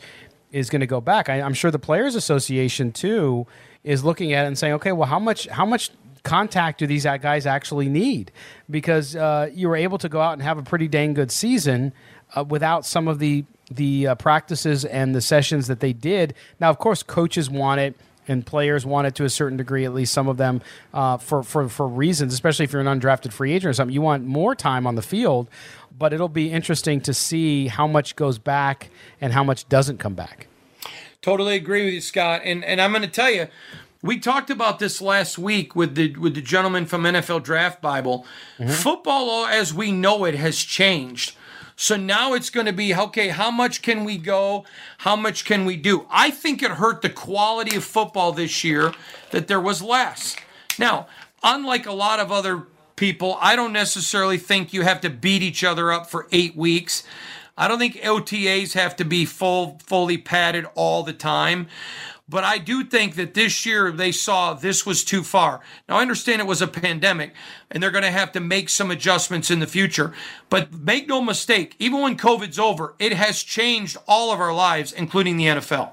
is 0.51 0.69
going 0.69 0.81
to 0.81 0.87
go 0.87 1.01
back. 1.01 1.29
I, 1.29 1.41
I'm 1.41 1.53
sure 1.53 1.71
the 1.71 1.79
Players 1.79 2.13
Association 2.15 2.91
too 2.91 3.47
is 3.83 4.03
looking 4.03 4.33
at 4.33 4.43
it 4.45 4.47
and 4.47 4.57
saying, 4.57 4.73
okay, 4.73 4.91
well, 4.91 5.07
how 5.07 5.19
much 5.19 5.47
how 5.47 5.65
much 5.65 5.89
contact 6.23 6.77
do 6.79 6.85
these 6.85 7.05
guys 7.05 7.47
actually 7.47 7.89
need? 7.89 8.31
Because 8.69 9.15
uh, 9.15 9.49
you 9.53 9.69
were 9.69 9.75
able 9.75 9.97
to 9.97 10.09
go 10.09 10.21
out 10.21 10.33
and 10.33 10.41
have 10.43 10.59
a 10.59 10.63
pretty 10.63 10.87
dang 10.87 11.15
good 11.15 11.31
season 11.31 11.93
uh, 12.35 12.43
without 12.47 12.85
some 12.85 13.07
of 13.07 13.17
the 13.17 13.43
the 13.71 14.07
uh, 14.07 14.15
practices 14.15 14.85
and 14.85 15.15
the 15.15 15.21
sessions 15.21 15.67
that 15.67 15.79
they 15.79 15.93
did. 15.93 16.35
Now, 16.59 16.69
of 16.69 16.77
course, 16.77 17.01
coaches 17.01 17.49
want 17.49 17.79
it 17.79 17.95
and 18.27 18.45
players 18.45 18.85
want 18.85 19.07
it 19.07 19.15
to 19.15 19.25
a 19.25 19.29
certain 19.29 19.57
degree, 19.57 19.85
at 19.85 19.93
least 19.93 20.13
some 20.13 20.27
of 20.27 20.37
them, 20.37 20.61
uh, 20.93 21.17
for, 21.17 21.43
for, 21.43 21.67
for 21.67 21.87
reasons, 21.87 22.33
especially 22.33 22.63
if 22.63 22.71
you're 22.71 22.81
an 22.81 22.99
undrafted 22.99 23.33
free 23.33 23.51
agent 23.53 23.69
or 23.69 23.73
something. 23.73 23.93
You 23.93 24.01
want 24.01 24.25
more 24.25 24.55
time 24.55 24.85
on 24.85 24.95
the 24.95 25.01
field, 25.01 25.49
but 25.97 26.13
it'll 26.13 26.29
be 26.29 26.51
interesting 26.51 27.01
to 27.01 27.13
see 27.13 27.67
how 27.67 27.87
much 27.87 28.15
goes 28.15 28.37
back 28.37 28.89
and 29.19 29.33
how 29.33 29.43
much 29.43 29.67
doesn't 29.69 29.97
come 29.97 30.13
back. 30.13 30.47
Totally 31.21 31.55
agree 31.55 31.85
with 31.85 31.93
you, 31.93 32.01
Scott. 32.01 32.41
And, 32.43 32.63
and 32.65 32.81
I'm 32.81 32.91
going 32.91 33.03
to 33.03 33.07
tell 33.07 33.29
you, 33.29 33.47
we 34.01 34.19
talked 34.19 34.49
about 34.49 34.79
this 34.79 35.01
last 35.01 35.37
week 35.37 35.75
with 35.75 35.95
the 35.95 36.15
with 36.17 36.33
the 36.33 36.41
gentleman 36.41 36.87
from 36.87 37.03
NFL 37.03 37.43
Draft 37.43 37.81
Bible. 37.81 38.25
Mm-hmm. 38.57 38.71
Football, 38.71 39.45
as 39.45 39.73
we 39.73 39.91
know 39.91 40.25
it, 40.25 40.33
has 40.35 40.57
changed. 40.57 41.35
So 41.81 41.97
now 41.97 42.33
it's 42.33 42.51
going 42.51 42.67
to 42.67 42.73
be 42.73 42.93
okay. 42.93 43.29
How 43.29 43.49
much 43.49 43.81
can 43.81 44.03
we 44.03 44.19
go? 44.19 44.65
How 44.99 45.15
much 45.15 45.45
can 45.45 45.65
we 45.65 45.77
do? 45.77 46.05
I 46.11 46.29
think 46.29 46.61
it 46.61 46.69
hurt 46.69 47.01
the 47.01 47.09
quality 47.09 47.75
of 47.75 47.83
football 47.83 48.33
this 48.33 48.63
year 48.63 48.93
that 49.31 49.47
there 49.47 49.59
was 49.59 49.81
less. 49.81 50.35
Now, 50.77 51.07
unlike 51.41 51.87
a 51.87 51.91
lot 51.91 52.19
of 52.19 52.31
other 52.31 52.67
people, 52.97 53.35
I 53.41 53.55
don't 53.55 53.73
necessarily 53.73 54.37
think 54.37 54.73
you 54.73 54.83
have 54.83 55.01
to 55.01 55.09
beat 55.09 55.41
each 55.41 55.63
other 55.63 55.91
up 55.91 56.05
for 56.05 56.27
eight 56.31 56.55
weeks. 56.55 57.01
I 57.57 57.67
don't 57.67 57.79
think 57.79 57.95
OTAs 57.95 58.73
have 58.73 58.95
to 58.97 59.03
be 59.03 59.25
full, 59.25 59.79
fully 59.83 60.19
padded 60.19 60.67
all 60.75 61.01
the 61.01 61.13
time. 61.13 61.67
But 62.31 62.45
I 62.45 62.59
do 62.59 62.85
think 62.85 63.15
that 63.15 63.33
this 63.33 63.65
year 63.65 63.91
they 63.91 64.13
saw 64.13 64.53
this 64.53 64.85
was 64.85 65.03
too 65.03 65.21
far. 65.21 65.59
Now, 65.89 65.97
I 65.97 66.01
understand 66.01 66.39
it 66.39 66.47
was 66.47 66.61
a 66.61 66.67
pandemic 66.67 67.33
and 67.69 67.83
they're 67.83 67.91
going 67.91 68.05
to 68.05 68.09
have 68.09 68.31
to 68.31 68.39
make 68.39 68.69
some 68.69 68.89
adjustments 68.89 69.51
in 69.51 69.59
the 69.59 69.67
future. 69.67 70.13
But 70.49 70.71
make 70.73 71.09
no 71.09 71.21
mistake, 71.21 71.75
even 71.77 71.99
when 71.99 72.15
COVID's 72.15 72.57
over, 72.57 72.95
it 72.99 73.11
has 73.11 73.43
changed 73.43 73.97
all 74.07 74.31
of 74.31 74.39
our 74.39 74.53
lives, 74.53 74.93
including 74.93 75.35
the 75.35 75.43
NFL. 75.43 75.91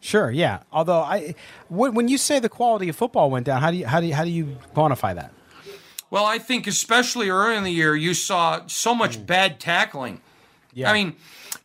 Sure, 0.00 0.30
yeah. 0.30 0.60
Although 0.72 1.00
I, 1.00 1.34
when 1.68 2.06
you 2.06 2.18
say 2.18 2.38
the 2.38 2.48
quality 2.48 2.88
of 2.88 2.94
football 2.94 3.28
went 3.28 3.46
down, 3.46 3.60
how 3.60 3.72
do 3.72 3.76
you 3.76 3.86
how 3.86 4.00
do 4.00 4.06
you, 4.06 4.14
how 4.14 4.24
do 4.24 4.30
you 4.30 4.56
quantify 4.74 5.12
that? 5.16 5.32
Well, 6.08 6.24
I 6.24 6.38
think 6.38 6.68
especially 6.68 7.30
early 7.30 7.56
in 7.56 7.64
the 7.64 7.72
year, 7.72 7.96
you 7.96 8.14
saw 8.14 8.64
so 8.68 8.94
much 8.94 9.18
mm. 9.18 9.26
bad 9.26 9.58
tackling. 9.58 10.20
Yeah. 10.72 10.88
I 10.88 10.94
mean, 10.94 11.16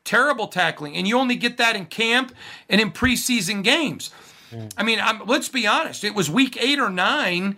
terrible 0.06 0.48
tackling, 0.48 0.96
and 0.96 1.08
you 1.08 1.18
only 1.18 1.36
get 1.36 1.58
that 1.58 1.76
in 1.76 1.86
camp 1.88 2.34
and 2.70 2.80
in 2.80 2.92
preseason 2.92 3.64
games. 3.64 4.12
Mm. 4.52 4.72
I 4.78 4.84
mean, 4.84 5.00
I'm, 5.02 5.26
let's 5.26 5.50
be 5.50 5.68
honest. 5.68 6.04
It 6.04 6.16
was 6.16 6.30
week 6.30 6.58
eight 6.62 6.80
or 6.80 6.90
nine 6.90 7.58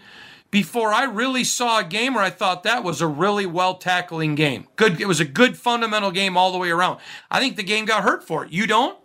before 0.50 0.94
I 0.94 1.04
really 1.04 1.44
saw 1.44 1.80
a 1.80 1.84
game 1.84 2.14
where 2.14 2.24
I 2.24 2.30
thought 2.30 2.64
that 2.64 2.84
was 2.84 3.02
a 3.02 3.08
really 3.08 3.46
well 3.46 3.76
tackling 3.76 4.36
game. 4.36 4.68
Good. 4.76 5.00
It 5.00 5.08
was 5.08 5.20
a 5.20 5.26
good 5.26 5.58
fundamental 5.58 6.12
game 6.12 6.38
all 6.38 6.52
the 6.52 6.58
way 6.58 6.70
around. 6.70 7.00
I 7.30 7.40
think 7.40 7.58
the 7.58 7.64
game 7.64 7.86
got 7.86 8.04
hurt 8.04 8.26
for 8.26 8.46
it. 8.46 8.52
You 8.52 8.66
don't? 8.66 8.98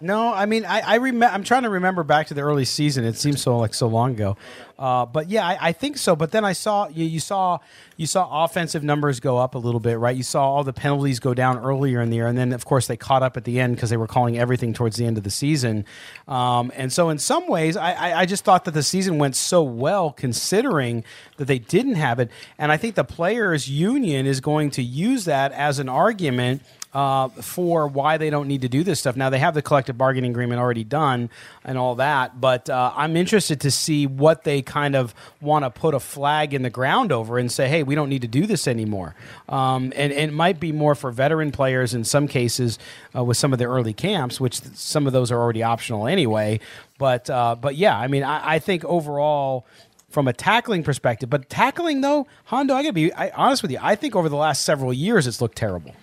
No, 0.00 0.32
I 0.32 0.46
mean, 0.46 0.64
I, 0.64 0.80
I 0.80 0.96
rem- 0.98 1.22
I'm 1.22 1.42
trying 1.42 1.64
to 1.64 1.70
remember 1.70 2.04
back 2.04 2.28
to 2.28 2.34
the 2.34 2.42
early 2.42 2.64
season. 2.64 3.04
It 3.04 3.16
seems 3.16 3.42
so 3.42 3.58
like 3.58 3.74
so 3.74 3.88
long 3.88 4.12
ago, 4.12 4.36
uh, 4.78 5.06
but 5.06 5.28
yeah, 5.28 5.44
I, 5.44 5.58
I, 5.60 5.72
think 5.72 5.98
so. 5.98 6.14
But 6.14 6.30
then 6.30 6.44
I 6.44 6.52
saw 6.52 6.86
you, 6.88 7.04
you, 7.04 7.18
saw 7.18 7.58
you 7.96 8.06
saw 8.06 8.44
offensive 8.44 8.84
numbers 8.84 9.18
go 9.18 9.38
up 9.38 9.56
a 9.56 9.58
little 9.58 9.80
bit, 9.80 9.98
right? 9.98 10.16
You 10.16 10.22
saw 10.22 10.48
all 10.48 10.62
the 10.62 10.72
penalties 10.72 11.18
go 11.18 11.34
down 11.34 11.58
earlier 11.58 12.00
in 12.00 12.10
the 12.10 12.16
year, 12.16 12.28
and 12.28 12.38
then 12.38 12.52
of 12.52 12.64
course 12.64 12.86
they 12.86 12.96
caught 12.96 13.24
up 13.24 13.36
at 13.36 13.42
the 13.42 13.58
end 13.58 13.74
because 13.74 13.90
they 13.90 13.96
were 13.96 14.06
calling 14.06 14.38
everything 14.38 14.72
towards 14.72 14.96
the 14.96 15.04
end 15.04 15.18
of 15.18 15.24
the 15.24 15.30
season. 15.30 15.84
Um, 16.28 16.70
and 16.76 16.92
so 16.92 17.08
in 17.08 17.18
some 17.18 17.48
ways, 17.48 17.76
I, 17.76 17.92
I, 17.92 18.20
I 18.20 18.26
just 18.26 18.44
thought 18.44 18.64
that 18.66 18.74
the 18.74 18.84
season 18.84 19.18
went 19.18 19.34
so 19.34 19.64
well 19.64 20.12
considering 20.12 21.02
that 21.38 21.46
they 21.46 21.58
didn't 21.58 21.96
have 21.96 22.20
it, 22.20 22.30
and 22.56 22.70
I 22.70 22.76
think 22.76 22.94
the 22.94 23.04
players' 23.04 23.68
union 23.68 24.26
is 24.26 24.40
going 24.40 24.70
to 24.70 24.82
use 24.82 25.24
that 25.24 25.50
as 25.52 25.80
an 25.80 25.88
argument 25.88 26.62
uh, 26.98 27.28
for 27.28 27.86
why 27.86 28.16
they 28.16 28.28
don't 28.28 28.48
need 28.48 28.62
to 28.62 28.68
do 28.68 28.82
this 28.82 28.98
stuff. 28.98 29.14
Now 29.14 29.30
they 29.30 29.38
have 29.38 29.54
the 29.54 29.62
collective 29.62 29.96
bargaining 29.96 30.32
agreement 30.32 30.60
already 30.60 30.82
done 30.82 31.30
and 31.62 31.78
all 31.78 31.94
that, 31.94 32.40
but 32.40 32.68
uh, 32.68 32.92
I'm 32.96 33.16
interested 33.16 33.60
to 33.60 33.70
see 33.70 34.08
what 34.08 34.42
they 34.42 34.62
kind 34.62 34.96
of 34.96 35.14
want 35.40 35.64
to 35.64 35.70
put 35.70 35.94
a 35.94 36.00
flag 36.00 36.54
in 36.54 36.62
the 36.62 36.70
ground 36.70 37.12
over 37.12 37.38
and 37.38 37.52
say, 37.52 37.68
hey, 37.68 37.84
we 37.84 37.94
don't 37.94 38.08
need 38.08 38.22
to 38.22 38.28
do 38.28 38.46
this 38.46 38.66
anymore. 38.66 39.14
Um, 39.48 39.92
and, 39.94 40.12
and, 40.12 40.32
it 40.32 40.34
might 40.34 40.58
be 40.58 40.72
more 40.72 40.96
for 40.96 41.12
veteran 41.12 41.52
players 41.52 41.94
in 41.94 42.02
some 42.02 42.26
cases 42.26 42.80
uh, 43.14 43.22
with 43.22 43.36
some 43.36 43.52
of 43.52 43.60
the 43.60 43.66
early 43.66 43.92
camps, 43.92 44.40
which 44.40 44.60
some 44.74 45.06
of 45.06 45.12
those 45.12 45.30
are 45.30 45.40
already 45.40 45.62
optional 45.62 46.08
anyway. 46.08 46.58
But 46.98 47.30
uh, 47.30 47.54
but 47.54 47.76
yeah, 47.76 47.96
I 47.96 48.08
mean, 48.08 48.24
I, 48.24 48.54
I 48.54 48.58
think 48.58 48.84
overall 48.84 49.64
from 50.10 50.26
a 50.26 50.32
tackling 50.32 50.82
perspective. 50.82 51.30
But 51.30 51.48
tackling, 51.48 52.00
though, 52.00 52.26
Hondo, 52.46 52.74
I 52.74 52.82
gotta 52.82 52.92
be 52.92 53.12
I, 53.12 53.30
honest 53.30 53.62
with 53.62 53.70
you. 53.70 53.78
I 53.80 53.94
think 53.94 54.16
over 54.16 54.28
the 54.28 54.36
last 54.36 54.64
several 54.64 54.92
years, 54.92 55.28
it's 55.28 55.40
looked 55.40 55.56
terrible. 55.56 55.94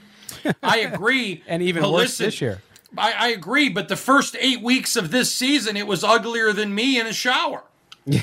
I 0.63 0.79
agree. 0.79 1.43
and 1.47 1.61
even 1.61 1.83
worse 1.83 1.93
listen, 1.93 2.25
this 2.25 2.41
year. 2.41 2.61
I, 2.97 3.11
I, 3.13 3.27
agree, 3.29 3.69
but 3.69 3.89
the 3.89 3.95
first 3.95 4.37
eight 4.39 4.61
weeks 4.61 4.95
of 4.95 5.11
this 5.11 5.33
season, 5.33 5.75
it 5.75 5.85
was 5.87 6.03
uglier 6.03 6.53
than 6.53 6.73
me 6.73 6.99
in 6.99 7.07
a 7.07 7.13
shower. 7.13 7.63
hey, 8.07 8.15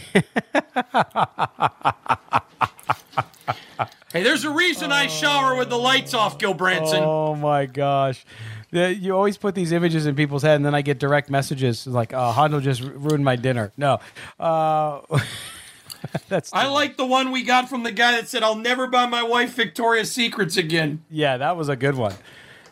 there's 4.13 4.45
a 4.45 4.51
reason 4.51 4.93
I 4.93 5.09
shower 5.09 5.57
with 5.57 5.69
the 5.69 5.79
lights 5.79 6.15
off, 6.15 6.39
Gulbransen. 6.39 7.03
Oh 7.03 7.35
my 7.35 7.67
gosh. 7.67 8.25
You 8.71 9.15
always 9.15 9.37
put 9.37 9.55
these 9.55 9.73
images 9.73 10.07
in 10.07 10.15
people's 10.15 10.43
head, 10.43 10.57
and 10.57 10.65
then 10.65 10.75
I 10.75 10.81
get 10.81 10.99
direct 10.99 11.29
messages 11.29 11.87
like, 11.87 12.15
"Oh, 12.15 12.33
Hondo 12.33 12.59
just 12.59 12.81
ruined 12.81 13.23
my 13.23 13.37
dinner." 13.37 13.71
No, 13.77 14.01
uh, 14.41 15.01
That's 16.29 16.53
I 16.53 16.67
like 16.69 16.97
the 16.97 17.07
one 17.07 17.31
we 17.31 17.43
got 17.43 17.69
from 17.69 17.83
the 17.83 17.93
guy 17.93 18.13
that 18.13 18.29
said, 18.29 18.43
"I'll 18.43 18.57
never 18.57 18.87
buy 18.87 19.07
my 19.07 19.23
wife 19.23 19.55
Victoria's 19.55 20.11
Secrets 20.11 20.57
again." 20.57 21.03
Yeah, 21.11 21.37
that 21.37 21.57
was 21.57 21.69
a 21.69 21.77
good 21.77 21.95
one. 21.97 22.15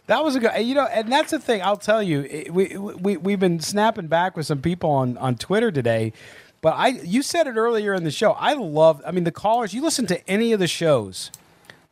That 0.07 0.24
was 0.24 0.35
a 0.35 0.41
good, 0.41 0.53
you 0.64 0.74
know, 0.74 0.87
and 0.87 1.11
that's 1.11 1.31
the 1.31 1.39
thing. 1.39 1.62
I'll 1.62 1.76
tell 1.76 2.03
you, 2.03 2.49
we 2.51 2.76
we 2.76 3.16
we've 3.16 3.41
been 3.41 3.61
snapping 3.61 4.09
back 4.09 4.37
with 4.37 4.47
some 4.47 4.61
people 4.61 4.91
on 4.91 5.16
on 5.18 5.37
Twitter 5.37 5.70
today, 5.70 6.12
but 6.61 6.70
I 6.70 6.89
you 6.89 7.22
said 7.22 7.47
it 7.47 7.57
earlier 7.57 7.95
in 7.95 8.05
the 8.05 8.11
show. 8.11 8.33
I 8.33 8.55
love. 8.55 9.01
I 9.07 9.12
mean, 9.12 9.24
the 9.24 9.33
callers. 9.33 9.72
You 9.72 9.83
listen 9.83 10.07
to 10.07 10.28
any 10.28 10.53
of 10.53 10.59
the 10.59 10.66
shows 10.66 11.31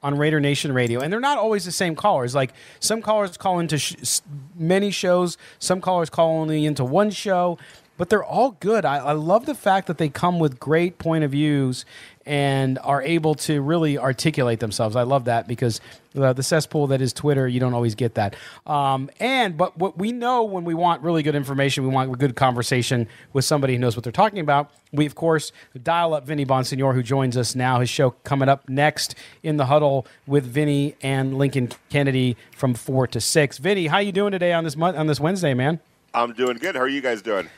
on 0.02 0.16
Raider 0.16 0.40
Nation 0.40 0.72
Radio, 0.72 1.00
and 1.00 1.12
they're 1.12 1.20
not 1.20 1.38
always 1.38 1.64
the 1.64 1.72
same 1.72 1.94
callers. 1.94 2.34
Like 2.34 2.52
some 2.80 3.02
callers 3.02 3.36
call 3.36 3.58
into 3.58 3.78
sh- 3.78 4.20
many 4.56 4.90
shows, 4.90 5.38
some 5.58 5.80
callers 5.80 6.10
call 6.10 6.40
only 6.40 6.66
into 6.66 6.84
one 6.84 7.10
show 7.10 7.58
but 7.98 8.08
they're 8.08 8.24
all 8.24 8.52
good. 8.52 8.86
I, 8.86 8.98
I, 8.98 9.12
love 9.12 9.44
the 9.44 9.54
fact 9.54 9.88
that 9.88 9.98
they 9.98 10.08
come 10.08 10.38
with 10.38 10.58
great 10.58 10.98
point 10.98 11.24
of 11.24 11.32
views 11.32 11.84
and 12.24 12.78
are 12.84 13.02
able 13.02 13.34
to 13.34 13.60
really 13.60 13.98
articulate 13.98 14.60
themselves. 14.60 14.94
I 14.94 15.02
love 15.02 15.24
that 15.24 15.48
because 15.48 15.80
uh, 16.16 16.32
the 16.32 16.42
cesspool 16.42 16.86
that 16.88 17.00
is 17.00 17.12
Twitter, 17.12 17.48
you 17.48 17.58
don't 17.58 17.74
always 17.74 17.94
get 17.94 18.14
that. 18.14 18.36
Um, 18.66 19.10
and 19.18 19.56
but 19.56 19.76
what 19.76 19.98
we 19.98 20.12
know 20.12 20.44
when 20.44 20.64
we 20.64 20.74
want 20.74 21.02
really 21.02 21.22
good 21.22 21.34
information, 21.34 21.82
we 21.84 21.90
want 21.90 22.10
a 22.12 22.16
good 22.16 22.36
conversation 22.36 23.08
with 23.32 23.44
somebody 23.44 23.74
who 23.74 23.80
knows 23.80 23.96
what 23.96 24.04
they're 24.04 24.12
talking 24.12 24.38
about. 24.38 24.70
We 24.92 25.04
of 25.04 25.16
course 25.16 25.52
dial 25.82 26.14
up 26.14 26.24
Vinny 26.24 26.46
Bonsignore, 26.46 26.94
who 26.94 27.02
joins 27.02 27.36
us 27.36 27.56
now. 27.56 27.80
His 27.80 27.90
show 27.90 28.10
coming 28.10 28.48
up 28.48 28.68
next 28.68 29.16
in 29.42 29.56
the 29.56 29.66
huddle 29.66 30.06
with 30.26 30.44
Vinny 30.44 30.94
and 31.02 31.36
Lincoln 31.36 31.70
Kennedy 31.90 32.36
from 32.54 32.74
four 32.74 33.08
to 33.08 33.20
six. 33.20 33.58
Vinny, 33.58 33.88
how 33.88 33.98
you 33.98 34.12
doing 34.12 34.30
today 34.30 34.52
on 34.52 34.62
this 34.62 34.76
on 34.76 35.08
this 35.08 35.18
Wednesday, 35.18 35.52
man? 35.52 35.80
I'm 36.14 36.32
doing 36.32 36.58
good. 36.58 36.76
How 36.76 36.82
are 36.82 36.88
you 36.88 37.00
guys 37.00 37.22
doing? 37.22 37.48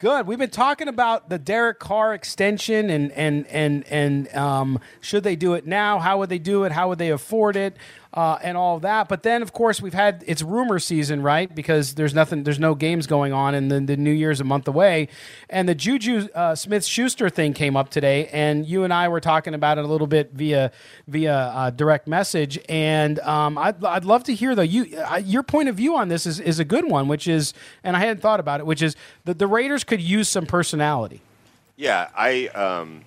Good. 0.00 0.26
We've 0.26 0.38
been 0.38 0.50
talking 0.50 0.88
about 0.88 1.28
the 1.28 1.38
Derek 1.38 1.78
Carr 1.78 2.14
extension 2.14 2.90
and 2.90 3.12
and 3.12 3.46
and 3.46 3.86
and 3.86 4.34
um, 4.34 4.80
should 5.00 5.22
they 5.22 5.36
do 5.36 5.54
it 5.54 5.68
now? 5.68 6.00
How 6.00 6.18
would 6.18 6.30
they 6.30 6.40
do 6.40 6.64
it? 6.64 6.72
How 6.72 6.88
would 6.88 6.98
they 6.98 7.10
afford 7.10 7.54
it? 7.54 7.76
Uh, 8.14 8.38
and 8.42 8.56
all 8.56 8.76
of 8.76 8.82
that. 8.82 9.08
But 9.08 9.24
then, 9.24 9.42
of 9.42 9.52
course, 9.52 9.82
we've 9.82 9.94
had 9.94 10.22
it's 10.26 10.40
rumor 10.40 10.78
season, 10.78 11.20
right? 11.20 11.52
Because 11.52 11.94
there's 11.94 12.14
nothing, 12.14 12.44
there's 12.44 12.60
no 12.60 12.76
games 12.76 13.08
going 13.08 13.32
on, 13.32 13.54
and 13.54 13.70
then 13.70 13.86
the 13.86 13.96
New 13.96 14.12
Year's 14.12 14.40
a 14.40 14.44
month 14.44 14.68
away. 14.68 15.08
And 15.50 15.68
the 15.68 15.74
Juju 15.74 16.28
uh, 16.32 16.54
Smith 16.54 16.84
Schuster 16.84 17.28
thing 17.28 17.52
came 17.52 17.76
up 17.76 17.90
today, 17.90 18.28
and 18.28 18.66
you 18.66 18.84
and 18.84 18.92
I 18.94 19.08
were 19.08 19.20
talking 19.20 19.52
about 19.52 19.78
it 19.78 19.84
a 19.84 19.88
little 19.88 20.06
bit 20.06 20.30
via 20.32 20.70
via 21.08 21.34
uh, 21.34 21.70
direct 21.70 22.06
message. 22.06 22.58
And 22.68 23.18
um, 23.20 23.58
I'd, 23.58 23.84
I'd 23.84 24.04
love 24.04 24.22
to 24.24 24.34
hear 24.34 24.54
though 24.54 24.62
you 24.62 24.96
uh, 24.96 25.16
your 25.16 25.42
point 25.42 25.68
of 25.68 25.74
view 25.74 25.96
on 25.96 26.08
this 26.08 26.24
is 26.24 26.38
is 26.38 26.60
a 26.60 26.64
good 26.64 26.88
one, 26.88 27.08
which 27.08 27.26
is, 27.26 27.52
and 27.82 27.96
I 27.96 28.00
hadn't 28.00 28.20
thought 28.20 28.38
about 28.38 28.60
it, 28.60 28.66
which 28.66 28.80
is 28.80 28.94
that 29.24 29.40
the 29.40 29.48
Raiders 29.48 29.82
could 29.82 30.00
use 30.00 30.28
some 30.28 30.46
personality. 30.46 31.20
Yeah, 31.76 32.08
I. 32.16 32.46
Um... 32.48 33.02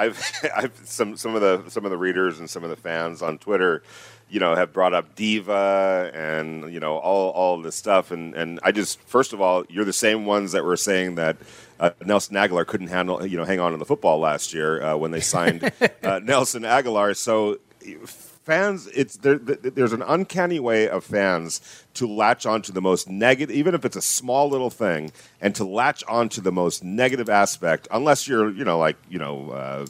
I've, 0.00 0.22
I've 0.56 0.80
some 0.84 1.16
some 1.16 1.34
of 1.34 1.40
the 1.40 1.68
some 1.68 1.84
of 1.84 1.90
the 1.90 1.98
readers 1.98 2.38
and 2.38 2.48
some 2.48 2.62
of 2.62 2.70
the 2.70 2.76
fans 2.76 3.20
on 3.20 3.36
Twitter 3.36 3.82
you 4.30 4.40
know, 4.40 4.54
have 4.54 4.72
brought 4.72 4.94
up 4.94 5.14
diva 5.14 6.10
and 6.14 6.72
you 6.72 6.80
know 6.80 6.96
all 6.98 7.30
all 7.30 7.60
this 7.60 7.76
stuff, 7.76 8.10
and 8.10 8.34
and 8.34 8.60
I 8.62 8.72
just 8.72 9.00
first 9.02 9.32
of 9.32 9.40
all, 9.40 9.64
you're 9.68 9.84
the 9.84 9.92
same 9.92 10.26
ones 10.26 10.52
that 10.52 10.64
were 10.64 10.76
saying 10.76 11.16
that 11.16 11.36
uh, 11.80 11.90
Nelson 12.04 12.36
Agholor 12.36 12.66
couldn't 12.66 12.88
handle 12.88 13.24
you 13.24 13.36
know 13.36 13.44
hang 13.44 13.60
on 13.60 13.72
to 13.72 13.78
the 13.78 13.84
football 13.84 14.18
last 14.18 14.52
year 14.52 14.82
uh, 14.82 14.96
when 14.96 15.10
they 15.10 15.20
signed 15.20 15.70
uh, 16.02 16.18
Nelson 16.20 16.62
Agholor. 16.62 17.16
So 17.16 17.58
fans, 18.48 18.88
it's 18.94 19.16
there, 19.18 19.38
there's 19.38 19.92
an 19.92 20.02
uncanny 20.02 20.58
way 20.58 20.88
of 20.88 21.04
fans 21.04 21.84
to 21.94 22.06
latch 22.06 22.46
onto 22.46 22.72
the 22.72 22.80
most 22.80 23.08
negative, 23.08 23.54
even 23.54 23.74
if 23.74 23.84
it's 23.84 23.96
a 23.96 24.02
small 24.02 24.48
little 24.48 24.70
thing, 24.70 25.12
and 25.40 25.54
to 25.54 25.64
latch 25.64 26.02
onto 26.08 26.40
the 26.40 26.52
most 26.52 26.82
negative 26.82 27.28
aspect, 27.28 27.86
unless 27.90 28.26
you're 28.26 28.50
you 28.50 28.64
know 28.64 28.78
like 28.78 28.96
you 29.08 29.18
know 29.18 29.84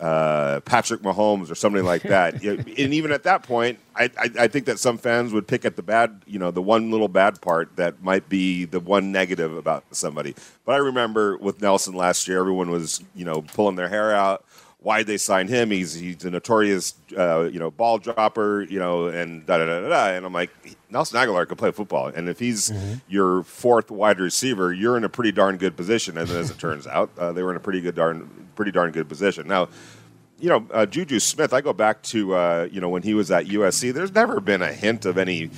uh, 0.00 0.60
Patrick 0.60 1.02
Mahomes 1.02 1.50
or 1.50 1.54
something 1.54 1.84
like 1.84 2.02
that. 2.04 2.42
and 2.42 2.68
even 2.94 3.12
at 3.12 3.24
that 3.24 3.42
point, 3.42 3.78
I, 3.94 4.04
I, 4.16 4.30
I, 4.40 4.48
think 4.48 4.66
that 4.66 4.78
some 4.78 4.96
fans 4.96 5.32
would 5.32 5.48
pick 5.48 5.64
at 5.64 5.76
the 5.76 5.82
bad, 5.82 6.22
you 6.26 6.38
know, 6.38 6.50
the 6.50 6.62
one 6.62 6.90
little 6.90 7.08
bad 7.08 7.40
part 7.40 7.74
that 7.76 8.02
might 8.02 8.28
be 8.28 8.64
the 8.64 8.78
one 8.78 9.10
negative 9.10 9.56
about 9.56 9.84
somebody. 9.90 10.34
But 10.64 10.76
I 10.76 10.78
remember 10.78 11.36
with 11.38 11.60
Nelson 11.60 11.94
last 11.94 12.28
year, 12.28 12.38
everyone 12.38 12.70
was, 12.70 13.02
you 13.14 13.24
know, 13.24 13.42
pulling 13.42 13.76
their 13.76 13.88
hair 13.88 14.14
out. 14.14 14.44
Why 14.80 15.02
they 15.02 15.16
signed 15.16 15.48
him? 15.48 15.72
He's 15.72 15.94
he's 15.94 16.24
a 16.24 16.30
notorious, 16.30 16.94
uh, 17.16 17.48
you 17.52 17.58
know, 17.58 17.70
ball 17.70 17.98
dropper, 17.98 18.62
you 18.62 18.78
know, 18.78 19.08
and 19.08 19.44
da 19.44 19.58
da 19.58 19.66
da 19.66 19.88
da. 19.88 20.06
And 20.16 20.24
I'm 20.24 20.32
like, 20.32 20.50
Nelson 20.88 21.18
Agholor 21.18 21.48
can 21.48 21.56
play 21.56 21.72
football, 21.72 22.06
and 22.06 22.28
if 22.28 22.38
he's 22.38 22.70
mm-hmm. 22.70 22.94
your 23.08 23.42
fourth 23.42 23.90
wide 23.90 24.20
receiver, 24.20 24.72
you're 24.72 24.96
in 24.96 25.02
a 25.02 25.08
pretty 25.08 25.32
darn 25.32 25.56
good 25.56 25.76
position. 25.76 26.16
And 26.16 26.30
as 26.30 26.50
it 26.50 26.58
turns 26.58 26.86
out, 26.86 27.10
uh, 27.18 27.32
they 27.32 27.42
were 27.42 27.50
in 27.50 27.56
a 27.56 27.60
pretty 27.60 27.80
good 27.80 27.96
darn 27.96 28.48
pretty 28.54 28.70
darn 28.70 28.92
good 28.92 29.08
position. 29.08 29.48
Now, 29.48 29.68
you 30.40 30.48
know, 30.48 30.66
uh, 30.72 30.86
Juju 30.86 31.18
Smith, 31.18 31.52
I 31.52 31.60
go 31.60 31.72
back 31.72 32.02
to, 32.04 32.34
uh, 32.34 32.68
you 32.70 32.80
know, 32.80 32.88
when 32.88 33.02
he 33.02 33.14
was 33.14 33.30
at 33.30 33.46
USC, 33.46 33.92
there's 33.92 34.14
never 34.14 34.40
been 34.40 34.62
a 34.62 34.72
hint 34.72 35.04
of 35.04 35.18
any, 35.18 35.50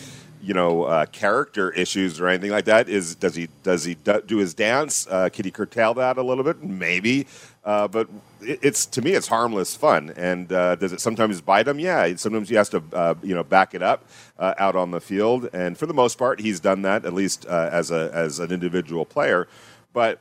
you 0.43 0.55
know, 0.55 0.85
uh, 0.85 1.07
character 1.07 1.71
issues 1.73 2.21
or 2.21 2.29
anything 2.29 2.51
like 2.51 2.65
that. 2.67 2.89
Is 2.89 3.15
Does 3.15 3.35
he 3.35 3.49
does 3.63 3.85
he 3.85 3.95
do 4.27 4.39
his 4.39 4.55
dance? 4.55 5.07
Uh, 5.09 5.29
can 5.31 5.45
he 5.45 5.51
curtail 5.51 5.95
that 5.95 6.17
a 6.17 6.23
little 6.23 6.45
bit? 6.45 6.63
Maybe. 6.63 7.27
Uh, 7.65 7.89
but 7.89 8.09
it's 8.41 8.87
to 8.87 9.03
me, 9.03 9.13
it's 9.13 9.29
harmless 9.29 9.77
fun. 9.77 10.13
And 10.17 10.53
uh, 10.53 10.77
does 10.77 10.93
it 10.93 11.01
sometimes 11.01 11.41
bite 11.41 11.69
him? 11.69 11.79
Yeah. 11.79 12.15
Sometimes 12.17 12.49
he 12.49 12.55
has 12.55 12.69
to, 12.71 13.17
you 13.23 13.35
know, 13.35 13.45
back 13.45 13.75
it 13.75 13.83
up 13.83 14.05
out 14.39 14.77
on 14.77 14.91
the 14.91 15.01
field. 15.01 15.49
And 15.53 15.77
for 15.77 15.87
the 15.87 15.95
most 15.95 16.19
part, 16.19 16.41
he's 16.41 16.61
done 16.61 16.83
that 16.83 17.05
at 17.05 17.13
least 17.13 17.45
as 17.45 17.91
a 17.91 18.11
as 18.15 18.39
an 18.39 18.51
individual 18.51 19.05
player. 19.05 19.47
but 19.93 20.21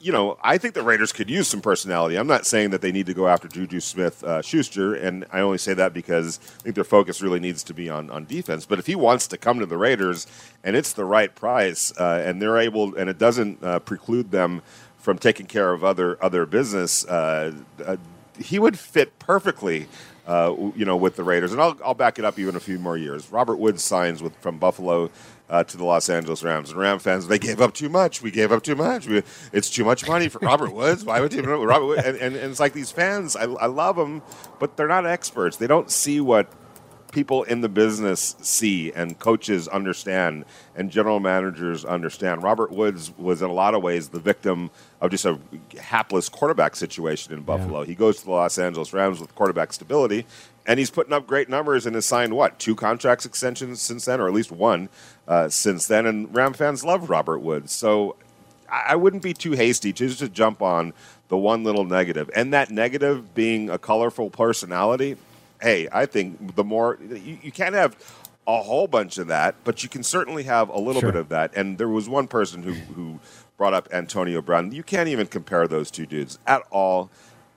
you 0.00 0.12
know, 0.12 0.38
I 0.42 0.56
think 0.56 0.72
the 0.72 0.82
Raiders 0.82 1.12
could 1.12 1.28
use 1.28 1.46
some 1.46 1.60
personality. 1.60 2.16
I'm 2.16 2.26
not 2.26 2.46
saying 2.46 2.70
that 2.70 2.80
they 2.80 2.90
need 2.90 3.04
to 3.06 3.14
go 3.14 3.28
after 3.28 3.46
Juju 3.48 3.80
Smith 3.80 4.24
uh, 4.24 4.40
Schuster, 4.40 4.94
and 4.94 5.26
I 5.30 5.40
only 5.40 5.58
say 5.58 5.74
that 5.74 5.92
because 5.92 6.40
I 6.60 6.62
think 6.62 6.74
their 6.74 6.84
focus 6.84 7.20
really 7.20 7.38
needs 7.38 7.62
to 7.64 7.74
be 7.74 7.90
on, 7.90 8.10
on 8.10 8.24
defense. 8.24 8.64
But 8.64 8.78
if 8.78 8.86
he 8.86 8.94
wants 8.94 9.26
to 9.28 9.36
come 9.36 9.58
to 9.60 9.66
the 9.66 9.76
Raiders 9.76 10.26
and 10.64 10.74
it's 10.74 10.94
the 10.94 11.04
right 11.04 11.34
price, 11.34 11.92
uh, 11.98 12.22
and 12.24 12.40
they're 12.40 12.56
able, 12.56 12.94
and 12.96 13.10
it 13.10 13.18
doesn't 13.18 13.62
uh, 13.62 13.78
preclude 13.80 14.30
them 14.30 14.62
from 14.96 15.18
taking 15.18 15.46
care 15.46 15.72
of 15.72 15.84
other 15.84 16.22
other 16.24 16.46
business, 16.46 17.04
uh, 17.06 17.52
uh, 17.84 17.96
he 18.38 18.58
would 18.58 18.78
fit 18.78 19.18
perfectly. 19.18 19.86
Uh, 20.26 20.70
you 20.76 20.84
know, 20.84 20.96
with 20.96 21.16
the 21.16 21.24
Raiders, 21.24 21.50
and 21.50 21.60
I'll, 21.60 21.76
I'll 21.84 21.94
back 21.94 22.20
it 22.20 22.24
up 22.24 22.38
even 22.38 22.54
a 22.54 22.60
few 22.60 22.78
more 22.78 22.96
years. 22.96 23.32
Robert 23.32 23.56
Woods 23.56 23.82
signs 23.82 24.22
with 24.22 24.36
from 24.36 24.58
Buffalo 24.58 25.10
uh, 25.50 25.64
to 25.64 25.76
the 25.76 25.84
Los 25.84 26.08
Angeles 26.08 26.42
Rams. 26.42 26.70
And 26.70 26.78
Ram 26.78 26.98
fans, 26.98 27.26
they 27.26 27.38
gave 27.38 27.60
up 27.60 27.74
too 27.74 27.88
much. 27.88 28.22
We 28.22 28.30
gave 28.30 28.52
up 28.52 28.62
too 28.62 28.76
much. 28.76 29.06
We, 29.06 29.22
it's 29.52 29.68
too 29.68 29.84
much 29.84 30.06
money 30.06 30.28
for 30.28 30.38
Robert 30.38 30.72
Woods. 30.72 31.04
Why 31.04 31.20
would 31.20 31.34
you? 31.34 31.42
Robert 31.42 31.86
Woods? 31.86 32.02
And, 32.04 32.16
and, 32.16 32.36
and, 32.36 32.50
it's 32.50 32.60
like 32.60 32.72
these 32.72 32.92
fans, 32.92 33.36
I, 33.36 33.44
I 33.44 33.66
love 33.66 33.96
them, 33.96 34.22
but 34.60 34.76
they're 34.76 34.88
not 34.88 35.04
experts. 35.04 35.56
They 35.56 35.66
don't 35.66 35.90
see 35.90 36.20
what 36.20 36.52
people 37.10 37.42
in 37.42 37.60
the 37.60 37.68
business 37.68 38.36
see 38.40 38.92
and 38.92 39.18
coaches 39.18 39.66
understand 39.68 40.44
and 40.76 40.90
general 40.90 41.18
managers 41.18 41.84
understand. 41.84 42.42
Robert 42.42 42.70
Woods 42.70 43.12
was 43.18 43.42
in 43.42 43.50
a 43.50 43.52
lot 43.52 43.74
of 43.74 43.82
ways 43.82 44.10
the 44.10 44.20
victim 44.20 44.70
of 45.00 45.10
just 45.10 45.24
a 45.24 45.38
hapless 45.80 46.28
quarterback 46.28 46.76
situation 46.76 47.32
in 47.32 47.42
Buffalo. 47.42 47.80
Yeah. 47.80 47.86
He 47.86 47.94
goes 47.94 48.20
to 48.20 48.24
the 48.26 48.30
Los 48.30 48.58
Angeles 48.58 48.92
Rams 48.92 49.20
with 49.20 49.34
quarterback 49.34 49.72
stability 49.72 50.24
and 50.66 50.78
he's 50.78 50.90
putting 50.90 51.12
up 51.12 51.26
great 51.26 51.48
numbers 51.48 51.86
and 51.86 51.94
has 51.94 52.06
signed 52.06 52.34
what 52.34 52.58
two 52.58 52.74
contracts 52.74 53.24
extensions 53.26 53.80
since 53.80 54.04
then, 54.04 54.20
or 54.20 54.28
at 54.28 54.34
least 54.34 54.52
one 54.52 54.88
uh, 55.26 55.48
since 55.48 55.86
then. 55.86 56.06
And 56.06 56.34
Ram 56.34 56.52
fans 56.52 56.84
love 56.84 57.10
Robert 57.10 57.38
Woods, 57.40 57.72
so 57.72 58.16
I, 58.70 58.84
I 58.90 58.96
wouldn't 58.96 59.22
be 59.22 59.32
too 59.32 59.52
hasty 59.52 59.92
to 59.92 60.08
just 60.08 60.20
to 60.20 60.28
jump 60.28 60.62
on 60.62 60.92
the 61.28 61.36
one 61.36 61.64
little 61.64 61.84
negative, 61.84 62.30
and 62.34 62.52
that 62.52 62.70
negative 62.70 63.34
being 63.34 63.70
a 63.70 63.78
colorful 63.78 64.30
personality. 64.30 65.16
Hey, 65.60 65.88
I 65.92 66.06
think 66.06 66.56
the 66.56 66.64
more 66.64 66.98
you, 67.08 67.38
you 67.42 67.52
can't 67.52 67.74
have 67.74 67.96
a 68.46 68.62
whole 68.62 68.86
bunch 68.86 69.18
of 69.18 69.28
that, 69.28 69.54
but 69.62 69.82
you 69.82 69.88
can 69.88 70.02
certainly 70.02 70.42
have 70.44 70.68
a 70.70 70.78
little 70.78 71.00
sure. 71.00 71.12
bit 71.12 71.20
of 71.20 71.28
that. 71.28 71.54
And 71.54 71.78
there 71.78 71.88
was 71.88 72.08
one 72.08 72.26
person 72.26 72.62
who 72.62 72.72
who 72.72 73.20
brought 73.56 73.74
up 73.74 73.88
Antonio 73.92 74.40
Brown. 74.40 74.72
You 74.72 74.82
can't 74.82 75.08
even 75.08 75.26
compare 75.26 75.68
those 75.68 75.90
two 75.90 76.06
dudes 76.06 76.38
at 76.46 76.62
all. 76.70 77.10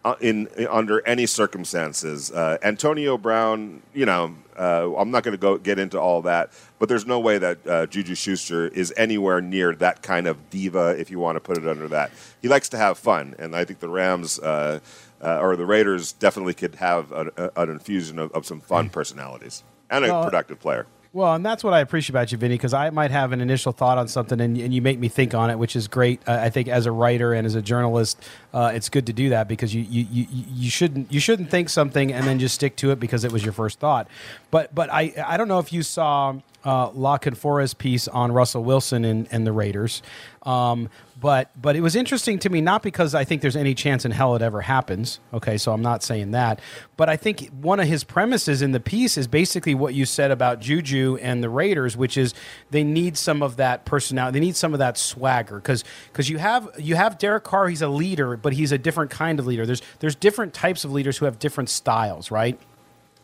Uh, 0.06 0.16
in, 0.20 0.48
in, 0.58 0.68
under 0.68 1.00
any 1.08 1.26
circumstances. 1.26 2.30
Uh, 2.30 2.58
Antonio 2.62 3.18
Brown, 3.18 3.82
you 3.94 4.06
know, 4.06 4.36
uh, 4.60 4.94
I'm 4.98 5.12
not 5.12 5.24
going 5.24 5.32
to 5.32 5.38
go 5.38 5.58
get 5.58 5.80
into 5.80 5.98
all 5.98 6.22
that, 6.24 6.52
but 6.78 6.90
there's 6.90 7.06
no 7.06 7.22
way 7.22 7.38
that 7.38 7.66
uh, 7.66 7.86
Juju 7.86 8.14
Schuster 8.14 8.68
is 8.68 8.94
anywhere 8.98 9.40
near 9.40 9.74
that 9.76 10.02
kind 10.02 10.28
of 10.28 10.50
diva, 10.50 11.00
if 11.00 11.10
you 11.10 11.20
want 11.20 11.38
to 11.38 11.40
put 11.40 11.58
it 11.58 11.66
under 11.66 11.88
that. 11.88 12.12
He 12.42 12.50
likes 12.50 12.68
to 12.70 12.78
have 12.78 12.98
fun, 12.98 13.34
and 13.40 13.56
I 13.56 13.64
think 13.64 13.80
the 13.80 13.88
Rams. 13.88 14.40
Uh, 14.40 14.82
uh, 15.22 15.40
or 15.40 15.56
the 15.56 15.66
Raiders 15.66 16.12
definitely 16.12 16.54
could 16.54 16.76
have 16.76 17.10
a, 17.14 17.32
a, 17.38 17.62
an 17.62 17.70
infusion 17.70 18.20
of, 18.20 18.30
of, 18.34 18.46
some 18.46 18.60
fun 18.60 18.90
personalities 18.90 19.64
and 19.90 20.04
a 20.04 20.22
productive 20.22 20.60
player. 20.60 20.86
Well, 21.16 21.36
and 21.36 21.46
that's 21.46 21.64
what 21.64 21.76
I 21.76 21.80
appreciate 21.82 22.10
about 22.10 22.32
you, 22.32 22.40
Vinny, 22.40 22.56
because 22.56 22.74
I 22.74 22.90
might 22.90 23.12
have 23.12 23.34
an 23.34 23.40
initial 23.40 23.72
thought 23.72 24.00
on 24.00 24.08
something, 24.08 24.42
and, 24.42 24.58
and 24.58 24.74
you 24.74 24.82
make 24.82 24.98
me 24.98 25.10
think 25.10 25.36
on 25.36 25.52
it, 25.52 25.60
which 25.60 25.76
is 25.76 25.88
great. 25.88 26.20
Uh, 26.28 26.40
I 26.42 26.50
think 26.50 26.68
as 26.68 26.88
a 26.88 26.92
writer 26.92 27.34
and 27.34 27.46
as 27.46 27.54
a 27.54 27.62
journalist, 27.62 28.20
uh, 28.52 28.72
it's 28.74 28.90
good 28.90 29.06
to 29.06 29.14
do 29.14 29.30
that 29.30 29.48
because 29.48 29.76
you, 29.76 29.84
you, 29.84 30.08
you, 30.12 30.28
you 30.32 30.70
shouldn't 30.72 31.12
you 31.14 31.20
shouldn't 31.20 31.52
think 31.52 31.70
something 31.70 32.12
and 32.12 32.26
then 32.26 32.40
just 32.40 32.56
stick 32.56 32.76
to 32.78 32.90
it 32.90 33.00
because 33.00 33.24
it 33.24 33.32
was 33.32 33.44
your 33.44 33.54
first 33.54 33.78
thought. 33.78 34.08
But 34.50 34.74
but 34.74 34.92
I 34.92 35.14
I 35.24 35.38
don't 35.38 35.48
know 35.48 35.60
if 35.60 35.72
you 35.72 35.84
saw 35.84 36.34
uh, 36.66 36.90
La 36.90 37.20
Canfora's 37.20 37.76
piece 37.76 38.08
on 38.08 38.32
Russell 38.32 38.64
Wilson 38.64 39.06
and, 39.06 39.28
and 39.32 39.46
the 39.46 39.52
Raiders. 39.52 40.02
Um, 40.44 40.90
but 41.24 41.50
but 41.60 41.78
it 41.78 41.82
was 41.82 41.96
interesting 41.96 42.38
to 42.40 42.50
me 42.50 42.60
not 42.60 42.84
because 42.84 43.16
I 43.16 43.24
think 43.24 43.42
there's 43.42 43.56
any 43.56 43.74
chance 43.74 44.04
in 44.04 44.12
hell 44.12 44.36
it 44.36 44.42
ever 44.42 44.60
happens. 44.60 45.22
Okay, 45.34 45.58
so 45.58 45.72
I'm 45.72 45.82
not 45.82 46.04
saying 46.04 46.32
that, 46.32 46.60
but 46.98 47.08
I 47.08 47.16
think 47.16 47.48
one 47.62 47.80
of 47.80 47.88
his 47.88 48.04
premises 48.04 48.62
in 48.62 48.74
the 48.74 48.82
piece 48.82 49.18
is 49.18 49.26
basically 49.26 49.74
what 49.74 49.94
you 49.94 50.06
said 50.06 50.32
about 50.32 50.60
Juju 50.60 51.18
and 51.22 51.42
the 51.42 51.48
Raiders, 51.48 51.96
which 51.96 52.18
is 52.18 52.34
they 52.72 52.84
need 52.84 53.16
some 53.18 53.42
of 53.42 53.56
that 53.56 53.86
personality, 53.86 54.38
they 54.38 54.46
need 54.46 54.58
some 54.58 54.74
of 54.74 54.80
that 54.80 54.98
swagger 54.98 55.56
because 55.56 55.86
because 56.12 56.30
you 56.30 56.40
have 56.40 56.70
you 56.78 56.96
have 56.96 57.18
Derek 57.18 57.46
Carr, 57.46 57.70
he's 57.70 57.82
a 57.82 57.88
leader, 57.88 58.36
but 58.36 58.52
he's 58.52 58.74
a 58.74 58.78
different 58.78 59.10
kind 59.10 59.40
of 59.40 59.48
leader. 59.48 59.66
There's 59.66 59.82
there's 60.00 60.16
different 60.16 60.54
types 60.54 60.84
of 60.84 60.92
leaders 60.92 61.18
who 61.18 61.24
have 61.24 61.40
different 61.40 61.70
styles, 61.70 62.32
right? 62.32 62.60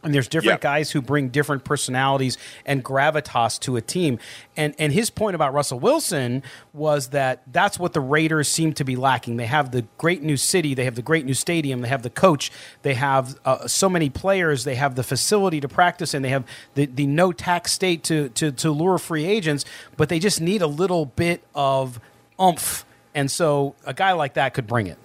And 0.03 0.13
there's 0.13 0.27
different 0.27 0.61
guys 0.61 0.91
who 0.91 1.01
bring 1.01 1.29
different 1.29 1.63
personalities 1.63 2.37
and 2.65 2.83
gravitas 2.83 3.59
to 3.59 3.75
a 3.75 3.81
team. 3.81 4.19
And 4.55 4.73
and 4.79 4.93
his 4.93 5.09
point 5.09 5.35
about 5.35 5.53
Russell 5.53 5.79
Wilson 5.79 6.43
was 6.73 7.09
that 7.09 7.43
that's 7.51 7.77
what 7.77 7.93
the 7.93 7.99
Raiders 7.99 8.47
seem 8.47 8.73
to 8.73 8.83
be 8.83 8.95
lacking. 8.95 9.37
They 9.37 9.45
have 9.45 9.71
the 9.71 9.85
great 9.97 10.21
new 10.21 10.37
city, 10.37 10.73
they 10.73 10.85
have 10.85 10.95
the 10.95 11.01
great 11.01 11.25
new 11.25 11.33
stadium, 11.33 11.81
they 11.81 11.89
have 11.89 12.03
the 12.03 12.09
coach, 12.09 12.51
they 12.81 12.93
have 12.93 13.37
uh, 13.45 13.67
so 13.67 13.89
many 13.89 14.09
players, 14.09 14.63
they 14.63 14.75
have 14.75 14.95
the 14.95 15.03
facility 15.03 15.59
to 15.59 15.67
practice, 15.67 16.13
and 16.13 16.23
they 16.23 16.29
have 16.29 16.45
the, 16.75 16.85
the 16.85 17.05
no 17.05 17.31
tax 17.31 17.73
state 17.73 18.03
to, 18.03 18.29
to 18.29 18.51
to 18.51 18.71
lure 18.71 18.97
free 18.97 19.25
agents. 19.25 19.65
But 19.97 20.09
they 20.09 20.19
just 20.19 20.39
need 20.39 20.61
a 20.61 20.67
little 20.67 21.05
bit 21.05 21.43
of 21.53 21.99
umph, 22.37 22.85
and 23.13 23.29
so 23.29 23.75
a 23.85 23.93
guy 23.93 24.13
like 24.13 24.35
that 24.35 24.53
could 24.53 24.67
bring 24.67 24.87
it. 24.87 24.97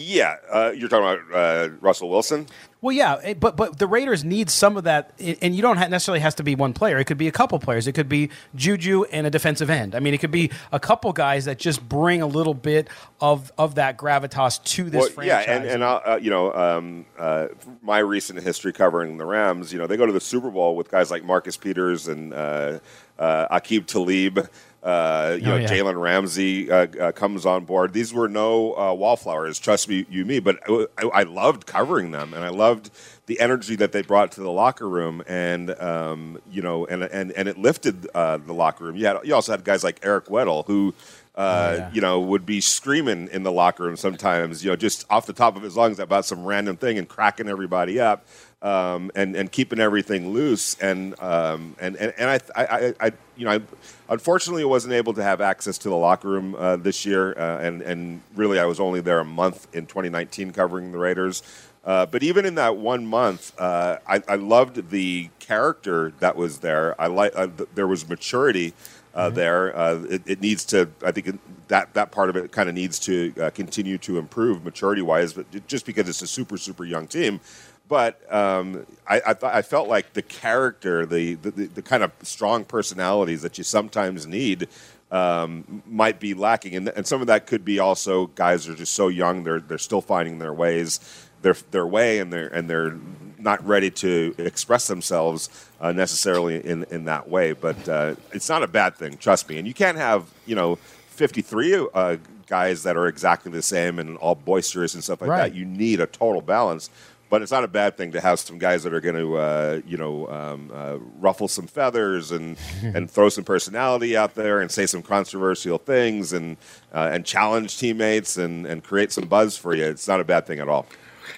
Yeah, 0.00 0.36
uh, 0.48 0.70
you're 0.76 0.88
talking 0.88 1.08
about 1.08 1.34
uh, 1.34 1.70
Russell 1.80 2.08
Wilson. 2.08 2.46
Well, 2.80 2.94
yeah, 2.94 3.16
eh, 3.24 3.34
but 3.34 3.56
but 3.56 3.80
the 3.80 3.88
Raiders 3.88 4.22
need 4.22 4.48
some 4.48 4.76
of 4.76 4.84
that, 4.84 5.12
and 5.18 5.56
you 5.56 5.60
don't 5.60 5.76
necessarily 5.90 6.20
has 6.20 6.36
to 6.36 6.44
be 6.44 6.54
one 6.54 6.72
player. 6.72 6.98
It 6.98 7.06
could 7.06 7.18
be 7.18 7.26
a 7.26 7.32
couple 7.32 7.58
players. 7.58 7.88
It 7.88 7.94
could 7.94 8.08
be 8.08 8.30
Juju 8.54 9.06
and 9.10 9.26
a 9.26 9.30
defensive 9.30 9.70
end. 9.70 9.96
I 9.96 9.98
mean, 9.98 10.14
it 10.14 10.18
could 10.18 10.30
be 10.30 10.52
a 10.70 10.78
couple 10.78 11.12
guys 11.12 11.46
that 11.46 11.58
just 11.58 11.86
bring 11.88 12.22
a 12.22 12.28
little 12.28 12.54
bit 12.54 12.86
of 13.20 13.50
of 13.58 13.74
that 13.74 13.98
gravitas 13.98 14.62
to 14.62 14.84
this 14.84 15.00
well, 15.00 15.10
franchise. 15.10 15.46
Yeah, 15.48 15.52
and, 15.52 15.64
and 15.64 15.82
uh, 15.82 16.20
you 16.22 16.30
know, 16.30 16.54
um, 16.54 17.04
uh, 17.18 17.48
my 17.82 17.98
recent 17.98 18.40
history 18.40 18.72
covering 18.72 19.16
the 19.16 19.26
Rams, 19.26 19.72
you 19.72 19.80
know, 19.80 19.88
they 19.88 19.96
go 19.96 20.06
to 20.06 20.12
the 20.12 20.20
Super 20.20 20.52
Bowl 20.52 20.76
with 20.76 20.92
guys 20.92 21.10
like 21.10 21.24
Marcus 21.24 21.56
Peters 21.56 22.06
and 22.06 22.32
uh, 22.32 22.78
uh 23.18 23.58
Aqib 23.58 23.86
Talib. 23.86 24.48
Uh, 24.88 25.36
you 25.38 25.46
oh, 25.48 25.50
know, 25.50 25.56
yeah. 25.56 25.68
Jalen 25.68 26.00
Ramsey 26.00 26.70
uh, 26.70 26.86
uh, 26.98 27.12
comes 27.12 27.44
on 27.44 27.66
board. 27.66 27.92
These 27.92 28.14
were 28.14 28.26
no 28.26 28.72
uh, 28.72 28.94
wallflowers, 28.94 29.58
trust 29.58 29.86
me, 29.86 30.06
you 30.08 30.24
me. 30.24 30.40
But 30.40 30.60
I, 30.66 30.86
I, 31.12 31.22
loved 31.24 31.66
covering 31.66 32.10
them, 32.10 32.32
and 32.32 32.42
I 32.42 32.48
loved 32.48 32.90
the 33.26 33.38
energy 33.38 33.76
that 33.76 33.92
they 33.92 34.00
brought 34.00 34.32
to 34.32 34.40
the 34.40 34.50
locker 34.50 34.88
room, 34.88 35.22
and 35.28 35.78
um, 35.78 36.40
you 36.50 36.62
know, 36.62 36.86
and 36.86 37.02
and 37.02 37.32
and 37.32 37.48
it 37.48 37.58
lifted 37.58 38.08
uh, 38.14 38.38
the 38.38 38.54
locker 38.54 38.84
room. 38.84 38.96
You 38.96 39.04
had 39.04 39.18
you 39.24 39.34
also 39.34 39.52
had 39.52 39.62
guys 39.62 39.84
like 39.84 40.00
Eric 40.02 40.26
Weddle 40.28 40.64
who. 40.66 40.94
Uh, 41.34 41.40
oh, 41.40 41.76
yeah. 41.76 41.90
you 41.92 42.00
know, 42.00 42.18
would 42.18 42.44
be 42.44 42.60
screaming 42.60 43.28
in 43.28 43.44
the 43.44 43.52
locker 43.52 43.84
room 43.84 43.96
sometimes, 43.96 44.64
you 44.64 44.70
know, 44.70 44.74
just 44.74 45.06
off 45.08 45.24
the 45.24 45.32
top 45.32 45.54
of 45.54 45.62
his 45.62 45.76
lungs 45.76 46.00
about 46.00 46.24
some 46.24 46.44
random 46.44 46.76
thing 46.76 46.98
and 46.98 47.08
cracking 47.08 47.48
everybody 47.48 48.00
up 48.00 48.26
um, 48.62 49.10
and 49.14 49.36
and 49.36 49.50
keeping 49.50 49.78
everything 49.78 50.32
loose. 50.32 50.76
And 50.80 51.18
um, 51.20 51.76
and 51.80 51.96
and, 51.96 52.12
and 52.18 52.30
I, 52.30 52.62
I, 52.62 52.94
I, 53.00 53.12
you 53.36 53.44
know, 53.44 53.52
I 53.52 53.60
unfortunately 54.08 54.64
wasn't 54.64 54.94
able 54.94 55.14
to 55.14 55.22
have 55.22 55.40
access 55.40 55.78
to 55.78 55.88
the 55.88 55.96
locker 55.96 56.28
room 56.28 56.54
uh, 56.54 56.76
this 56.76 57.06
year, 57.06 57.38
uh, 57.38 57.58
and 57.60 57.82
and 57.82 58.20
really 58.34 58.58
I 58.58 58.64
was 58.64 58.80
only 58.80 59.00
there 59.00 59.20
a 59.20 59.24
month 59.24 59.68
in 59.74 59.86
2019 59.86 60.52
covering 60.52 60.92
the 60.92 60.98
Raiders. 60.98 61.42
Uh, 61.84 62.04
but 62.04 62.22
even 62.22 62.44
in 62.44 62.56
that 62.56 62.76
one 62.76 63.06
month, 63.06 63.58
uh, 63.58 63.96
I, 64.06 64.22
I, 64.28 64.34
loved 64.34 64.90
the 64.90 65.30
character 65.38 66.12
that 66.18 66.36
was 66.36 66.58
there. 66.58 67.00
I 67.00 67.06
like 67.06 67.32
uh, 67.34 67.46
th- 67.46 67.68
there 67.74 67.86
was 67.86 68.06
maturity. 68.06 68.74
Uh, 69.14 69.28
mm-hmm. 69.28 69.36
There, 69.36 69.68
it, 70.12 70.22
it, 70.26 70.40
needs 70.42 70.66
to. 70.66 70.90
I 71.02 71.12
think 71.12 71.28
it, 71.28 71.68
that 71.68 71.94
that 71.94 72.10
part 72.10 72.28
of 72.28 72.36
it 72.36 72.52
kind 72.52 72.68
of 72.68 72.74
needs 72.74 72.98
to 73.00 73.32
continue 73.54 73.96
to 73.98 74.18
improve 74.18 74.64
maturity 74.64 75.00
wise. 75.00 75.32
But 75.32 75.66
just 75.66 75.86
because 75.86 76.08
it's 76.10 76.20
a 76.20 76.26
super 76.26 76.58
super 76.58 76.84
young 76.84 77.06
team, 77.06 77.40
but 77.88 78.20
um, 78.32 78.86
I, 79.06 79.16
I, 79.26 79.32
th- 79.34 79.52
I, 79.52 79.62
felt 79.62 79.88
like 79.88 80.12
the 80.12 80.22
character, 80.22 81.06
the, 81.06 81.34
the, 81.34 81.50
the, 81.50 81.82
kind 81.82 82.02
of 82.02 82.12
strong 82.22 82.64
personalities 82.64 83.42
that 83.42 83.56
you 83.56 83.64
sometimes 83.64 84.26
need, 84.26 84.68
um, 85.10 85.82
might 85.86 86.20
be 86.20 86.34
lacking, 86.34 86.74
and, 86.76 86.88
and 86.88 87.06
some 87.06 87.22
of 87.22 87.28
that 87.28 87.46
could 87.46 87.64
be 87.64 87.78
also 87.78 88.26
guys 88.26 88.68
are 88.68 88.74
just 88.74 88.92
so 88.92 89.08
young; 89.08 89.42
they're 89.42 89.60
they're 89.60 89.78
still 89.78 90.02
finding 90.02 90.38
their 90.38 90.52
ways, 90.52 91.00
their 91.40 91.54
their 91.70 91.86
way, 91.86 92.18
and 92.18 92.30
they're 92.30 92.48
and 92.48 92.68
they're 92.68 92.94
not 93.38 93.64
ready 93.66 93.90
to 93.90 94.34
express 94.36 94.86
themselves 94.86 95.48
uh, 95.80 95.92
necessarily 95.92 96.62
in 96.62 96.84
in 96.90 97.06
that 97.06 97.26
way. 97.26 97.52
But 97.52 97.88
uh, 97.88 98.16
it's 98.32 98.50
not 98.50 98.62
a 98.62 98.68
bad 98.68 98.96
thing, 98.96 99.16
trust 99.16 99.48
me. 99.48 99.56
And 99.56 99.66
you 99.66 99.72
can't 99.72 99.96
have 99.96 100.26
you 100.44 100.54
know 100.54 100.76
fifty 100.76 101.40
three. 101.40 101.74
Uh, 101.94 102.18
guys 102.46 102.82
that 102.82 102.96
are 102.96 103.06
exactly 103.06 103.52
the 103.52 103.60
same 103.60 103.98
and 103.98 104.16
all 104.16 104.34
boisterous 104.34 104.94
and 104.94 105.04
stuff 105.04 105.20
like 105.20 105.28
right. 105.28 105.52
that. 105.52 105.54
You 105.54 105.66
need 105.66 106.00
a 106.00 106.06
total 106.06 106.40
balance 106.40 106.88
but 107.30 107.42
it's 107.42 107.52
not 107.52 107.64
a 107.64 107.68
bad 107.68 107.96
thing 107.96 108.12
to 108.12 108.20
have 108.20 108.38
some 108.38 108.58
guys 108.58 108.82
that 108.84 108.94
are 108.94 109.00
going 109.00 109.16
to, 109.16 109.36
uh, 109.36 109.80
you 109.86 109.96
know, 109.96 110.28
um, 110.28 110.70
uh, 110.72 110.96
ruffle 111.18 111.48
some 111.48 111.66
feathers 111.66 112.32
and 112.32 112.56
and 112.82 113.10
throw 113.10 113.28
some 113.28 113.44
personality 113.44 114.16
out 114.16 114.34
there 114.34 114.60
and 114.60 114.70
say 114.70 114.86
some 114.86 115.02
controversial 115.02 115.78
things 115.78 116.32
and 116.32 116.56
uh, 116.94 117.10
and 117.12 117.24
challenge 117.24 117.78
teammates 117.78 118.36
and 118.36 118.66
and 118.66 118.84
create 118.84 119.12
some 119.12 119.26
buzz 119.26 119.56
for 119.56 119.74
you. 119.74 119.84
It's 119.84 120.08
not 120.08 120.20
a 120.20 120.24
bad 120.24 120.46
thing 120.46 120.58
at 120.58 120.68
all. 120.68 120.86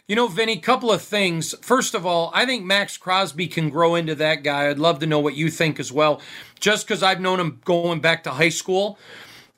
You 0.07 0.16
know, 0.16 0.28
Vinny, 0.28 0.59
couple 0.59 0.91
of 0.91 1.03
things. 1.03 1.55
First 1.62 1.95
of 1.95 2.07
all, 2.07 2.30
I 2.34 2.47
think 2.47 2.64
Maxx 2.64 2.97
Crosby 2.97 3.47
can 3.47 3.70
grow 3.70 3.95
into 3.95 4.14
that 4.16 4.43
guy. 4.43 4.68
I'd 4.68 4.78
love 4.78 4.99
to 5.01 5.07
know 5.07 5.20
what 5.20 5.34
you 5.34 5.51
think 5.51 5.78
as 5.78 5.93
well. 5.93 6.20
Just 6.59 6.86
because 6.86 7.03
I've 7.03 7.20
known 7.20 7.41
him 7.41 7.61
going 7.64 8.01
back 8.01 8.24
to 8.24 8.30
high 8.30 8.49
school. 8.49 8.99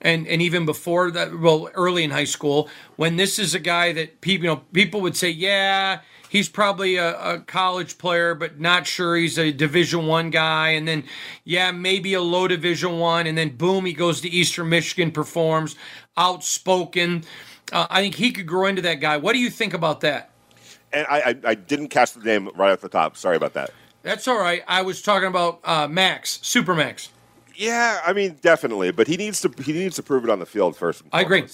and 0.00 0.26
and 0.26 0.42
even 0.42 0.66
before 0.66 1.10
that, 1.12 1.38
well, 1.38 1.70
early 1.74 2.04
in 2.04 2.10
high 2.10 2.24
school, 2.24 2.68
when 2.96 3.16
this 3.16 3.38
is 3.38 3.54
a 3.54 3.58
guy 3.60 3.92
that 3.92 4.20
people 4.20 4.44
you 4.44 4.50
know 4.54 4.62
people 4.72 5.00
would 5.00 5.16
say, 5.16 5.30
yeah, 5.30 6.00
he's 6.32 6.48
probably 6.48 6.96
a, 6.96 7.34
a 7.34 7.40
college 7.40 7.98
player, 7.98 8.34
but 8.34 8.58
not 8.58 8.86
sure 8.86 9.16
he's 9.16 9.38
a 9.38 9.52
Division 9.52 10.06
One 10.06 10.30
guy, 10.30 10.70
and 10.70 10.88
then 10.88 11.04
yeah, 11.44 11.70
maybe 11.70 12.14
a 12.14 12.22
low 12.22 12.48
Division 12.48 12.98
One, 12.98 13.26
and 13.26 13.36
then 13.36 13.54
boom, 13.54 13.84
he 13.84 13.92
goes 13.92 14.22
to 14.22 14.30
Eastern 14.30 14.70
Michigan, 14.70 15.10
performs, 15.10 15.76
outspoken. 16.16 17.24
Uh, 17.70 17.86
I 17.90 18.00
think 18.00 18.14
he 18.14 18.32
could 18.32 18.46
grow 18.46 18.66
into 18.66 18.80
that 18.82 18.94
guy. 18.94 19.18
What 19.18 19.34
do 19.34 19.40
you 19.40 19.50
think 19.50 19.74
about 19.74 20.00
that? 20.00 20.30
And 20.90 21.06
I, 21.08 21.20
I, 21.20 21.34
I 21.50 21.54
didn't 21.54 21.88
catch 21.88 22.14
the 22.14 22.24
name 22.24 22.48
right 22.56 22.72
off 22.72 22.80
the 22.80 22.88
top. 22.88 23.18
Sorry 23.18 23.36
about 23.36 23.52
that. 23.52 23.70
That's 24.02 24.26
all 24.26 24.38
right. 24.38 24.62
I 24.66 24.82
was 24.82 25.02
talking 25.02 25.28
about 25.28 25.60
uh, 25.64 25.86
Max, 25.86 26.40
Super 26.42 26.74
Max. 26.74 27.10
Yeah, 27.54 28.00
I 28.04 28.14
mean, 28.14 28.38
definitely, 28.40 28.90
but 28.90 29.06
he 29.06 29.18
needs 29.18 29.42
to 29.42 29.52
he 29.62 29.74
needs 29.74 29.96
to 29.96 30.02
prove 30.02 30.24
it 30.24 30.30
on 30.30 30.38
the 30.38 30.46
field 30.46 30.76
first. 30.76 31.02
I 31.12 31.20
agree. 31.20 31.44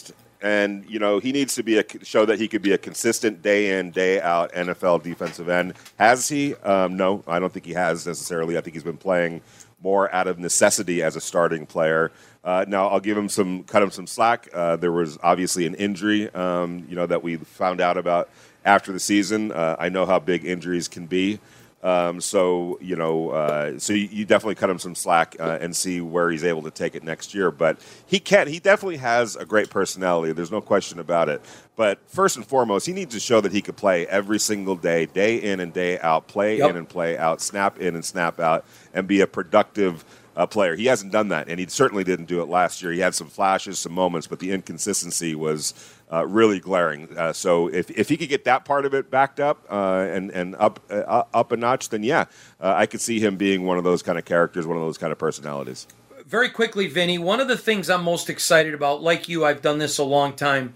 And 0.40 0.88
you 0.88 0.98
know 0.98 1.18
he 1.18 1.32
needs 1.32 1.54
to 1.56 1.62
be 1.62 1.78
a 1.78 1.84
show 2.04 2.24
that 2.24 2.38
he 2.38 2.46
could 2.46 2.62
be 2.62 2.72
a 2.72 2.78
consistent 2.78 3.42
day 3.42 3.78
in 3.78 3.90
day 3.90 4.20
out 4.20 4.52
NFL 4.52 5.02
defensive 5.02 5.48
end. 5.48 5.74
Has 5.98 6.28
he? 6.28 6.54
Um, 6.56 6.96
no, 6.96 7.24
I 7.26 7.38
don't 7.38 7.52
think 7.52 7.66
he 7.66 7.72
has 7.72 8.06
necessarily. 8.06 8.56
I 8.56 8.60
think 8.60 8.74
he's 8.74 8.84
been 8.84 8.96
playing 8.96 9.40
more 9.82 10.12
out 10.14 10.26
of 10.26 10.38
necessity 10.38 11.02
as 11.02 11.16
a 11.16 11.20
starting 11.20 11.66
player. 11.66 12.10
Uh, 12.44 12.64
now 12.68 12.88
I'll 12.88 13.00
give 13.00 13.16
him 13.16 13.28
some 13.28 13.64
cut 13.64 13.82
him 13.82 13.90
some 13.90 14.06
slack. 14.06 14.48
Uh, 14.52 14.76
there 14.76 14.92
was 14.92 15.18
obviously 15.22 15.66
an 15.66 15.74
injury, 15.74 16.32
um, 16.34 16.86
you 16.88 16.96
know, 16.96 17.06
that 17.06 17.22
we 17.22 17.36
found 17.36 17.80
out 17.80 17.96
about 17.96 18.30
after 18.64 18.92
the 18.92 19.00
season. 19.00 19.52
Uh, 19.52 19.76
I 19.78 19.88
know 19.88 20.06
how 20.06 20.18
big 20.18 20.44
injuries 20.44 20.88
can 20.88 21.06
be. 21.06 21.40
Um, 21.80 22.20
so 22.20 22.76
you 22.80 22.96
know, 22.96 23.30
uh, 23.30 23.78
so 23.78 23.92
you, 23.92 24.08
you, 24.10 24.24
definitely 24.24 24.56
cut 24.56 24.68
him 24.68 24.80
some 24.80 24.96
slack 24.96 25.36
uh, 25.38 25.58
and 25.60 25.74
see 25.76 26.00
where 26.00 26.28
he's 26.28 26.42
able 26.42 26.62
to 26.62 26.72
take 26.72 26.96
it 26.96 27.04
next 27.04 27.34
year. 27.34 27.52
But 27.52 27.78
he 28.04 28.18
can. 28.18 28.48
He 28.48 28.58
definitely 28.58 28.96
has 28.96 29.36
a 29.36 29.44
great 29.44 29.70
personality. 29.70 30.32
There's 30.32 30.50
no 30.50 30.60
question 30.60 30.98
about 30.98 31.28
it. 31.28 31.40
But 31.76 32.00
first 32.08 32.36
and 32.36 32.44
foremost, 32.44 32.84
he 32.84 32.92
needs 32.92 33.14
to 33.14 33.20
show 33.20 33.40
that 33.40 33.52
he 33.52 33.62
could 33.62 33.76
play 33.76 34.08
every 34.08 34.40
single 34.40 34.74
day, 34.74 35.06
day 35.06 35.36
in 35.36 35.60
and 35.60 35.72
day 35.72 36.00
out, 36.00 36.26
play 36.26 36.58
yep. 36.58 36.70
in 36.70 36.76
and 36.76 36.88
play 36.88 37.16
out, 37.16 37.40
snap 37.40 37.78
in 37.78 37.94
and 37.94 38.04
snap 38.04 38.40
out, 38.40 38.64
and 38.92 39.06
be 39.06 39.20
a 39.20 39.28
productive 39.28 40.04
uh, 40.38 40.46
player. 40.46 40.76
He 40.76 40.86
hasn't 40.86 41.12
done 41.12 41.28
that, 41.28 41.48
and 41.48 41.58
he 41.58 41.66
certainly 41.66 42.04
didn't 42.04 42.26
do 42.26 42.40
it 42.40 42.48
last 42.48 42.82
year. 42.82 42.92
He 42.92 43.00
had 43.00 43.14
some 43.14 43.28
flashes, 43.28 43.78
some 43.78 43.92
moments, 43.92 44.26
but 44.26 44.38
the 44.38 44.52
inconsistency 44.52 45.34
was 45.34 45.74
uh, 46.12 46.26
really 46.26 46.58
glaring. 46.60 47.08
Uh, 47.16 47.32
so 47.32 47.68
if, 47.68 47.90
if 47.90 48.08
he 48.08 48.16
could 48.16 48.28
get 48.28 48.44
that 48.44 48.64
part 48.64 48.84
of 48.84 48.94
it 48.94 49.10
backed 49.10 49.40
up 49.40 49.64
uh, 49.70 50.06
and 50.10 50.30
and 50.30 50.54
up 50.56 50.80
uh, 50.90 51.24
up 51.34 51.52
a 51.52 51.56
notch, 51.56 51.90
then 51.90 52.02
yeah, 52.02 52.26
uh, 52.60 52.74
I 52.76 52.86
could 52.86 53.00
see 53.00 53.20
him 53.20 53.36
being 53.36 53.64
one 53.64 53.78
of 53.78 53.84
those 53.84 54.02
kind 54.02 54.18
of 54.18 54.24
characters, 54.24 54.66
one 54.66 54.76
of 54.76 54.82
those 54.82 54.98
kind 54.98 55.12
of 55.12 55.18
personalities. 55.18 55.86
Very 56.26 56.50
quickly, 56.50 56.86
Vinny. 56.88 57.18
One 57.18 57.40
of 57.40 57.48
the 57.48 57.56
things 57.56 57.88
I'm 57.88 58.04
most 58.04 58.28
excited 58.28 58.74
about, 58.74 59.02
like 59.02 59.28
you, 59.28 59.44
I've 59.44 59.62
done 59.62 59.78
this 59.78 59.96
a 59.98 60.04
long 60.04 60.34
time, 60.34 60.74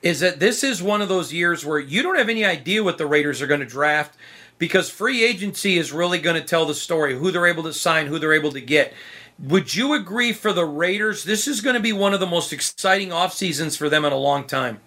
is 0.00 0.20
that 0.20 0.40
this 0.40 0.64
is 0.64 0.82
one 0.82 1.02
of 1.02 1.08
those 1.08 1.32
years 1.32 1.64
where 1.64 1.78
you 1.78 2.02
don't 2.02 2.16
have 2.16 2.28
any 2.28 2.44
idea 2.44 2.82
what 2.82 2.96
the 2.96 3.06
Raiders 3.06 3.42
are 3.42 3.46
going 3.46 3.60
to 3.60 3.66
draft 3.66 4.16
because 4.58 4.90
free 4.90 5.24
agency 5.24 5.78
is 5.78 5.92
really 5.92 6.18
going 6.18 6.40
to 6.40 6.46
tell 6.46 6.66
the 6.66 6.74
story 6.74 7.16
who 7.16 7.30
they're 7.30 7.46
able 7.46 7.62
to 7.64 7.72
sign, 7.72 8.06
who 8.06 8.18
they're 8.18 8.32
able 8.32 8.52
to 8.52 8.60
get. 8.60 8.92
Would 9.40 9.74
you 9.74 9.94
agree 9.94 10.32
for 10.32 10.52
the 10.52 10.64
Raiders? 10.64 11.24
This 11.24 11.46
is 11.46 11.60
going 11.60 11.74
to 11.74 11.80
be 11.80 11.92
one 11.92 12.12
of 12.12 12.20
the 12.20 12.26
most 12.26 12.52
exciting 12.52 13.12
off 13.12 13.32
seasons 13.32 13.76
for 13.76 13.88
them 13.88 14.04
in 14.04 14.12
a 14.12 14.16
long 14.16 14.44
time. 14.44 14.80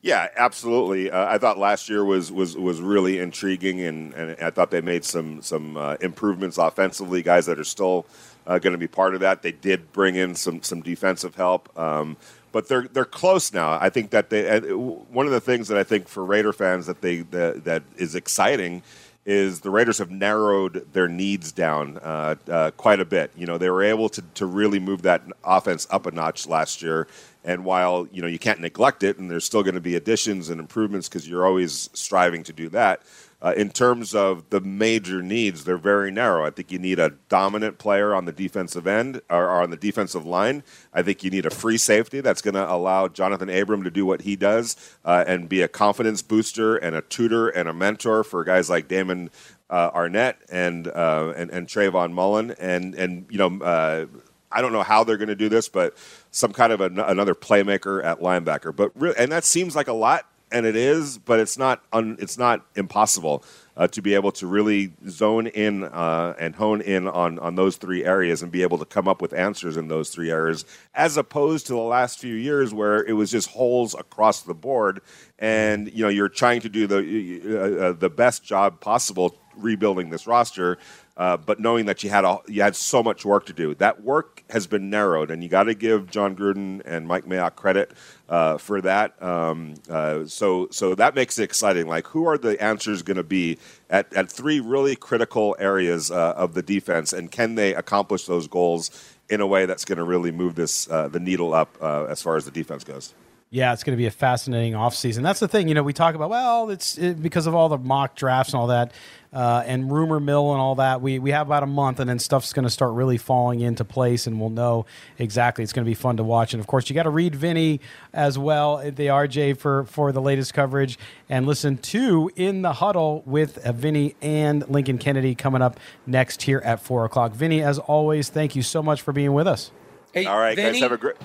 Yeah, 0.00 0.28
absolutely. 0.36 1.10
Uh, 1.10 1.26
I 1.26 1.38
thought 1.38 1.58
last 1.58 1.88
year 1.88 2.04
was 2.04 2.30
was 2.30 2.56
was 2.56 2.80
really 2.80 3.18
intriguing, 3.18 3.80
and, 3.80 4.14
and 4.14 4.40
I 4.40 4.50
thought 4.50 4.70
they 4.70 4.80
made 4.80 5.04
some 5.04 5.42
some 5.42 5.76
uh, 5.76 5.96
improvements 6.00 6.58
offensively. 6.58 7.22
Guys 7.22 7.46
that 7.46 7.58
are 7.58 7.64
still 7.64 8.06
uh, 8.46 8.58
going 8.58 8.72
to 8.72 8.78
be 8.78 8.86
part 8.86 9.14
of 9.14 9.20
that. 9.20 9.42
They 9.42 9.52
did 9.52 9.92
bring 9.92 10.14
in 10.14 10.34
some 10.34 10.62
some 10.62 10.80
defensive 10.80 11.34
help. 11.34 11.76
Um, 11.78 12.16
but 12.52 12.68
they're 12.68 12.88
they're 12.88 13.04
close 13.04 13.52
now. 13.52 13.78
I 13.80 13.90
think 13.90 14.10
that 14.10 14.30
they 14.30 14.58
one 14.60 15.26
of 15.26 15.32
the 15.32 15.40
things 15.40 15.68
that 15.68 15.76
I 15.76 15.82
think 15.82 16.08
for 16.08 16.24
Raider 16.24 16.54
fans 16.54 16.86
that 16.86 17.02
they 17.02 17.18
that, 17.18 17.64
that 17.64 17.82
is 17.96 18.14
exciting 18.14 18.82
is 19.26 19.60
the 19.60 19.70
Raiders 19.70 19.98
have 19.98 20.10
narrowed 20.10 20.86
their 20.92 21.08
needs 21.08 21.50
down 21.50 21.98
uh, 21.98 22.36
uh, 22.48 22.70
quite 22.76 23.00
a 23.00 23.04
bit. 23.04 23.32
You 23.36 23.44
know, 23.44 23.58
they 23.58 23.68
were 23.68 23.82
able 23.82 24.08
to, 24.10 24.22
to 24.34 24.46
really 24.46 24.78
move 24.78 25.02
that 25.02 25.22
offense 25.44 25.86
up 25.90 26.06
a 26.06 26.12
notch 26.12 26.46
last 26.46 26.80
year. 26.80 27.08
And 27.44 27.64
while 27.64 28.08
you 28.12 28.22
know 28.22 28.28
you 28.28 28.38
can't 28.38 28.60
neglect 28.60 29.02
it, 29.02 29.18
and 29.18 29.30
there's 29.30 29.44
still 29.44 29.62
going 29.62 29.74
to 29.74 29.80
be 29.80 29.96
additions 29.96 30.48
and 30.48 30.60
improvements 30.60 31.08
because 31.08 31.28
you're 31.28 31.46
always 31.46 31.90
striving 31.92 32.44
to 32.44 32.52
do 32.52 32.68
that. 32.70 33.02
Uh, 33.46 33.52
in 33.52 33.70
terms 33.70 34.12
of 34.12 34.50
the 34.50 34.60
major 34.60 35.22
needs, 35.22 35.62
they're 35.62 35.78
very 35.78 36.10
narrow. 36.10 36.44
I 36.44 36.50
think 36.50 36.72
you 36.72 36.80
need 36.80 36.98
a 36.98 37.10
dominant 37.28 37.78
player 37.78 38.12
on 38.12 38.24
the 38.24 38.32
defensive 38.32 38.88
end 38.88 39.22
or, 39.30 39.44
or 39.44 39.62
on 39.62 39.70
the 39.70 39.76
defensive 39.76 40.26
line. 40.26 40.64
I 40.92 41.02
think 41.02 41.22
you 41.22 41.30
need 41.30 41.46
a 41.46 41.50
free 41.50 41.78
safety 41.78 42.20
that's 42.20 42.42
going 42.42 42.54
to 42.54 42.68
allow 42.68 43.06
Johnathan 43.06 43.62
Abram 43.62 43.84
to 43.84 43.90
do 43.90 44.04
what 44.04 44.22
he 44.22 44.34
does 44.34 44.74
uh, 45.04 45.22
and 45.28 45.48
be 45.48 45.62
a 45.62 45.68
confidence 45.68 46.22
booster 46.22 46.74
and 46.76 46.96
a 46.96 47.02
tutor 47.02 47.48
and 47.48 47.68
a 47.68 47.72
mentor 47.72 48.24
for 48.24 48.42
guys 48.42 48.68
like 48.68 48.88
Damon 48.88 49.30
uh, 49.70 49.92
Arnette 49.92 50.38
and, 50.50 50.88
uh, 50.88 51.32
and 51.36 51.48
and 51.52 51.68
Trayvon 51.68 52.10
Mullen 52.10 52.50
and 52.58 52.96
and 52.96 53.26
you 53.30 53.38
know. 53.38 53.64
Uh, 53.64 54.06
I 54.50 54.62
don't 54.62 54.72
know 54.72 54.84
how 54.84 55.04
they're 55.04 55.18
going 55.18 55.28
to 55.28 55.34
do 55.34 55.48
this, 55.48 55.68
but 55.68 55.96
some 56.30 56.52
kind 56.52 56.72
of 56.72 56.80
an, 56.80 56.98
another 56.98 57.34
playmaker 57.34 58.02
at 58.02 58.20
linebacker. 58.20 58.74
But 58.74 58.92
and 59.18 59.30
that 59.30 59.44
seems 59.44 59.76
like 59.76 59.88
a 59.88 59.92
lot 59.92 60.24
and 60.52 60.64
it 60.64 60.76
is, 60.76 61.18
but 61.18 61.40
it's 61.40 61.58
not 61.58 61.82
un, 61.92 62.16
it's 62.20 62.38
not 62.38 62.64
impossible 62.76 63.44
uh, 63.76 63.86
to 63.88 64.00
be 64.00 64.14
able 64.14 64.32
to 64.32 64.46
really 64.46 64.92
zone 65.08 65.46
in 65.48 65.84
uh, 65.84 66.34
and 66.38 66.54
hone 66.54 66.80
in 66.80 67.08
on 67.08 67.38
on 67.38 67.56
those 67.56 67.76
three 67.76 68.04
areas 68.04 68.42
and 68.42 68.52
be 68.52 68.62
able 68.62 68.78
to 68.78 68.84
come 68.84 69.08
up 69.08 69.20
with 69.20 69.32
answers 69.32 69.76
in 69.76 69.88
those 69.88 70.10
three 70.10 70.30
areas, 70.30 70.64
as 70.94 71.16
opposed 71.16 71.66
to 71.66 71.72
the 71.72 71.78
last 71.78 72.18
few 72.18 72.34
years 72.34 72.72
where 72.72 73.04
it 73.04 73.12
was 73.12 73.30
just 73.30 73.50
holes 73.50 73.94
across 73.94 74.42
the 74.42 74.54
board, 74.54 75.00
and 75.38 75.92
you 75.92 76.02
know 76.02 76.08
you're 76.08 76.28
trying 76.28 76.60
to 76.60 76.68
do 76.68 76.86
the 76.86 77.42
uh, 77.44 77.84
uh 77.86 77.92
the 77.92 78.10
best 78.10 78.44
job 78.44 78.80
possible 78.80 79.36
rebuilding 79.56 80.10
this 80.10 80.26
roster 80.26 80.78
uh, 81.16 81.36
but 81.36 81.58
knowing 81.58 81.86
that 81.86 82.04
you 82.04 82.10
had 82.10 82.24
you 82.46 82.60
had 82.62 82.76
so 82.76 83.02
much 83.02 83.24
work 83.24 83.46
to 83.46 83.52
do, 83.52 83.74
that 83.76 84.02
work 84.02 84.42
has 84.50 84.66
been 84.66 84.90
narrowed, 84.90 85.30
and 85.30 85.42
you 85.42 85.48
got 85.48 85.64
to 85.64 85.74
give 85.74 86.10
Jon 86.10 86.36
Gruden 86.36 86.82
and 86.84 87.06
Mike 87.06 87.24
Mayock 87.24 87.56
credit 87.56 87.92
uh, 88.28 88.58
for 88.58 88.80
that. 88.82 89.20
Um, 89.22 89.74
uh, 89.88 90.26
so 90.26 90.68
so 90.70 90.94
that 90.94 91.14
makes 91.14 91.38
it 91.38 91.44
exciting. 91.44 91.86
Like, 91.86 92.06
who 92.08 92.26
are 92.26 92.36
the 92.36 92.62
answers 92.62 93.02
going 93.02 93.16
to 93.16 93.22
be 93.22 93.58
at, 93.88 94.12
at 94.14 94.30
three 94.30 94.60
really 94.60 94.94
critical 94.94 95.56
areas 95.58 96.10
uh, 96.10 96.34
of 96.36 96.54
the 96.54 96.62
defense, 96.62 97.12
and 97.12 97.30
can 97.30 97.54
they 97.54 97.74
accomplish 97.74 98.26
those 98.26 98.46
goals 98.46 98.90
in 99.28 99.40
a 99.40 99.46
way 99.46 99.66
that's 99.66 99.84
going 99.84 99.98
to 99.98 100.04
really 100.04 100.30
move 100.30 100.54
this 100.54 100.88
uh, 100.90 101.08
the 101.08 101.20
needle 101.20 101.54
up 101.54 101.82
as 101.82 102.20
far 102.20 102.36
as 102.36 102.44
the 102.44 102.50
defense 102.50 102.84
goes? 102.84 103.14
Yeah, 103.48 103.72
it's 103.72 103.84
going 103.84 103.96
to 103.96 103.96
be 103.96 104.06
a 104.06 104.10
fascinating 104.10 104.72
offseason. 104.72 105.22
That's 105.22 105.38
the 105.38 105.46
thing, 105.46 105.68
you 105.68 105.74
know, 105.74 105.84
we 105.84 105.92
talk 105.92 106.16
about, 106.16 106.30
well, 106.30 106.68
it's 106.68 106.98
it, 106.98 107.22
because 107.22 107.46
of 107.46 107.54
all 107.54 107.68
the 107.68 107.78
mock 107.78 108.16
drafts 108.16 108.52
and 108.52 108.60
all 108.60 108.66
that 108.66 108.90
uh, 109.36 109.62
and 109.66 109.92
rumor 109.92 110.18
mill 110.18 110.52
and 110.52 110.60
all 110.62 110.76
that. 110.76 111.02
We 111.02 111.18
we 111.18 111.30
have 111.30 111.46
about 111.46 111.62
a 111.62 111.66
month, 111.66 112.00
and 112.00 112.08
then 112.08 112.18
stuff's 112.18 112.54
going 112.54 112.62
to 112.62 112.70
start 112.70 112.94
really 112.94 113.18
falling 113.18 113.60
into 113.60 113.84
place, 113.84 114.26
and 114.26 114.40
we'll 114.40 114.48
know 114.48 114.86
exactly. 115.18 115.62
It's 115.62 115.74
going 115.74 115.84
to 115.84 115.90
be 115.90 115.94
fun 115.94 116.16
to 116.16 116.24
watch, 116.24 116.54
and 116.54 116.60
of 116.60 116.66
course, 116.66 116.88
you 116.88 116.94
got 116.94 117.02
to 117.02 117.10
read 117.10 117.34
Vinny 117.34 117.82
as 118.14 118.38
well, 118.38 118.78
the 118.78 119.08
RJ 119.08 119.58
for 119.58 119.84
for 119.84 120.10
the 120.10 120.22
latest 120.22 120.54
coverage, 120.54 120.98
and 121.28 121.46
listen 121.46 121.76
to 121.76 122.30
in 122.34 122.62
the 122.62 122.72
huddle 122.72 123.22
with 123.26 123.58
uh, 123.58 123.72
Vinny 123.72 124.16
and 124.22 124.66
Lincoln 124.70 124.96
Kennedy 124.96 125.34
coming 125.34 125.60
up 125.60 125.78
next 126.06 126.40
here 126.40 126.62
at 126.64 126.80
four 126.80 127.04
o'clock. 127.04 127.32
Vinny, 127.32 127.62
as 127.62 127.78
always, 127.78 128.30
thank 128.30 128.56
you 128.56 128.62
so 128.62 128.82
much 128.82 129.02
for 129.02 129.12
being 129.12 129.34
with 129.34 129.46
us. 129.46 129.70
Hey, 130.14 130.24
all 130.24 130.38
right, 130.38 130.56
Vinny, 130.56 130.72
guys, 130.72 130.80
have 130.80 130.92
a 130.92 130.96
great. 130.96 131.16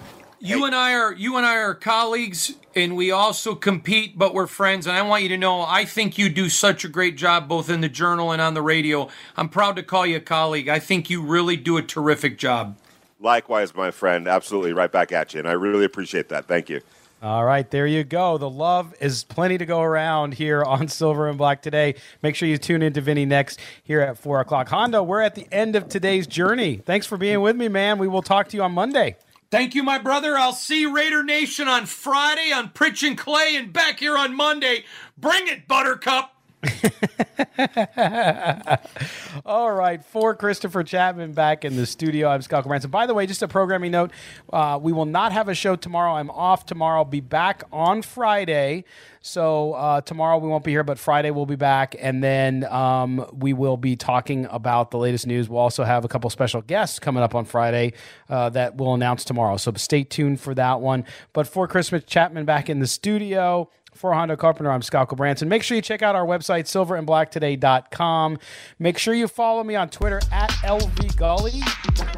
You 0.44 0.62
hey. 0.62 0.66
and 0.66 0.76
I 0.76 0.96
are 0.96 1.14
you 1.14 1.38
and 1.38 1.46
I 1.46 1.58
are 1.58 1.76
colleagues, 1.76 2.54
and 2.76 2.96
we 2.96 3.12
also 3.12 3.54
compete, 3.54 4.18
but 4.18 4.34
we're 4.34 4.48
friends. 4.48 4.88
And 4.88 4.98
I 4.98 5.04
want 5.04 5.22
you 5.22 5.30
to 5.30 5.38
know, 5.38 5.62
I 5.62 5.86
think 5.86 6.18
you 6.18 6.30
do 6.30 6.50
such 6.50 6.84
a 6.84 6.88
great 6.90 7.16
job 7.16 7.48
both 7.48 7.70
in 7.70 7.82
the 7.82 7.90
journal 7.90 8.32
and 8.32 8.42
on 8.42 8.56
the 8.56 8.62
radio. 8.64 9.08
I'm 9.38 9.50
proud 9.50 9.76
to 9.76 9.84
call 9.84 10.04
you 10.08 10.18
a 10.18 10.20
colleague. 10.20 10.68
I 10.68 10.80
think 10.80 11.12
you 11.12 11.22
really 11.22 11.58
do 11.58 11.78
a 11.78 11.84
terrific 11.84 12.40
job. 12.40 12.76
Likewise, 13.20 13.76
my 13.76 13.92
friend. 13.92 14.28
Absolutely, 14.28 14.74
right 14.74 14.92
back 14.92 15.12
at 15.12 15.36
you, 15.36 15.40
and 15.40 15.48
I 15.48 15.52
really 15.52 15.86
appreciate 15.86 16.30
that. 16.30 16.48
Thank 16.48 16.70
you. 16.70 16.82
All 17.22 17.46
right, 17.46 17.70
there 17.70 17.86
you 17.86 18.04
go. 18.04 18.40
The 18.40 18.50
love 18.50 18.96
is 19.00 19.24
plenty 19.24 19.60
to 19.60 19.66
go 19.68 19.82
around 19.82 20.34
here 20.34 20.64
on 20.64 20.88
Silver 20.88 21.30
and 21.30 21.38
Black 21.38 21.62
today. 21.62 21.94
Make 22.24 22.34
sure 22.34 22.50
you 22.50 22.58
tune 22.58 22.82
in 22.82 22.94
to 22.94 23.02
Vinny 23.02 23.26
next 23.26 23.60
here 23.84 24.02
at 24.02 24.18
4 24.18 24.40
o'clock. 24.40 24.70
Hondo, 24.70 25.04
we're 25.04 25.22
at 25.22 25.36
the 25.36 25.48
end 25.52 25.76
of 25.76 25.88
today's 25.88 26.26
journey. 26.26 26.78
Thanks 26.78 27.06
for 27.06 27.18
being 27.18 27.42
with 27.42 27.56
me, 27.56 27.68
man. 27.68 28.00
We 28.00 28.08
will 28.08 28.24
talk 28.24 28.48
to 28.48 28.58
you 28.58 28.64
on 28.64 28.72
Monday. 28.72 29.18
Thank 29.52 29.76
you, 29.76 29.84
my 29.84 29.98
brother. 29.98 30.38
I'll 30.38 30.54
see 30.54 30.86
Raider 30.86 31.24
Nation 31.24 31.68
on 31.68 31.86
Friday 31.86 32.54
on 32.54 32.70
Pritch 32.70 33.06
and 33.06 33.18
Clay 33.18 33.58
and 33.58 33.74
back 33.74 34.00
here 34.00 34.18
on 34.18 34.34
Monday. 34.34 34.86
Bring 35.18 35.50
it, 35.50 35.68
Buttercup. 35.68 36.34
All 39.46 39.72
right, 39.72 40.04
for 40.06 40.36
Christopher 40.36 40.84
Chapman 40.84 41.34
back 41.34 41.66
in 41.66 41.76
the 41.76 41.88
studio, 41.88 42.28
I'm 42.28 42.44
Scott 42.44 42.66
Gulbransen. 42.66 42.92
By 42.92 43.08
the 43.08 43.16
way, 43.16 43.26
just 43.26 43.42
a 43.42 43.48
programming 43.48 43.92
note: 43.92 44.12
uh, 44.54 44.78
we 44.82 44.92
will 44.92 45.06
not 45.06 45.32
have 45.32 45.50
a 45.50 45.56
show 45.56 45.76
tomorrow. 45.76 46.14
I'm 46.14 46.30
off 46.30 46.68
tomorrow. 46.68 47.00
I'll 47.00 47.06
be 47.06 47.20
back 47.20 47.64
on 47.72 48.04
Friday. 48.04 48.86
So 49.22 49.74
uh, 49.74 50.02
tomorrow 50.02 50.38
we 50.38 50.50
won't 50.50 50.64
be 50.64 50.72
here, 50.72 50.84
but 50.84 51.00
Friday 51.00 51.32
we'll 51.32 51.46
be 51.46 51.56
back, 51.56 51.96
and 52.00 52.24
then 52.24 52.64
um, 52.66 53.26
we 53.34 53.54
will 53.54 53.78
be 53.78 53.96
talking 53.96 54.46
about 54.50 54.92
the 54.92 54.98
latest 54.98 55.26
news. 55.26 55.50
We'll 55.50 55.60
also 55.60 55.84
have 55.84 56.06
a 56.06 56.08
couple 56.08 56.30
special 56.30 56.62
guests 56.62 57.00
coming 57.00 57.24
up 57.24 57.34
on 57.34 57.46
Friday 57.46 57.94
uh, 58.30 58.50
that 58.50 58.76
we'll 58.76 58.94
announce 58.94 59.24
tomorrow. 59.24 59.58
So 59.58 59.72
stay 59.76 60.04
tuned 60.04 60.40
for 60.40 60.54
that 60.56 60.82
one. 60.82 61.06
But 61.34 61.48
for 61.48 61.68
Christopher 61.68 62.00
Chapman 62.00 62.46
back 62.46 62.70
in 62.70 62.80
the 62.80 62.88
studio. 62.88 63.70
For 63.94 64.14
Hondo 64.14 64.36
Carpenter, 64.36 64.72
I'm 64.72 64.82
Scott 64.82 65.10
Gulbransen. 65.10 65.48
Make 65.48 65.64
sure 65.64 65.76
you 65.76 65.82
check 65.82 66.02
out 66.02 66.16
our 66.16 66.26
website, 66.26 66.64
silverandblacktoday.com. 66.64 68.40
Make 68.80 68.98
sure 68.98 69.14
you 69.14 69.28
follow 69.28 69.64
me 69.64 69.76
on 69.76 69.90
Twitter 69.90 70.22
at 70.32 70.50
LVGully, 70.64 71.62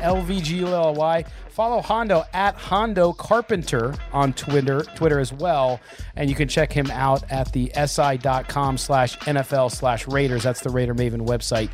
L-V-G-U-L-Y. 0.02 1.26
Follow 1.50 1.82
Hondo 1.82 2.24
at 2.34 2.56
Hondo 2.56 3.12
Carpenter 3.12 3.96
on 4.12 4.34
Twitter, 4.34 4.82
Twitter 4.96 5.20
as 5.20 5.34
well. 5.34 5.80
And 6.16 6.30
you 6.30 6.36
can 6.36 6.48
check 6.48 6.72
him 6.72 6.90
out 6.92 7.30
at 7.32 7.52
the 7.52 7.72
si.com 7.86 8.78
slash 8.78 9.18
NFL 9.20 9.72
slash 9.72 10.08
Raiders. 10.08 10.44
That's 10.44 10.62
the 10.62 10.70
Raider 10.70 10.96
Maven 10.96 11.28
website 11.28 11.70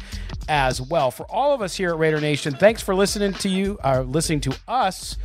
as 0.48 0.82
well. 0.82 1.12
For 1.12 1.26
all 1.30 1.54
of 1.54 1.62
us 1.62 1.76
here 1.76 1.90
at 1.90 1.98
Raider 1.98 2.22
Nation, 2.22 2.54
thanks 2.54 2.82
for 2.82 2.96
listening 2.96 3.34
to 3.34 3.50
you, 3.50 3.78
uh, 3.84 4.02
listening 4.02 4.42
to 4.42 4.58
us 4.68 5.18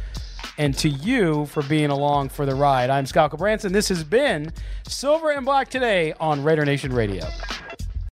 and 0.58 0.76
to 0.78 0.88
you 0.88 1.46
for 1.46 1.62
being 1.62 1.90
along 1.90 2.28
for 2.28 2.46
the 2.46 2.54
ride. 2.54 2.90
I'm 2.90 3.06
Scott 3.06 3.30
Gulbransen. 3.30 3.72
This 3.72 3.88
has 3.88 4.04
been 4.04 4.52
Silver 4.86 5.30
and 5.30 5.44
Black 5.44 5.68
today 5.68 6.12
on 6.20 6.42
Raider 6.42 6.64
Nation 6.64 6.92
Radio. 6.92 7.26